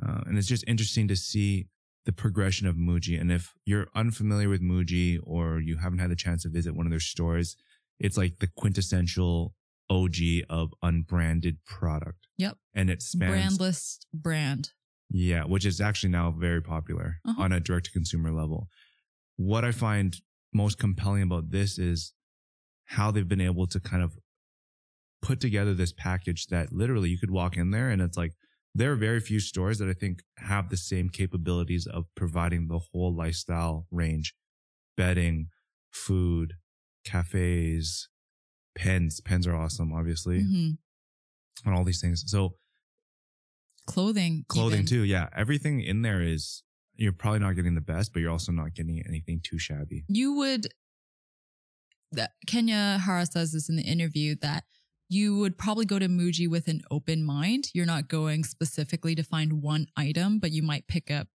Uh, 0.00 0.20
and 0.26 0.38
it's 0.38 0.46
just 0.46 0.64
interesting 0.68 1.08
to 1.08 1.16
see 1.16 1.66
the 2.04 2.12
progression 2.12 2.66
of 2.68 2.76
Muji. 2.76 3.20
And 3.20 3.32
if 3.32 3.52
you're 3.66 3.88
unfamiliar 3.94 4.48
with 4.48 4.62
Muji 4.62 5.18
or 5.24 5.58
you 5.60 5.78
haven't 5.78 5.98
had 5.98 6.10
the 6.10 6.16
chance 6.16 6.42
to 6.44 6.48
visit 6.48 6.74
one 6.74 6.86
of 6.86 6.90
their 6.90 7.00
stores, 7.00 7.56
it's 8.00 8.16
like 8.16 8.38
the 8.40 8.48
quintessential 8.56 9.54
OG 9.90 10.14
of 10.48 10.72
unbranded 10.82 11.58
product. 11.66 12.26
Yep. 12.38 12.56
And 12.74 12.90
it 12.90 13.02
spans, 13.02 13.58
Brandless 13.58 13.98
brand. 14.14 14.70
yeah, 15.10 15.44
which 15.44 15.66
is 15.66 15.80
actually 15.80 16.10
now 16.10 16.30
very 16.30 16.62
popular 16.62 17.16
Uh-huh. 17.26 17.42
on 17.42 17.52
a 17.52 17.60
direct 17.60 17.86
to 17.86 17.92
consumer 17.92 18.30
level. 18.32 18.68
What 19.36 19.64
I 19.64 19.72
find 19.72 20.16
most 20.52 20.78
compelling 20.78 21.22
about 21.22 21.50
this 21.50 21.78
is 21.78 22.12
how 22.86 23.10
they've 23.10 23.28
been 23.28 23.40
able 23.40 23.66
to 23.68 23.78
kind 23.80 24.02
of 24.02 24.16
put 25.22 25.40
together 25.40 25.74
this 25.74 25.92
package 25.92 26.46
that 26.46 26.72
literally 26.72 27.10
you 27.10 27.18
could 27.18 27.30
walk 27.30 27.56
in 27.56 27.70
there 27.70 27.90
and 27.90 28.00
it's 28.00 28.16
like 28.16 28.32
there 28.74 28.92
are 28.92 28.96
very 28.96 29.20
few 29.20 29.40
stores 29.40 29.78
that 29.78 29.88
I 29.88 29.92
think 29.92 30.22
have 30.38 30.70
the 30.70 30.76
same 30.76 31.08
capabilities 31.10 31.86
of 31.86 32.06
providing 32.16 32.68
the 32.68 32.78
whole 32.92 33.14
lifestyle 33.14 33.86
range, 33.90 34.34
bedding, 34.96 35.48
food, 35.92 36.54
cafes, 37.04 38.08
pens. 38.76 39.20
Pens 39.20 39.46
are 39.46 39.54
awesome, 39.54 39.92
obviously, 39.92 40.40
Mhm. 40.42 40.78
and 41.64 41.74
all 41.74 41.84
these 41.84 42.00
things. 42.00 42.24
So 42.26 42.56
Clothing. 43.86 44.44
clothing 44.48 44.80
even. 44.80 44.86
too. 44.86 45.02
Yeah. 45.02 45.28
Everything 45.34 45.80
in 45.80 46.02
there 46.02 46.22
is, 46.22 46.62
you're 46.94 47.12
probably 47.12 47.40
not 47.40 47.56
getting 47.56 47.74
the 47.74 47.80
best, 47.80 48.12
but 48.12 48.20
you're 48.20 48.30
also 48.30 48.52
not 48.52 48.74
getting 48.74 49.02
anything 49.06 49.40
too 49.42 49.58
shabby. 49.58 50.04
You 50.08 50.34
would, 50.34 50.68
that 52.12 52.32
Kenya 52.46 52.98
Hara 53.04 53.26
says 53.26 53.52
this 53.52 53.68
in 53.68 53.76
the 53.76 53.82
interview 53.82 54.36
that 54.42 54.64
you 55.08 55.36
would 55.38 55.58
probably 55.58 55.84
go 55.84 55.98
to 55.98 56.06
Muji 56.08 56.48
with 56.48 56.68
an 56.68 56.82
open 56.90 57.24
mind. 57.24 57.70
You're 57.74 57.86
not 57.86 58.08
going 58.08 58.44
specifically 58.44 59.14
to 59.16 59.24
find 59.24 59.62
one 59.62 59.86
item, 59.96 60.38
but 60.38 60.52
you 60.52 60.62
might 60.62 60.86
pick 60.86 61.10
up 61.10 61.28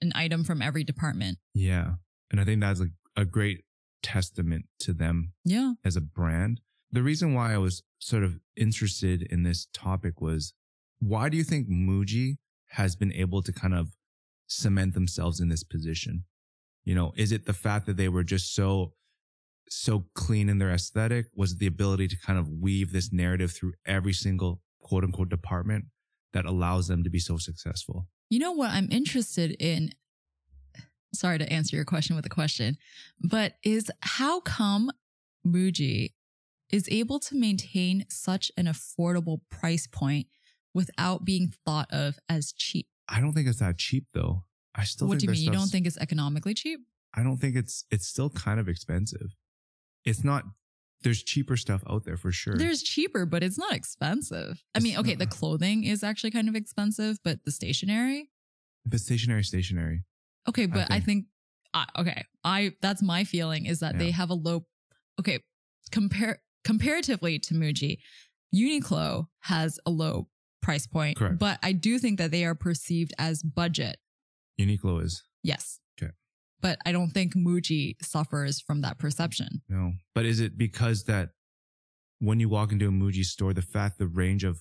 an 0.00 0.12
item 0.14 0.44
from 0.44 0.62
every 0.62 0.84
department. 0.84 1.38
Yeah. 1.52 1.96
And 2.30 2.40
I 2.40 2.44
think 2.44 2.60
that's 2.62 2.80
a, 2.80 2.88
a 3.16 3.24
great 3.26 3.64
testament 4.02 4.66
to 4.80 4.92
them 4.92 5.32
Yeah. 5.44 5.74
as 5.84 5.96
a 5.96 6.00
brand. 6.00 6.60
The 6.90 7.02
reason 7.02 7.32
why 7.34 7.54
I 7.54 7.58
was 7.58 7.82
sort 7.98 8.22
of 8.24 8.40
interested 8.56 9.22
in 9.22 9.42
this 9.44 9.66
topic 9.72 10.20
was 10.20 10.52
why 10.98 11.28
do 11.28 11.36
you 11.36 11.44
think 11.44 11.68
Muji 11.68 12.36
has 12.70 12.96
been 12.96 13.12
able 13.12 13.42
to 13.42 13.52
kind 13.52 13.74
of 13.74 13.96
cement 14.46 14.94
themselves 14.94 15.40
in 15.40 15.48
this 15.48 15.64
position? 15.64 16.24
You 16.84 16.94
know, 16.94 17.12
is 17.16 17.32
it 17.32 17.46
the 17.46 17.52
fact 17.52 17.86
that 17.86 17.96
they 17.96 18.08
were 18.08 18.24
just 18.24 18.54
so 18.54 18.94
so 19.68 20.06
clean 20.14 20.48
in 20.48 20.58
their 20.58 20.70
aesthetic? 20.70 21.26
Was 21.34 21.52
it 21.52 21.58
the 21.58 21.66
ability 21.66 22.08
to 22.08 22.16
kind 22.18 22.38
of 22.38 22.48
weave 22.50 22.92
this 22.92 23.12
narrative 23.12 23.52
through 23.52 23.72
every 23.86 24.12
single 24.12 24.60
quote 24.80 25.04
unquote 25.04 25.28
department 25.30 25.86
that 26.32 26.44
allows 26.44 26.88
them 26.88 27.02
to 27.04 27.10
be 27.10 27.18
so 27.20 27.36
successful? 27.38 28.08
You 28.28 28.38
know 28.38 28.52
what 28.52 28.70
I'm 28.70 28.88
interested 28.90 29.52
in? 29.58 29.92
Sorry 31.14 31.38
to 31.38 31.52
answer 31.52 31.76
your 31.76 31.84
question 31.84 32.16
with 32.16 32.26
a 32.26 32.30
question, 32.30 32.78
but 33.20 33.54
is 33.62 33.90
how 34.00 34.40
come 34.40 34.90
Muji 35.46 36.12
is 36.70 36.88
able 36.90 37.18
to 37.20 37.34
maintain 37.36 38.06
such 38.08 38.50
an 38.56 38.66
affordable 38.66 39.40
price 39.50 39.86
point 39.86 40.26
without 40.72 41.24
being 41.24 41.52
thought 41.66 41.88
of 41.92 42.18
as 42.28 42.52
cheap? 42.52 42.86
I 43.08 43.20
don't 43.20 43.32
think 43.32 43.46
it's 43.46 43.58
that 43.58 43.78
cheap 43.78 44.06
though. 44.14 44.44
I 44.74 44.84
still 44.84 45.08
what 45.08 45.18
do 45.18 45.26
you 45.26 45.32
mean? 45.32 45.42
You 45.42 45.50
don't 45.50 45.68
think 45.68 45.86
it's 45.86 45.98
economically 45.98 46.54
cheap? 46.54 46.80
I 47.14 47.22
don't 47.22 47.36
think 47.36 47.56
it's 47.56 47.84
it's 47.90 48.06
still 48.06 48.30
kind 48.30 48.58
of 48.58 48.68
expensive. 48.68 49.36
It's 50.04 50.24
not 50.24 50.44
there's 51.02 51.22
cheaper 51.22 51.56
stuff 51.56 51.82
out 51.90 52.04
there 52.04 52.16
for 52.16 52.32
sure. 52.32 52.56
There's 52.56 52.82
cheaper, 52.82 53.26
but 53.26 53.42
it's 53.42 53.58
not 53.58 53.74
expensive. 53.74 54.62
I 54.74 54.78
It's 54.78 54.84
mean, 54.84 54.98
okay, 54.98 55.14
the 55.14 55.26
clothing 55.26 55.84
is 55.84 56.02
actually 56.04 56.30
kind 56.30 56.48
of 56.48 56.54
expensive, 56.54 57.18
but 57.24 57.44
the 57.44 57.50
stationery, 57.50 58.30
but 58.86 59.00
stationary 59.00 59.44
stationary. 59.44 60.04
Okay, 60.48 60.66
but 60.66 60.90
I 60.90 61.00
think- 61.00 61.04
think, 61.04 61.26
I, 61.74 61.86
okay, 62.00 62.24
I 62.44 62.72
that's 62.82 63.02
my 63.02 63.24
feeling 63.24 63.66
is 63.66 63.80
that 63.80 63.98
they 63.98 64.10
have 64.10 64.30
a 64.30 64.34
low. 64.34 64.66
Okay, 65.20 65.38
compare 65.90 66.42
comparatively 66.64 67.38
to 67.40 67.54
Muji, 67.54 67.98
Uniqlo 68.54 69.26
has 69.40 69.78
a 69.86 69.90
low 69.90 70.28
price 70.60 70.86
point, 70.86 71.16
Correct. 71.16 71.38
but 71.38 71.58
I 71.62 71.72
do 71.72 71.98
think 71.98 72.18
that 72.18 72.30
they 72.30 72.44
are 72.44 72.54
perceived 72.54 73.12
as 73.18 73.42
budget. 73.42 73.96
Uniqlo 74.60 75.02
is 75.02 75.22
Yes. 75.42 75.80
Okay. 76.00 76.12
But 76.60 76.78
I 76.86 76.92
don't 76.92 77.10
think 77.10 77.34
Muji 77.34 77.96
suffers 78.02 78.60
from 78.60 78.82
that 78.82 78.98
perception. 78.98 79.62
no. 79.68 79.94
But 80.14 80.24
is 80.26 80.40
it 80.40 80.56
because 80.58 81.04
that 81.04 81.30
when 82.20 82.38
you 82.38 82.48
walk 82.48 82.70
into 82.70 82.86
a 82.86 82.92
Muji 82.92 83.24
store, 83.24 83.52
the 83.52 83.62
fact 83.62 83.98
the 83.98 84.06
range 84.06 84.44
of 84.44 84.60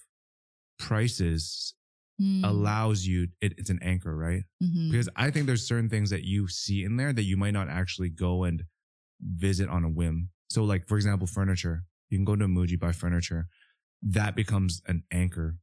prices 0.80 1.76
Hmm. 2.22 2.44
allows 2.46 3.08
you 3.08 3.30
it, 3.42 3.54
it's 3.58 3.72
an 3.72 3.80
anchor, 3.82 4.16
right? 4.16 4.44
Mhm. 4.62 4.92
Because 4.92 5.10
I 5.16 5.32
think 5.32 5.48
there's 5.48 5.66
certain 5.66 5.90
things 5.90 6.12
that 6.12 6.24
you 6.24 6.48
see 6.48 6.84
in 6.84 6.96
there 6.98 7.12
that 7.14 7.24
you 7.24 7.36
might 7.36 7.52
not 7.60 7.68
actually 7.68 8.10
go 8.10 8.44
and 8.44 8.64
visit 9.20 9.68
on 9.70 9.84
a 9.84 9.90
whim. 9.90 10.30
So 10.50 10.64
like 10.64 10.88
for 10.88 10.98
example, 10.98 11.26
furniture. 11.26 11.84
You 12.10 12.18
can 12.20 12.26
go 12.26 12.36
to 12.36 12.46
a 12.46 12.48
Muji 12.48 12.78
buy 12.80 12.92
furniture. 12.92 13.48
That 14.04 14.36
becomes 14.36 14.82
an 14.86 15.04
anchor, 15.12 15.58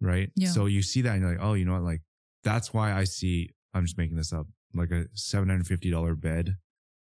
right? 0.00 0.30
Yeah. 0.36 0.50
So 0.50 0.66
you 0.66 0.82
see 0.82 1.00
that 1.02 1.12
and 1.12 1.22
you're 1.22 1.30
like, 1.32 1.40
oh, 1.42 1.54
you 1.54 1.64
know 1.64 1.74
what? 1.74 1.82
Like 1.82 2.02
that's 2.44 2.74
why 2.74 2.92
I 2.92 3.04
see. 3.04 3.50
I'm 3.74 3.84
just 3.84 3.96
making 3.98 4.16
this 4.16 4.32
up. 4.32 4.46
Like 4.74 4.90
a 4.90 5.06
seven 5.14 5.48
hundred 5.48 5.66
fifty 5.68 5.90
dollar 5.90 6.14
bed 6.14 6.56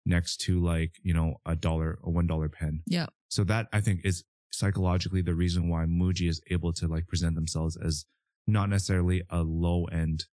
next 0.05 0.39
to 0.43 0.61
like 0.63 0.93
you 1.03 1.15
know 1.15 1.37
a 1.47 1.57
dollar 1.57 1.99
a 2.05 2.11
one 2.11 2.27
dollar 2.27 2.49
pen. 2.51 2.83
Yeah. 2.87 3.07
So 3.29 3.45
that 3.45 3.69
I 3.73 3.81
think 3.81 4.01
is 4.05 4.25
psychologically 4.53 5.23
the 5.23 5.35
reason 5.35 5.69
why 5.69 5.85
Muji 5.87 6.29
is 6.29 6.41
able 6.51 6.73
to 6.75 6.87
like 6.87 7.07
present 7.07 7.35
themselves 7.35 7.77
as 7.77 8.05
not 8.47 8.69
necessarily 8.69 9.23
a 9.31 9.43
low 9.43 9.85
end 9.87 10.27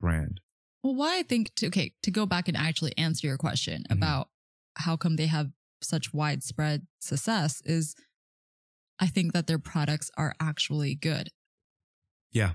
brand. 0.00 0.40
Well, 0.82 0.94
why 0.94 1.18
I 1.18 1.22
think 1.22 1.54
to, 1.56 1.66
okay 1.68 1.94
to 2.02 2.10
go 2.10 2.26
back 2.26 2.48
and 2.48 2.56
actually 2.56 2.96
answer 2.98 3.26
your 3.26 3.38
question 3.38 3.84
Mhm. 3.88 3.96
about 3.96 4.30
how 4.76 4.96
come 4.96 5.16
they 5.16 5.26
have 5.26 5.52
such 5.82 6.12
widespread 6.12 6.86
success 7.00 7.60
is, 7.64 7.94
I 8.98 9.06
think 9.06 9.32
that 9.32 9.46
their 9.46 9.58
products 9.58 10.10
are 10.16 10.34
actually 10.40 10.94
good. 10.94 11.30
Yeah. 12.32 12.52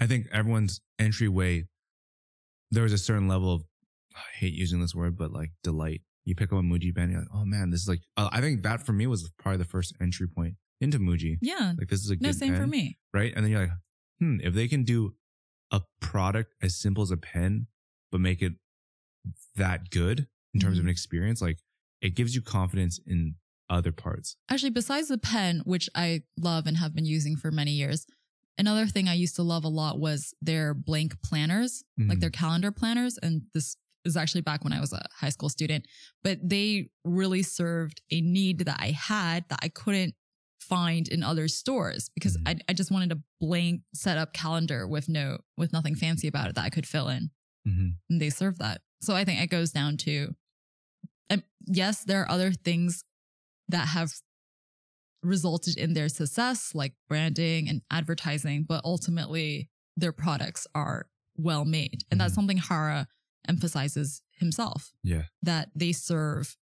I 0.00 0.06
think 0.06 0.26
everyone's 0.32 0.80
entryway, 0.98 1.64
there 2.70 2.82
was 2.82 2.92
a 2.92 2.98
certain 2.98 3.28
level 3.28 3.52
of, 3.54 3.62
I 4.16 4.20
hate 4.38 4.54
using 4.54 4.80
this 4.80 4.94
word, 4.94 5.16
but 5.16 5.32
like 5.32 5.50
delight. 5.62 6.02
You 6.24 6.34
pick 6.34 6.52
up 6.52 6.58
a 6.58 6.62
Muji 6.62 6.94
pen, 6.94 7.10
you're 7.10 7.20
like, 7.20 7.28
oh 7.34 7.44
man, 7.44 7.70
this 7.70 7.82
is 7.82 7.88
like, 7.88 8.00
uh, 8.16 8.28
I 8.32 8.40
think 8.40 8.62
that 8.62 8.84
for 8.86 8.92
me 8.92 9.06
was 9.06 9.30
probably 9.38 9.58
the 9.58 9.64
first 9.64 9.94
entry 10.00 10.28
point 10.28 10.54
into 10.80 10.98
Muji. 10.98 11.38
Yeah, 11.40 11.74
Like, 11.78 11.88
this 11.88 12.00
is 12.00 12.10
a 12.10 12.16
good 12.16 12.22
no, 12.22 12.32
same 12.32 12.54
for 12.56 12.66
me. 12.66 12.98
Right. 13.12 13.32
And 13.34 13.44
then 13.44 13.52
you're 13.52 13.60
like, 13.62 13.70
hmm, 14.22 14.38
if 14.40 14.54
they 14.54 14.68
can 14.68 14.84
do 14.84 15.14
a 15.72 15.80
product 16.00 16.54
as 16.62 16.76
simple 16.76 17.02
as 17.02 17.10
a 17.10 17.16
pen, 17.16 17.66
but 18.12 18.20
make 18.20 18.40
it 18.40 18.52
that 19.56 19.90
good 19.90 20.28
in 20.54 20.60
terms 20.60 20.78
of 20.78 20.84
Mhm. 20.84 20.86
an 20.86 20.90
experience, 20.90 21.42
like 21.42 21.58
it 22.00 22.10
gives 22.14 22.34
you 22.34 22.40
confidence 22.42 22.98
in 23.04 23.34
other 23.68 23.90
parts. 23.90 24.36
Actually, 24.48 24.70
besides 24.70 25.08
the 25.08 25.18
pen, 25.18 25.60
which 25.64 25.88
I 25.94 26.22
love 26.38 26.66
and 26.68 26.76
have 26.76 26.94
been 26.94 27.04
using 27.06 27.36
for 27.36 27.50
many 27.50 27.72
years, 27.72 28.06
another 28.58 28.86
thing 28.86 29.08
I 29.08 29.14
used 29.14 29.34
to 29.36 29.42
love 29.42 29.64
a 29.64 29.68
lot 29.68 29.98
was 29.98 30.34
their 30.40 30.72
blank 30.72 31.20
planners, 31.22 31.82
like 31.98 32.18
Mhm. 32.18 32.20
their 32.20 32.30
calendar 32.30 32.70
planners. 32.70 33.18
And 33.18 33.42
this 33.54 33.76
is 34.04 34.16
actually 34.16 34.42
back 34.42 34.62
when 34.62 34.72
I 34.72 34.80
was 34.80 34.92
a 34.92 35.04
high 35.14 35.30
school 35.30 35.48
student, 35.48 35.86
but 36.22 36.38
they 36.48 36.90
really 37.04 37.42
served 37.42 38.02
a 38.10 38.20
need 38.20 38.58
that 38.60 38.80
I 38.80 38.90
had 38.92 39.48
that 39.48 39.60
I 39.62 39.68
couldn't 39.68 40.14
find 40.62 41.08
in 41.08 41.22
other 41.22 41.48
stores 41.48 42.08
because 42.14 42.36
Mhm. 42.36 42.48
I, 42.48 42.56
I 42.68 42.72
just 42.72 42.90
wanted 42.90 43.12
a 43.12 43.22
blank 43.40 43.82
set 43.94 44.16
up 44.18 44.32
calendar 44.32 44.86
with 44.86 45.08
no, 45.08 45.38
with 45.56 45.72
nothing 45.72 45.94
fancy 45.94 46.28
about 46.28 46.48
it 46.48 46.54
that 46.54 46.64
I 46.64 46.70
could 46.70 46.86
fill 46.86 47.08
in. 47.08 47.30
Mhm. 47.66 47.96
And 48.08 48.20
they 48.20 48.30
serve 48.30 48.58
that. 48.58 48.82
So 49.02 49.14
I 49.14 49.24
think 49.24 49.40
it 49.40 49.48
goes 49.50 49.72
down 49.72 49.96
to, 49.98 50.34
and 51.28 51.42
yes, 51.66 52.04
there 52.04 52.22
are 52.22 52.30
other 52.30 52.52
things 52.52 53.04
that 53.68 53.88
have 53.88 54.12
resulted 55.22 55.76
in 55.76 55.94
their 55.94 56.08
success, 56.08 56.74
like 56.74 56.94
branding 57.08 57.68
and 57.68 57.82
advertising, 57.90 58.64
but 58.64 58.84
ultimately 58.84 59.70
their 59.96 60.12
products 60.12 60.66
are 60.74 61.08
well 61.36 61.64
made. 61.64 62.04
And 62.10 62.20
that's 62.20 62.32
Mhm. 62.32 62.36
something 62.36 62.56
Hara 62.58 63.08
emphasizes 63.48 64.22
himself 64.32 64.92
Yeah. 65.02 65.26
that 65.42 65.70
they 65.74 65.92
serve 65.92 66.56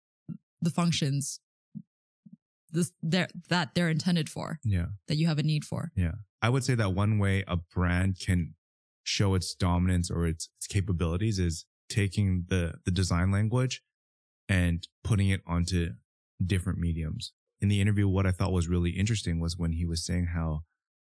the 0.62 0.70
functions 0.72 1.40
this, 2.78 2.92
they're, 3.02 3.28
that 3.50 3.74
they're 3.76 3.90
intended 3.90 4.30
for, 4.30 4.60
Yeah. 4.64 4.88
that 5.08 5.16
you 5.18 5.28
have 5.28 5.40
a 5.40 5.44
need 5.44 5.66
for. 5.66 5.92
Yeah. 5.96 6.14
I 6.42 6.50
would 6.50 6.64
say 6.64 6.76
that 6.76 6.94
one 6.94 7.18
way 7.20 7.44
a 7.48 7.58
brand 7.58 8.20
can 8.20 8.54
show 9.04 9.36
its 9.36 9.54
dominance 9.56 10.10
or 10.12 10.26
its, 10.28 10.50
its 10.58 10.68
capabilities 10.68 11.40
is 11.40 11.66
taking 11.90 12.46
the, 12.48 12.76
the 12.86 12.92
design 12.92 13.32
language 13.32 13.82
and 14.50 14.88
putting 15.04 15.30
it 15.30 15.42
onto 15.48 15.92
different 16.46 16.80
mediums. 16.80 17.34
In 17.60 17.70
the 17.70 17.82
interview, 17.82 18.08
what 18.08 18.26
I 18.28 18.32
thought 18.32 18.52
was 18.52 18.68
really 18.68 18.92
interesting 18.92 19.40
was 19.40 19.58
when 19.58 19.72
he 19.72 19.86
was 19.86 20.06
saying 20.06 20.28
how, 20.28 20.62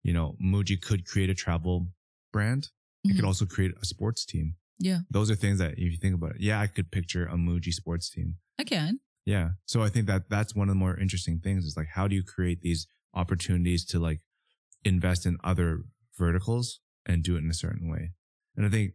you 0.05 0.13
know, 0.13 0.37
Muji 0.43 0.81
could 0.81 1.05
create 1.07 1.29
a 1.31 1.35
travel 1.35 1.89
brand. 2.33 2.69
It 3.05 3.15
could 3.17 3.25
Mhm. 3.25 3.27
also 3.27 3.47
create 3.47 3.73
a 3.81 3.85
sports 3.85 4.25
team. 4.25 4.55
Yeah. 4.79 5.01
Those 5.11 5.31
are 5.31 5.35
things 5.35 5.59
that 5.59 5.73
if 5.73 5.91
you 5.91 5.97
think 5.97 6.15
about 6.15 6.37
it, 6.37 6.41
yeah, 6.41 6.61
I 6.61 6.67
could 6.69 6.91
picture 6.93 7.27
a 7.27 7.35
Muji 7.37 7.73
sports 7.73 8.11
team. 8.11 8.37
Again, 8.59 9.01
Yeah. 9.27 9.51
So 9.67 9.83
I 9.83 9.89
think 9.91 10.07
that 10.07 10.31
that's 10.31 10.55
one 10.55 10.69
of 10.69 10.75
the 10.75 10.79
more 10.79 10.97
interesting 10.99 11.41
things 11.41 11.65
is 11.65 11.77
like, 11.77 11.89
how 11.89 12.09
do 12.09 12.15
you 12.15 12.23
create 12.23 12.61
these 12.63 12.87
opportunities 13.13 13.85
to 13.87 13.99
like 13.99 14.21
invest 14.85 15.27
in 15.27 15.37
other 15.45 15.81
verticals 16.17 16.81
and 17.05 17.23
do 17.23 17.35
it 17.35 17.41
in 17.41 17.51
a 17.51 17.55
certain 17.55 17.91
way? 17.91 18.13
And 18.57 18.65
I 18.65 18.69
think 18.71 18.93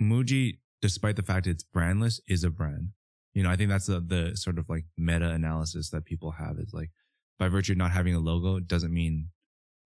Muji, 0.00 0.58
despite 0.82 1.16
the 1.16 1.22
fact 1.22 1.46
it's 1.46 1.64
brandless, 1.64 2.20
is 2.28 2.44
a 2.44 2.50
brand. 2.50 2.88
You 3.34 3.44
know, 3.44 3.50
I 3.50 3.56
think 3.56 3.70
that's 3.70 3.86
the, 3.86 4.00
the 4.00 4.36
sort 4.36 4.58
of 4.58 4.68
like 4.68 4.86
meta 4.98 5.30
analysis 5.30 5.90
that 5.90 6.04
people 6.04 6.32
have 6.32 6.58
is 6.58 6.72
like, 6.72 6.90
by 7.38 7.48
virtue 7.48 7.72
of 7.72 7.78
not 7.78 7.92
having 7.92 8.14
a 8.14 8.18
logo, 8.18 8.56
it 8.56 8.66
doesn't 8.66 8.92
mean 8.92 9.28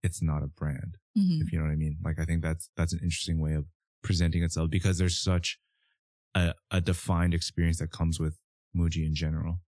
it's 0.03 0.21
not 0.21 0.43
a 0.43 0.47
brand 0.47 0.97
Mhm. 1.17 1.41
if 1.41 1.51
you 1.51 1.57
know 1.57 1.65
what 1.65 1.71
I 1.71 1.75
mean. 1.77 1.97
Like 2.03 2.19
I 2.19 2.25
think 2.25 2.41
that's 2.41 2.69
that's 2.75 2.91
an 2.93 2.99
interesting 3.01 3.39
way 3.39 3.53
of 3.53 3.65
presenting 4.03 4.43
itself 4.43 4.69
because 4.69 4.97
there's 4.97 5.17
such 5.17 5.57
a, 6.35 6.53
a 6.69 6.81
defined 6.81 7.33
experience 7.33 7.79
that 7.79 7.91
comes 7.91 8.19
with 8.19 8.37
Muji 8.75 9.05
in 9.05 9.15
general. 9.15 9.61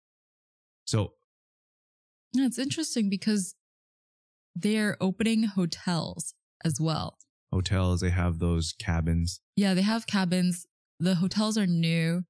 So 0.85 1.13
Yeah, 2.33 2.45
it's 2.45 2.59
interesting 2.59 3.09
because 3.09 3.55
they're 4.55 4.97
opening 5.01 5.43
hotels 5.43 6.33
as 6.63 6.79
well. 6.79 7.17
Hotels, 7.51 8.01
they 8.01 8.09
have 8.09 8.39
those 8.39 8.73
cabins. 8.73 9.41
Yeah, 9.55 9.73
they 9.73 9.81
have 9.81 10.07
cabins. 10.07 10.65
The 10.99 11.15
hotels 11.15 11.57
are 11.57 11.67
new. 11.67 12.23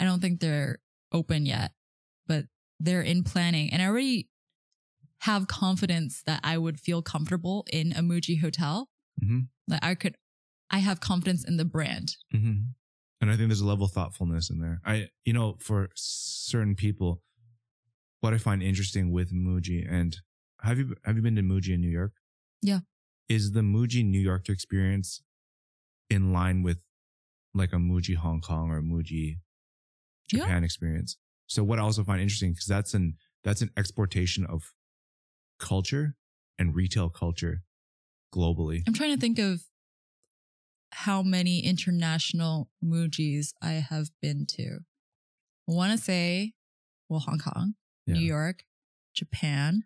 I 0.00 0.04
don't 0.04 0.20
think 0.20 0.40
they're 0.40 0.78
open 1.12 1.46
yet, 1.46 1.72
but 2.26 2.46
they're 2.80 3.02
in 3.02 3.22
planning. 3.22 3.70
And 3.72 3.80
I 3.82 3.86
already 3.86 4.28
have 5.20 5.46
confidence 5.46 6.22
that 6.26 6.40
I 6.42 6.58
would 6.58 6.80
feel 6.80 7.02
comfortable 7.02 7.64
in 7.72 7.92
a 7.92 8.00
Muji 8.02 8.40
hotel. 8.40 8.88
hmm 9.22 9.40
Like 9.68 9.84
I 9.84 9.94
could, 9.94 10.16
I 10.70 10.78
have 10.78 11.00
confidence 11.00 11.44
in 11.44 11.56
the 11.56 11.64
brand. 11.64 12.16
hmm 12.32 12.52
And 13.24 13.32
I 13.32 13.38
think 13.38 13.48
there's 13.48 13.62
a 13.62 13.66
level 13.66 13.86
of 13.86 13.92
thoughtfulness 13.92 14.50
in 14.50 14.60
there. 14.60 14.82
I, 14.84 15.08
you 15.24 15.32
know, 15.32 15.56
for 15.58 15.88
certain 15.94 16.74
people, 16.74 17.22
what 18.20 18.34
I 18.34 18.38
find 18.38 18.62
interesting 18.62 19.10
with 19.12 19.32
Muji 19.32 19.90
and 19.90 20.14
have 20.60 20.78
you 20.78 20.94
have 21.06 21.16
you 21.16 21.22
been 21.22 21.34
to 21.36 21.42
Muji 21.42 21.70
in 21.70 21.80
New 21.80 21.88
York? 21.88 22.12
Yeah. 22.60 22.80
Is 23.30 23.52
the 23.52 23.62
Muji 23.62 24.04
New 24.04 24.20
York 24.20 24.50
experience 24.50 25.22
in 26.10 26.34
line 26.34 26.62
with 26.62 26.82
like 27.54 27.72
a 27.72 27.76
Muji 27.76 28.14
Hong 28.14 28.42
Kong 28.42 28.70
or 28.70 28.82
Muji 28.82 29.38
Yeah. 30.30 30.40
Japan 30.40 30.62
experience? 30.62 31.16
So 31.46 31.64
what 31.64 31.78
I 31.78 31.82
also 31.82 32.04
find 32.04 32.20
interesting 32.20 32.52
because 32.52 32.66
that's 32.66 32.92
an 32.92 33.16
that's 33.42 33.62
an 33.62 33.70
exportation 33.74 34.44
of 34.44 34.74
culture 35.58 36.14
and 36.58 36.76
retail 36.76 37.08
culture 37.08 37.62
globally. 38.34 38.82
I'm 38.86 38.92
trying 38.92 39.14
to 39.14 39.20
think 39.20 39.38
of 39.38 39.62
how 40.94 41.22
many 41.22 41.58
international 41.60 42.68
Mujis 42.84 43.52
I 43.60 43.72
have 43.72 44.10
been 44.22 44.46
to. 44.50 44.78
I 45.68 45.72
want 45.72 45.92
to 45.92 45.98
say, 45.98 46.52
well, 47.08 47.20
Hong 47.20 47.38
Kong, 47.38 47.74
Yeah. 48.06 48.14
New 48.14 48.20
York, 48.24 48.64
Japan, 49.12 49.84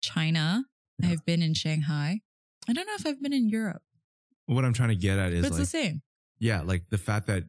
China. 0.00 0.64
Yeah. 0.98 1.10
I've 1.10 1.24
been 1.26 1.42
in 1.42 1.54
Shanghai. 1.54 2.20
I 2.68 2.72
don't 2.72 2.86
know 2.86 2.94
if 2.98 3.06
I've 3.06 3.22
been 3.22 3.32
in 3.32 3.48
Europe, 3.48 3.82
What 4.46 4.64
I'm 4.64 4.72
trying 4.72 4.90
to 4.90 4.96
get 4.96 5.18
at 5.18 5.32
is 5.32 5.42
but 5.42 5.48
it's 5.48 5.58
like 5.58 5.62
the 5.62 5.66
same. 5.66 6.02
Yeah, 6.38 6.62
like 6.62 6.84
the 6.90 6.98
fact 6.98 7.26
that 7.26 7.44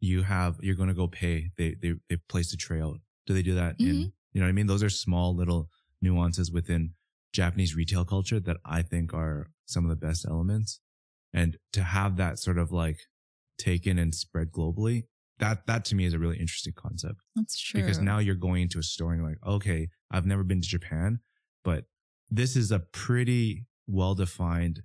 you 0.00 0.22
have 0.22 0.58
you're 0.62 0.74
going 0.76 0.88
to 0.88 0.94
go 0.94 1.08
pay. 1.08 1.50
They 1.56 1.74
they 1.80 1.94
they 2.08 2.16
place 2.28 2.52
a 2.52 2.56
tray 2.56 2.80
out. 2.80 3.00
Do 3.26 3.34
they 3.34 3.42
do 3.42 3.54
that 3.54 3.76
in? 3.78 3.86
Mm-hmm. 3.86 4.08
You 4.32 4.40
know 4.40 4.46
what 4.46 4.48
I 4.48 4.52
mean? 4.52 4.66
Those 4.66 4.82
are 4.82 4.90
small 4.90 5.34
little 5.34 5.68
nuances 6.00 6.50
within 6.50 6.94
Japanese 7.32 7.74
retail 7.74 8.04
culture 8.04 8.40
that 8.40 8.56
I 8.64 8.82
think 8.82 9.12
are 9.12 9.48
some 9.66 9.84
of 9.84 9.90
the 9.90 10.06
best 10.06 10.26
elements. 10.26 10.80
And 11.34 11.58
to 11.72 11.82
have 11.82 12.16
that 12.16 12.38
sort 12.38 12.58
of 12.58 12.70
like 12.72 13.00
taken 13.58 13.98
and 13.98 14.14
spread 14.14 14.52
globally, 14.52 15.02
that 15.40 15.66
that 15.66 15.84
to 15.86 15.96
me 15.96 16.04
is 16.04 16.14
a 16.14 16.18
really 16.18 16.38
interesting 16.38 16.72
concept 16.76 17.16
That's 17.34 17.60
true. 17.60 17.80
because 17.80 17.98
now 17.98 18.18
you're 18.20 18.36
going 18.36 18.62
into 18.62 18.78
a 18.78 18.82
store 18.84 19.12
and 19.12 19.20
you're 19.20 19.28
like, 19.30 19.44
okay, 19.46 19.88
I've 20.10 20.26
never 20.26 20.44
been 20.44 20.60
to 20.60 20.68
Japan, 20.68 21.18
but 21.64 21.84
this 22.30 22.54
is 22.56 22.70
a 22.70 22.78
pretty 22.78 23.66
well 23.88 24.14
defined 24.14 24.82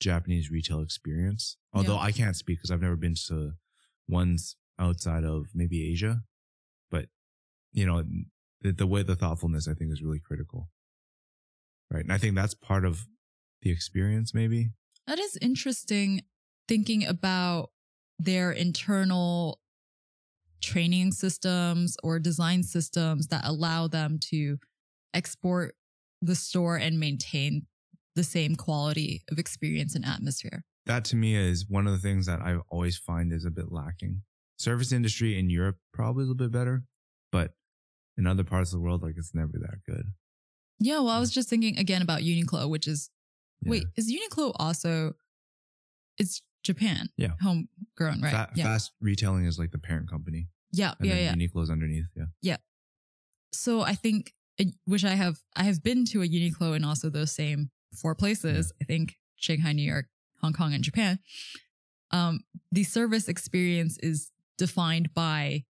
Japanese 0.00 0.50
retail 0.50 0.80
experience. 0.82 1.56
Although 1.72 1.94
Yeah. 1.94 2.00
I 2.02 2.12
can't 2.12 2.36
speak 2.36 2.58
because 2.58 2.70
I've 2.72 2.82
never 2.82 2.96
been 2.96 3.14
to 3.28 3.52
ones 4.08 4.56
outside 4.78 5.24
of 5.24 5.46
maybe 5.54 5.88
Asia, 5.90 6.22
but 6.90 7.06
you 7.72 7.86
know, 7.86 8.02
the, 8.62 8.72
the 8.72 8.86
way 8.86 9.02
the 9.04 9.14
thoughtfulness 9.16 9.68
I 9.68 9.74
think 9.74 9.92
is 9.92 10.02
really 10.02 10.20
critical. 10.20 10.68
Right. 11.92 12.02
And 12.02 12.12
I 12.12 12.18
think 12.18 12.34
that's 12.34 12.54
part 12.54 12.84
of 12.84 13.06
the 13.62 13.70
experience, 13.70 14.34
maybe. 14.34 14.70
That 15.06 15.18
is 15.18 15.38
interesting 15.40 16.22
thinking 16.68 17.06
about 17.06 17.70
their 18.18 18.50
internal 18.50 19.60
training 20.62 21.12
systems 21.12 21.96
or 22.02 22.18
design 22.18 22.62
systems 22.62 23.28
that 23.28 23.44
allow 23.44 23.86
them 23.86 24.18
to 24.30 24.58
export 25.14 25.74
the 26.22 26.34
store 26.34 26.76
and 26.76 26.98
maintain 26.98 27.66
the 28.14 28.24
same 28.24 28.56
quality 28.56 29.22
of 29.30 29.38
experience 29.38 29.94
and 29.94 30.04
atmosphere. 30.04 30.64
that 30.86 31.04
to 31.04 31.16
me 31.16 31.34
is 31.34 31.66
one 31.68 31.86
of 31.86 31.92
the 31.92 31.98
things 31.98 32.26
that 32.26 32.40
I 32.40 32.56
always 32.70 32.96
find 32.96 33.32
is 33.32 33.44
a 33.44 33.50
bit 33.50 33.70
lacking. 33.70 34.22
Service 34.56 34.92
industry 34.92 35.38
in 35.38 35.50
Europe 35.50 35.76
probably 35.92 36.22
a 36.22 36.26
little 36.26 36.36
bit 36.36 36.52
better, 36.52 36.84
but 37.30 37.52
in 38.16 38.26
other 38.26 38.44
parts 38.44 38.72
of 38.72 38.78
the 38.78 38.82
world, 38.84 39.02
like 39.02 39.14
it's 39.16 39.34
never 39.34 39.52
that 39.58 39.82
good. 39.86 40.12
Yeah, 40.78 41.00
well, 41.00 41.08
I 41.10 41.18
was 41.18 41.30
mm. 41.30 41.34
just 41.34 41.48
thinking 41.48 41.78
again 41.78 42.02
about 42.02 42.22
Uniqlo, 42.22 42.68
which 42.68 42.86
is 42.86 43.10
Yeah. 43.62 43.70
wait, 43.70 43.84
is 43.96 44.12
Uniqlo 44.12 44.52
also 44.56 45.14
it's 46.18 46.42
Japan? 46.62 47.08
Yeah. 47.16 47.28
Homegrown, 47.40 48.22
right? 48.22 48.30
Fa- 48.32 48.50
yeah. 48.54 48.64
Fast 48.64 48.92
retailing 49.00 49.44
is 49.46 49.58
like 49.58 49.70
the 49.70 49.78
parent 49.78 50.10
company, 50.10 50.48
yeah, 50.72 50.94
and 50.98 51.08
yeah, 51.08 51.14
yeah. 51.16 51.34
Uniqlo 51.34 51.62
is 51.62 51.70
underneath. 51.70 52.06
Yeah, 52.16 52.24
Yeah. 52.42 52.56
so 53.52 53.82
I 53.82 53.94
think, 53.94 54.32
uh, 54.60 54.64
which 54.84 55.04
I 55.04 55.14
have, 55.14 55.38
I 55.54 55.64
have 55.64 55.82
been 55.82 56.04
to 56.06 56.22
a 56.22 56.26
Uniqlo 56.28 56.74
in 56.76 56.84
also 56.84 57.10
those 57.10 57.32
same 57.32 57.70
four 57.94 58.14
places. 58.14 58.72
I 58.80 58.84
think 58.84 59.16
Shanghai, 59.36 59.72
New 59.72 59.82
York, 59.90 60.06
Hong 60.40 60.52
Kong, 60.52 60.74
and 60.74 60.82
Japan. 60.82 61.18
Um, 62.10 62.40
the 62.72 62.84
service 62.84 63.28
experience 63.28 63.98
is 63.98 64.30
defined 64.58 65.12
by 65.14 65.64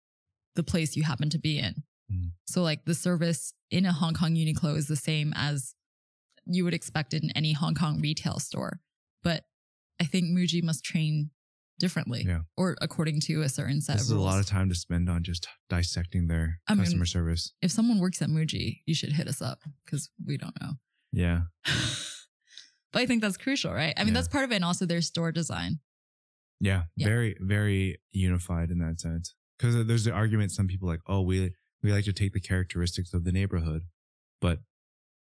the 0.54 0.62
place 0.62 0.96
you 0.96 1.02
happen 1.02 1.28
to 1.30 1.38
be 1.38 1.58
in. 1.58 1.82
Mm. 2.12 2.30
So, 2.46 2.62
like 2.62 2.84
the 2.84 2.94
service 2.94 3.52
in 3.70 3.84
a 3.84 3.92
Hong 3.92 4.14
Kong 4.14 4.34
Uniqlo 4.34 4.76
is 4.76 4.86
the 4.86 4.96
same 4.96 5.32
as 5.36 5.74
you 6.46 6.64
would 6.64 6.74
expect 6.74 7.12
in 7.14 7.30
any 7.34 7.52
Hong 7.52 7.74
Kong 7.74 8.00
retail 8.00 8.38
store, 8.38 8.80
but 9.22 9.44
I 10.00 10.04
think 10.04 10.26
Muji 10.26 10.62
must 10.62 10.84
train 10.84 11.30
differently, 11.78 12.24
Yeah. 12.26 12.40
or 12.56 12.76
according 12.80 13.20
to 13.22 13.42
a 13.42 13.48
certain 13.48 13.80
set 13.82 13.94
this 13.98 14.08
of 14.08 14.16
is 14.16 14.20
a 14.20 14.20
lot 14.20 14.38
of 14.40 14.46
time 14.46 14.68
to 14.70 14.74
spend 14.74 15.10
on 15.10 15.22
just 15.22 15.46
dissecting 15.68 16.26
their 16.26 16.60
I 16.66 16.74
mean- 16.74 16.84
customer 16.84 17.04
service. 17.06 17.52
if 17.60 17.70
someone 17.70 17.98
works 17.98 18.22
at 18.22 18.28
Muji, 18.30 18.80
you 18.86 18.94
should 18.94 19.12
hit 19.12 19.28
us 19.28 19.42
up 19.42 19.62
because 19.84 20.08
we 20.24 20.36
don't 20.38 20.58
know. 20.60 20.74
Yeah, 21.12 21.42
but 22.92 23.02
I 23.02 23.06
think 23.06 23.20
that's 23.22 23.36
crucial, 23.36 23.72
right? 23.72 23.92
I 23.96 24.00
mean, 24.04 24.08
Yeah. 24.08 24.14
that's 24.20 24.28
part 24.28 24.44
of 24.44 24.52
it, 24.52 24.56
and 24.56 24.64
also 24.64 24.86
their 24.86 25.02
store 25.02 25.32
design. 25.32 25.80
yeah, 26.58 26.84
Yeah. 26.96 27.06
very, 27.08 27.36
very 27.40 27.98
unified 28.12 28.70
in 28.70 28.78
that 28.78 28.98
sense. 28.98 29.34
Because 29.58 29.86
there's 29.86 30.04
the 30.04 30.12
argument 30.12 30.52
some 30.52 30.66
people 30.66 30.88
like, 30.88 31.00
oh, 31.06 31.20
we 31.20 31.54
we 31.82 31.92
like 31.92 32.04
to 32.06 32.12
take 32.14 32.32
the 32.32 32.40
characteristics 32.40 33.12
of 33.12 33.24
the 33.24 33.32
neighborhood, 33.32 33.82
but 34.40 34.60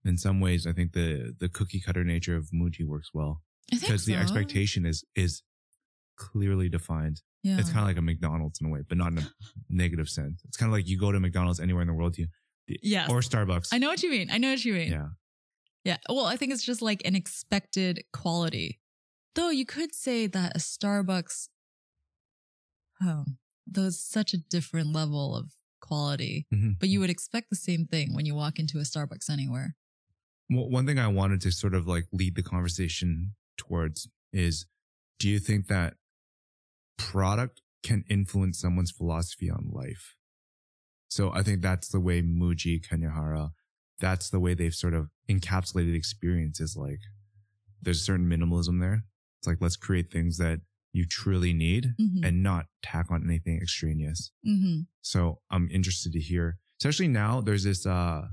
in 0.06 0.18
some 0.18 0.40
ways, 0.40 0.66
I 0.66 0.74
think 0.74 0.94
the 0.94 1.36
the 1.38 1.50
cookie 1.50 1.80
cutter 1.80 2.04
nature 2.04 2.36
of 2.36 2.50
Muji 2.54 2.86
works 2.86 3.10
well. 3.14 3.42
Because 3.70 4.06
the 4.06 4.16
expectation 4.16 4.86
is 4.86 5.04
is 5.16 5.44
clearly 6.18 6.70
defined. 6.70 7.22
Yeah. 7.44 7.58
It's 7.60 7.70
kind 7.70 7.82
of 7.82 7.86
like 7.86 7.98
a 7.98 8.02
McDonald's 8.02 8.60
in 8.60 8.68
a 8.68 8.70
way, 8.70 8.82
but 8.88 8.98
not 8.98 9.12
in 9.14 9.20
a 9.20 9.28
negative 9.70 10.10
sense. 10.10 10.42
It's 10.46 10.58
kind 10.58 10.70
of 10.70 10.74
like 10.74 10.88
you 10.88 10.98
go 10.98 11.12
to 11.12 11.20
McDonald's 11.20 11.60
anywhere 11.60 11.82
in 11.84 11.88
the 11.88 11.94
world, 11.94 12.18
you 12.18 12.28
yes. 12.68 13.10
or 13.10 13.20
Starbucks. 13.22 13.70
I 13.72 13.78
know 13.78 13.88
what 13.88 14.04
you 14.04 14.10
mean. 14.10 14.30
I 14.32 14.38
know 14.38 14.50
what 14.50 14.66
you 14.66 14.74
mean. 14.74 14.92
Yeah, 14.92 15.08
Yeah. 15.86 15.98
Well, 16.10 16.26
I 16.26 16.36
think 16.36 16.52
it's 16.52 16.64
just 16.64 16.82
like 16.82 17.02
an 17.06 17.16
expected 17.16 18.04
quality. 18.12 18.80
Though 19.36 19.50
you 19.52 19.66
could 19.66 19.94
say 19.94 20.28
that 20.28 20.56
a 20.56 20.60
Starbucks, 20.60 21.48
oh, 23.02 23.26
there's 23.66 24.00
such 24.00 24.34
a 24.34 24.38
different 24.38 24.92
level 24.92 25.36
of 25.36 25.52
quality, 25.80 26.48
Mhm. 26.54 26.78
but 26.80 26.90
you 26.90 27.00
would 27.00 27.10
expect 27.10 27.50
the 27.50 27.56
same 27.56 27.86
thing 27.86 28.14
when 28.14 28.26
you 28.26 28.36
walk 28.36 28.60
into 28.60 28.80
a 28.80 28.84
Starbucks 28.84 29.30
anywhere. 29.30 29.76
One 30.50 30.86
thing 30.86 30.98
I 30.98 31.08
wanted 31.08 31.42
to 31.42 31.52
sort 31.52 31.76
of 31.76 31.88
like 31.88 32.06
lead 32.12 32.36
the 32.36 32.44
conversation 32.44 33.36
towards 33.58 34.08
is, 34.34 34.66
do 35.20 35.30
you 35.30 35.40
think 35.40 35.68
that 35.68 35.96
product 36.98 37.62
can 37.84 38.04
influence 38.10 38.60
someone's 38.60 38.92
philosophy 38.92 39.50
on 39.50 39.70
life? 39.72 40.16
So 41.10 41.32
I 41.34 41.44
think 41.44 41.62
that's 41.62 41.88
the 41.90 42.00
way 42.00 42.22
Muji 42.22 42.88
Kenya 42.88 43.10
Hara, 43.10 43.52
that's 44.00 44.30
the 44.30 44.40
way 44.40 44.54
they've 44.54 44.74
sort 44.74 44.94
of 44.94 45.10
encapsulated 45.30 45.96
experience 45.96 46.60
is 46.60 46.76
like, 46.76 47.00
there's 47.82 48.02
a 48.02 48.04
certain 48.04 48.28
minimalism 48.30 48.80
there. 48.80 49.06
It's 49.40 49.48
like, 49.48 49.58
let's 49.62 49.76
create 49.78 50.12
things 50.12 50.38
that 50.38 50.60
you 50.92 51.06
truly 51.06 51.54
need 51.54 51.94
Mhm. 52.00 52.26
and 52.26 52.44
not 52.44 52.66
tack 52.82 53.12
on 53.12 53.24
anything 53.24 53.58
extraneous. 53.62 54.32
Mm-hmm. 54.46 54.82
So 55.02 55.42
I'm 55.52 55.70
interested 55.70 56.12
to 56.14 56.20
hear, 56.20 56.58
especially 56.80 57.08
now 57.08 57.42
there's 57.42 57.64
this, 57.64 57.86
uh, 57.86 58.30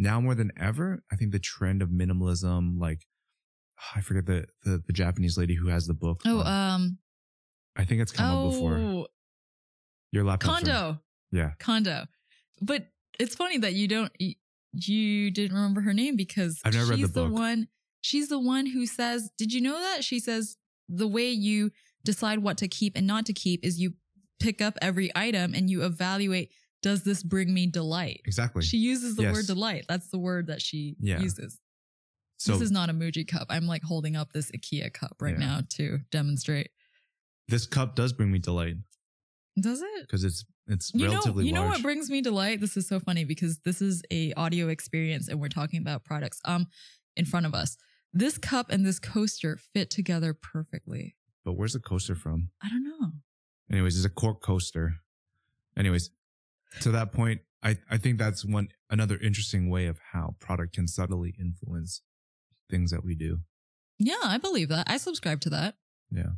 now 0.00 0.20
more 0.20 0.34
than 0.34 0.50
ever, 0.58 1.04
I 1.12 1.16
think 1.16 1.32
the 1.32 1.38
trend 1.38 1.82
of 1.82 1.90
minimalism, 1.90 2.80
like 2.80 3.06
I 3.96 4.00
forget 4.00 4.26
the, 4.26 4.46
the, 4.64 4.82
the 4.86 4.92
Japanese 4.92 5.36
lady 5.36 5.54
who 5.54 5.68
has 5.68 5.86
the 5.86 5.94
book. 5.94 6.22
Oh, 6.26 6.40
um, 6.40 6.98
I 7.76 7.84
think 7.84 8.00
it's 8.00 8.12
come 8.12 8.46
up 8.46 8.52
before. 8.52 8.76
oh, 8.76 9.06
Your 10.10 10.24
laptop. 10.24 10.56
Kondo. 10.56 11.00
Yeah. 11.30 11.50
Kondo. 11.58 12.06
But 12.60 12.88
it's 13.18 13.34
funny 13.34 13.58
that 13.58 13.74
you 13.74 13.88
don't 13.88 14.12
you, 14.72 15.30
didn't 15.30 15.54
remember 15.54 15.82
her 15.82 15.92
name 15.92 16.16
because 16.16 16.60
I've 16.64 16.74
never 16.74 16.90
read 16.90 16.98
she's 16.98 17.12
the 17.12 17.24
book. 17.24 17.32
one 17.32 17.68
she's 18.00 18.28
the 18.28 18.38
one 18.38 18.66
who 18.66 18.86
says, 18.86 19.30
"Did 19.36 19.52
you 19.52 19.60
know 19.60 19.78
that?" 19.78 20.04
She 20.04 20.18
says 20.18 20.56
the 20.88 21.08
way 21.08 21.30
you 21.30 21.70
decide 22.04 22.40
what 22.40 22.58
to 22.58 22.68
keep 22.68 22.96
and 22.96 23.06
not 23.06 23.26
to 23.26 23.32
keep 23.32 23.64
is 23.64 23.78
you 23.78 23.94
pick 24.38 24.62
up 24.62 24.78
every 24.80 25.10
item 25.14 25.54
and 25.54 25.70
you 25.70 25.84
evaluate 25.84 26.50
does 26.82 27.02
this 27.04 27.22
bring 27.22 27.52
me 27.52 27.66
delight? 27.66 28.22
Exactly. 28.24 28.62
She 28.62 28.78
uses 28.78 29.16
the 29.16 29.22
Yes. 29.24 29.34
word 29.34 29.46
delight. 29.46 29.84
That's 29.88 30.08
the 30.08 30.18
word 30.18 30.46
that 30.48 30.62
she 30.62 30.96
Yeah. 31.00 31.20
uses. 31.20 31.58
so 32.38 32.52
this 32.52 32.62
is 32.62 32.70
not 32.70 32.88
a 32.88 32.94
Muji 32.94 33.26
cup. 33.28 33.46
I'm 33.50 33.66
like 33.66 33.82
holding 33.82 34.16
up 34.16 34.32
this 34.32 34.50
IKEA 34.52 34.92
cup 34.94 35.16
right 35.20 35.34
Yeah. 35.38 35.46
now 35.46 35.60
to 35.76 35.98
demonstrate. 36.10 36.70
this 37.48 37.66
cup 37.66 37.96
does 37.96 38.12
bring 38.12 38.30
me 38.32 38.38
delight 38.38 38.76
Does 39.60 39.82
it? 39.82 40.02
because 40.02 40.22
it's, 40.24 40.44
it's 40.68 40.92
you 40.94 41.04
know, 41.06 41.10
relatively 41.14 41.46
you 41.46 41.52
know 41.52 41.66
what 41.66 41.82
brings 41.82 42.08
me 42.08 42.20
delight? 42.22 42.60
This 42.60 42.76
is 42.76 42.86
so 42.88 42.98
funny 43.00 43.24
because 43.24 43.58
this 43.64 43.82
is 43.82 44.02
a 44.10 44.32
audio 44.34 44.68
experience 44.68 45.26
and 45.28 45.40
we're 45.40 45.48
talking 45.48 45.80
about 45.80 46.04
products 46.04 46.40
um 46.44 46.66
in 47.16 47.24
front 47.26 47.44
of 47.46 47.54
us. 47.54 47.76
this 48.12 48.38
cup 48.38 48.70
and 48.70 48.84
this 48.86 48.98
coaster 48.98 49.56
fit 49.56 49.90
together 49.90 50.32
perfectly. 50.34 51.16
But 51.44 51.52
where's 51.54 51.74
the 51.74 51.80
coaster 51.80 52.14
from? 52.16 52.50
I 52.62 52.68
don't 52.68 52.82
know. 52.84 53.12
Anyways, 53.70 53.96
it's 53.96 54.04
a 54.04 54.10
cork 54.10 54.40
coaster. 54.42 54.96
Anyways, 55.76 56.10
to 56.80 56.90
that 56.92 57.12
point, 57.12 57.40
I, 57.62 57.76
I 57.90 57.98
think 57.98 58.18
that's 58.18 58.44
one 58.44 58.68
another 58.88 59.18
interesting 59.18 59.68
way 59.68 59.86
of 59.86 59.98
how 60.12 60.34
product 60.40 60.74
can 60.74 60.86
subtly 60.88 61.34
influence 61.38 62.02
things 62.70 62.90
that 62.90 63.04
we 63.04 63.14
do. 63.14 63.40
Yeah, 63.98 64.14
I 64.22 64.38
believe 64.38 64.68
that. 64.70 64.86
I 64.88 64.96
subscribe 64.96 65.40
to 65.42 65.50
that. 65.50 65.74
Yeah. 66.10 66.32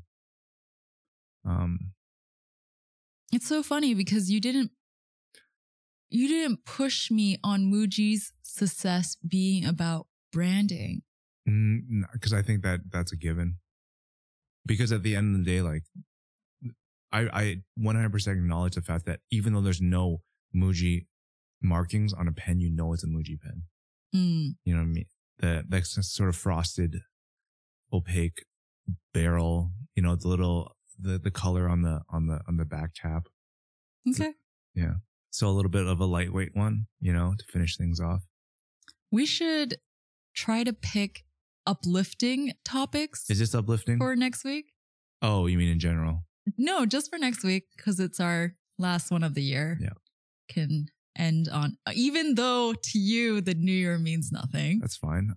Um 1.45 1.93
It's 3.33 3.47
so 3.47 3.63
funny 3.63 3.95
because 3.95 4.31
you 4.31 4.41
didn't 4.41 4.73
you 6.11 6.29
didn't 6.29 6.65
push 6.67 7.11
me 7.11 7.39
on 7.43 7.73
Muji's 7.73 8.33
success 8.43 9.17
being 9.27 9.65
about 9.65 10.07
branding. 10.33 11.03
because 11.47 12.33
I 12.33 12.43
think 12.43 12.63
that 12.63 12.81
that's 12.91 13.13
a 13.13 13.17
given. 13.17 13.57
Because 14.67 14.93
at 14.93 15.03
the 15.03 15.17
end 15.17 15.35
of 15.35 15.45
the 15.45 15.51
day, 15.51 15.63
like 15.63 15.85
I 17.13 17.21
I 17.43 17.57
100% 17.79 18.27
acknowledge 18.29 18.75
the 18.75 18.83
fact 18.83 19.07
that 19.07 19.21
even 19.31 19.53
though 19.53 19.61
there's 19.61 19.81
no 19.81 20.23
Muji 20.55 21.07
markings 21.63 22.13
on 22.13 22.29
a 22.29 22.33
pen, 22.33 22.61
you 22.61 22.71
know 22.71 22.93
it's 22.93 23.05
a 23.05 23.07
Muji 23.07 23.41
pen. 23.41 23.63
Mm, 24.15 24.55
You 24.65 24.75
know 24.75 24.81
what 24.81 24.87
I 24.87 24.89
mean? 24.89 25.07
The 25.39 25.65
that 25.69 25.85
sort 25.87 26.29
of 26.29 26.37
frosted, 26.37 27.01
opaque 27.93 28.45
barrel. 29.15 29.73
You 29.95 30.03
know 30.03 30.17
the 30.17 30.29
little 30.29 30.77
the 30.99 31.19
the 31.19 31.31
color 31.31 31.69
on 31.69 31.83
the 31.83 32.03
on 32.11 32.27
the 32.27 32.41
on 32.49 32.57
the 32.57 32.65
back 32.65 32.91
tab. 32.95 33.23
okay. 34.09 34.33
Yeah. 34.75 34.95
So 35.31 35.49
a 35.49 35.51
little 35.51 35.71
bit 35.71 35.87
of 35.87 36.01
a 36.01 36.05
lightweight 36.07 36.55
one. 36.55 36.87
You 37.01 37.13
know 37.13 37.35
to 37.39 37.45
finish 37.53 37.77
things 37.77 38.01
off. 38.01 38.23
We 39.11 39.27
should 39.27 39.77
try 40.35 40.65
to 40.65 40.73
pick 40.73 41.25
uplifting 41.67 42.53
topics 42.65 43.29
Is 43.31 43.39
this 43.39 43.55
uplifting? 43.55 43.99
for 43.99 44.17
next 44.17 44.45
week. 44.45 44.73
oh, 45.21 45.47
you 45.47 45.59
mean 45.59 45.69
in 45.69 45.79
general? 45.79 46.25
No, 46.59 46.87
just 46.87 47.11
for 47.11 47.19
next 47.19 47.45
week 47.45 47.65
because 47.77 48.01
it's 48.01 48.21
our 48.21 48.55
last 48.79 49.11
one 49.11 49.23
of 49.23 49.35
the 49.35 49.43
year. 49.43 49.79
Yeah. 49.81 49.91
Can 50.49 50.87
end 51.17 51.49
on, 51.51 51.77
even 51.95 52.35
though 52.35 52.73
to 52.75 52.99
you 52.99 53.41
the 53.41 53.55
new 53.55 53.73
year 53.73 53.99
means 53.99 54.33
nothing. 54.33 54.81
That's 54.81 54.97
fine. 54.97 55.35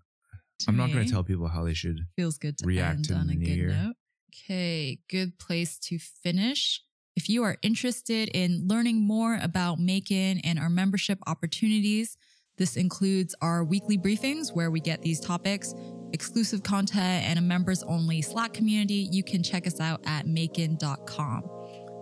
to 0.60 0.66
I'm 0.68 0.78
not 0.78 0.92
going 0.92 1.06
to 1.06 1.12
tell 1.12 1.24
people 1.24 1.48
how 1.48 1.64
they 1.64 1.74
should 1.74 2.00
Feels 2.16 2.38
good 2.38 2.58
to 2.60 2.66
react 2.68 2.96
end 2.98 3.06
to 3.06 3.14
on 3.16 3.28
the 3.28 3.34
a 3.34 3.36
new 3.38 3.46
good 3.46 3.56
year. 3.58 3.70
note. 3.70 3.96
Okay, 4.34 5.00
good 5.10 5.38
place 5.40 5.78
to 5.80 5.98
finish. 6.00 6.82
If 7.16 7.30
you 7.30 7.44
are 7.44 7.58
interested 7.62 8.28
in 8.34 8.68
learning 8.68 9.02
more 9.02 9.40
about 9.42 9.80
MAEKAN 9.80 10.42
and 10.44 10.60
our 10.60 10.70
membership 10.70 11.20
opportunities, 11.28 12.18
this 12.58 12.76
includes 12.76 13.34
our 13.42 13.64
weekly 13.64 13.98
briefings 13.98 14.54
where 14.54 14.70
we 14.72 14.82
get 14.82 15.02
these 15.02 15.20
topics, 15.22 15.74
exclusive 16.16 16.64
content, 16.64 17.26
and 17.26 17.38
a 17.38 17.42
members 17.42 17.84
only 17.84 18.22
Slack 18.22 18.54
community. 18.54 19.10
You 19.12 19.22
can 19.22 19.44
check 19.44 19.68
us 19.68 19.80
out 19.82 20.02
at 20.06 20.26
maekan.com. 20.26 21.44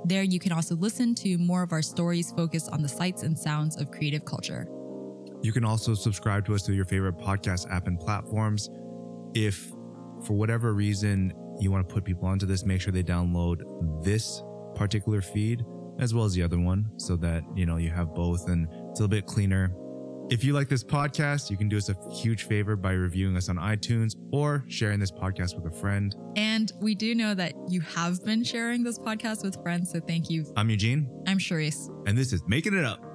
There, 0.06 0.24
you 0.24 0.40
can 0.40 0.52
also 0.52 0.76
listen 0.76 1.16
to 1.16 1.38
more 1.40 1.64
of 1.64 1.72
our 1.72 1.82
stories 1.82 2.32
focused 2.32 2.70
on 2.72 2.84
the 2.84 2.88
sights 2.88 3.24
and 3.24 3.38
sounds 3.38 3.76
of 3.76 3.90
creative 3.90 4.24
culture. 4.24 4.68
You 5.42 5.52
can 5.52 5.66
also 5.66 5.96
subscribe 5.96 6.46
to 6.46 6.54
us 6.54 6.64
through 6.64 6.76
your 6.76 6.86
favorite 6.86 7.18
podcast 7.18 7.70
app 7.72 7.88
and 7.88 8.00
platforms. 8.00 8.70
If 9.34 9.72
for 10.26 10.34
whatever 10.34 10.74
reason 10.74 11.34
you 11.60 11.72
want 11.72 11.88
to 11.88 11.94
put 11.94 12.06
people 12.06 12.28
onto 12.28 12.46
this, 12.46 12.64
make 12.66 12.82
sure 12.82 12.94
they 12.94 13.04
download 13.04 13.58
this 14.04 14.44
particular 14.76 15.22
feed 15.22 15.64
as 16.00 16.14
well 16.14 16.26
as 16.26 16.34
the 16.34 16.44
other 16.44 16.60
one 16.60 16.90
so 16.98 17.16
that, 17.18 17.44
you 17.56 17.66
know, 17.66 17.78
you 17.78 17.90
have 17.90 18.14
both 18.14 18.48
and 18.48 18.68
it's 18.90 19.00
a 19.00 19.04
little 19.04 19.08
bit 19.08 19.26
cleaner. 19.26 19.74
If 20.30 20.44
you 20.44 20.54
like 20.54 20.70
this 20.70 20.84
podcast, 20.84 21.52
you 21.52 21.58
can 21.58 21.70
do 21.70 21.78
us 21.78 21.90
a 21.90 21.96
huge 22.12 22.44
favor 22.44 22.76
by 22.76 22.94
reviewing 22.94 23.36
us 23.36 23.50
on 23.50 23.58
iTunes 23.58 24.16
or 24.32 24.66
sharing 24.68 25.00
this 25.00 25.12
podcast 25.12 25.56
with 25.56 25.72
a 25.72 25.76
friend. 25.80 26.16
And 26.36 26.72
we 26.80 26.96
do 26.96 27.14
know 27.14 27.36
that 27.36 27.54
you 27.70 27.82
have 27.82 28.24
been 28.24 28.44
sharing 28.44 28.84
this 28.84 28.98
podcast 28.98 29.44
with 29.44 29.62
friends, 29.62 29.92
so 29.92 30.00
thank 30.00 30.30
you. 30.30 30.46
I'm 30.56 30.70
Eugene, 30.70 31.10
I'm 31.28 31.38
Charisse. 31.38 31.90
and 32.08 32.18
this 32.18 32.34
is 32.34 32.42
Making 32.48 32.74
It 32.74 32.86
Up. 32.86 33.13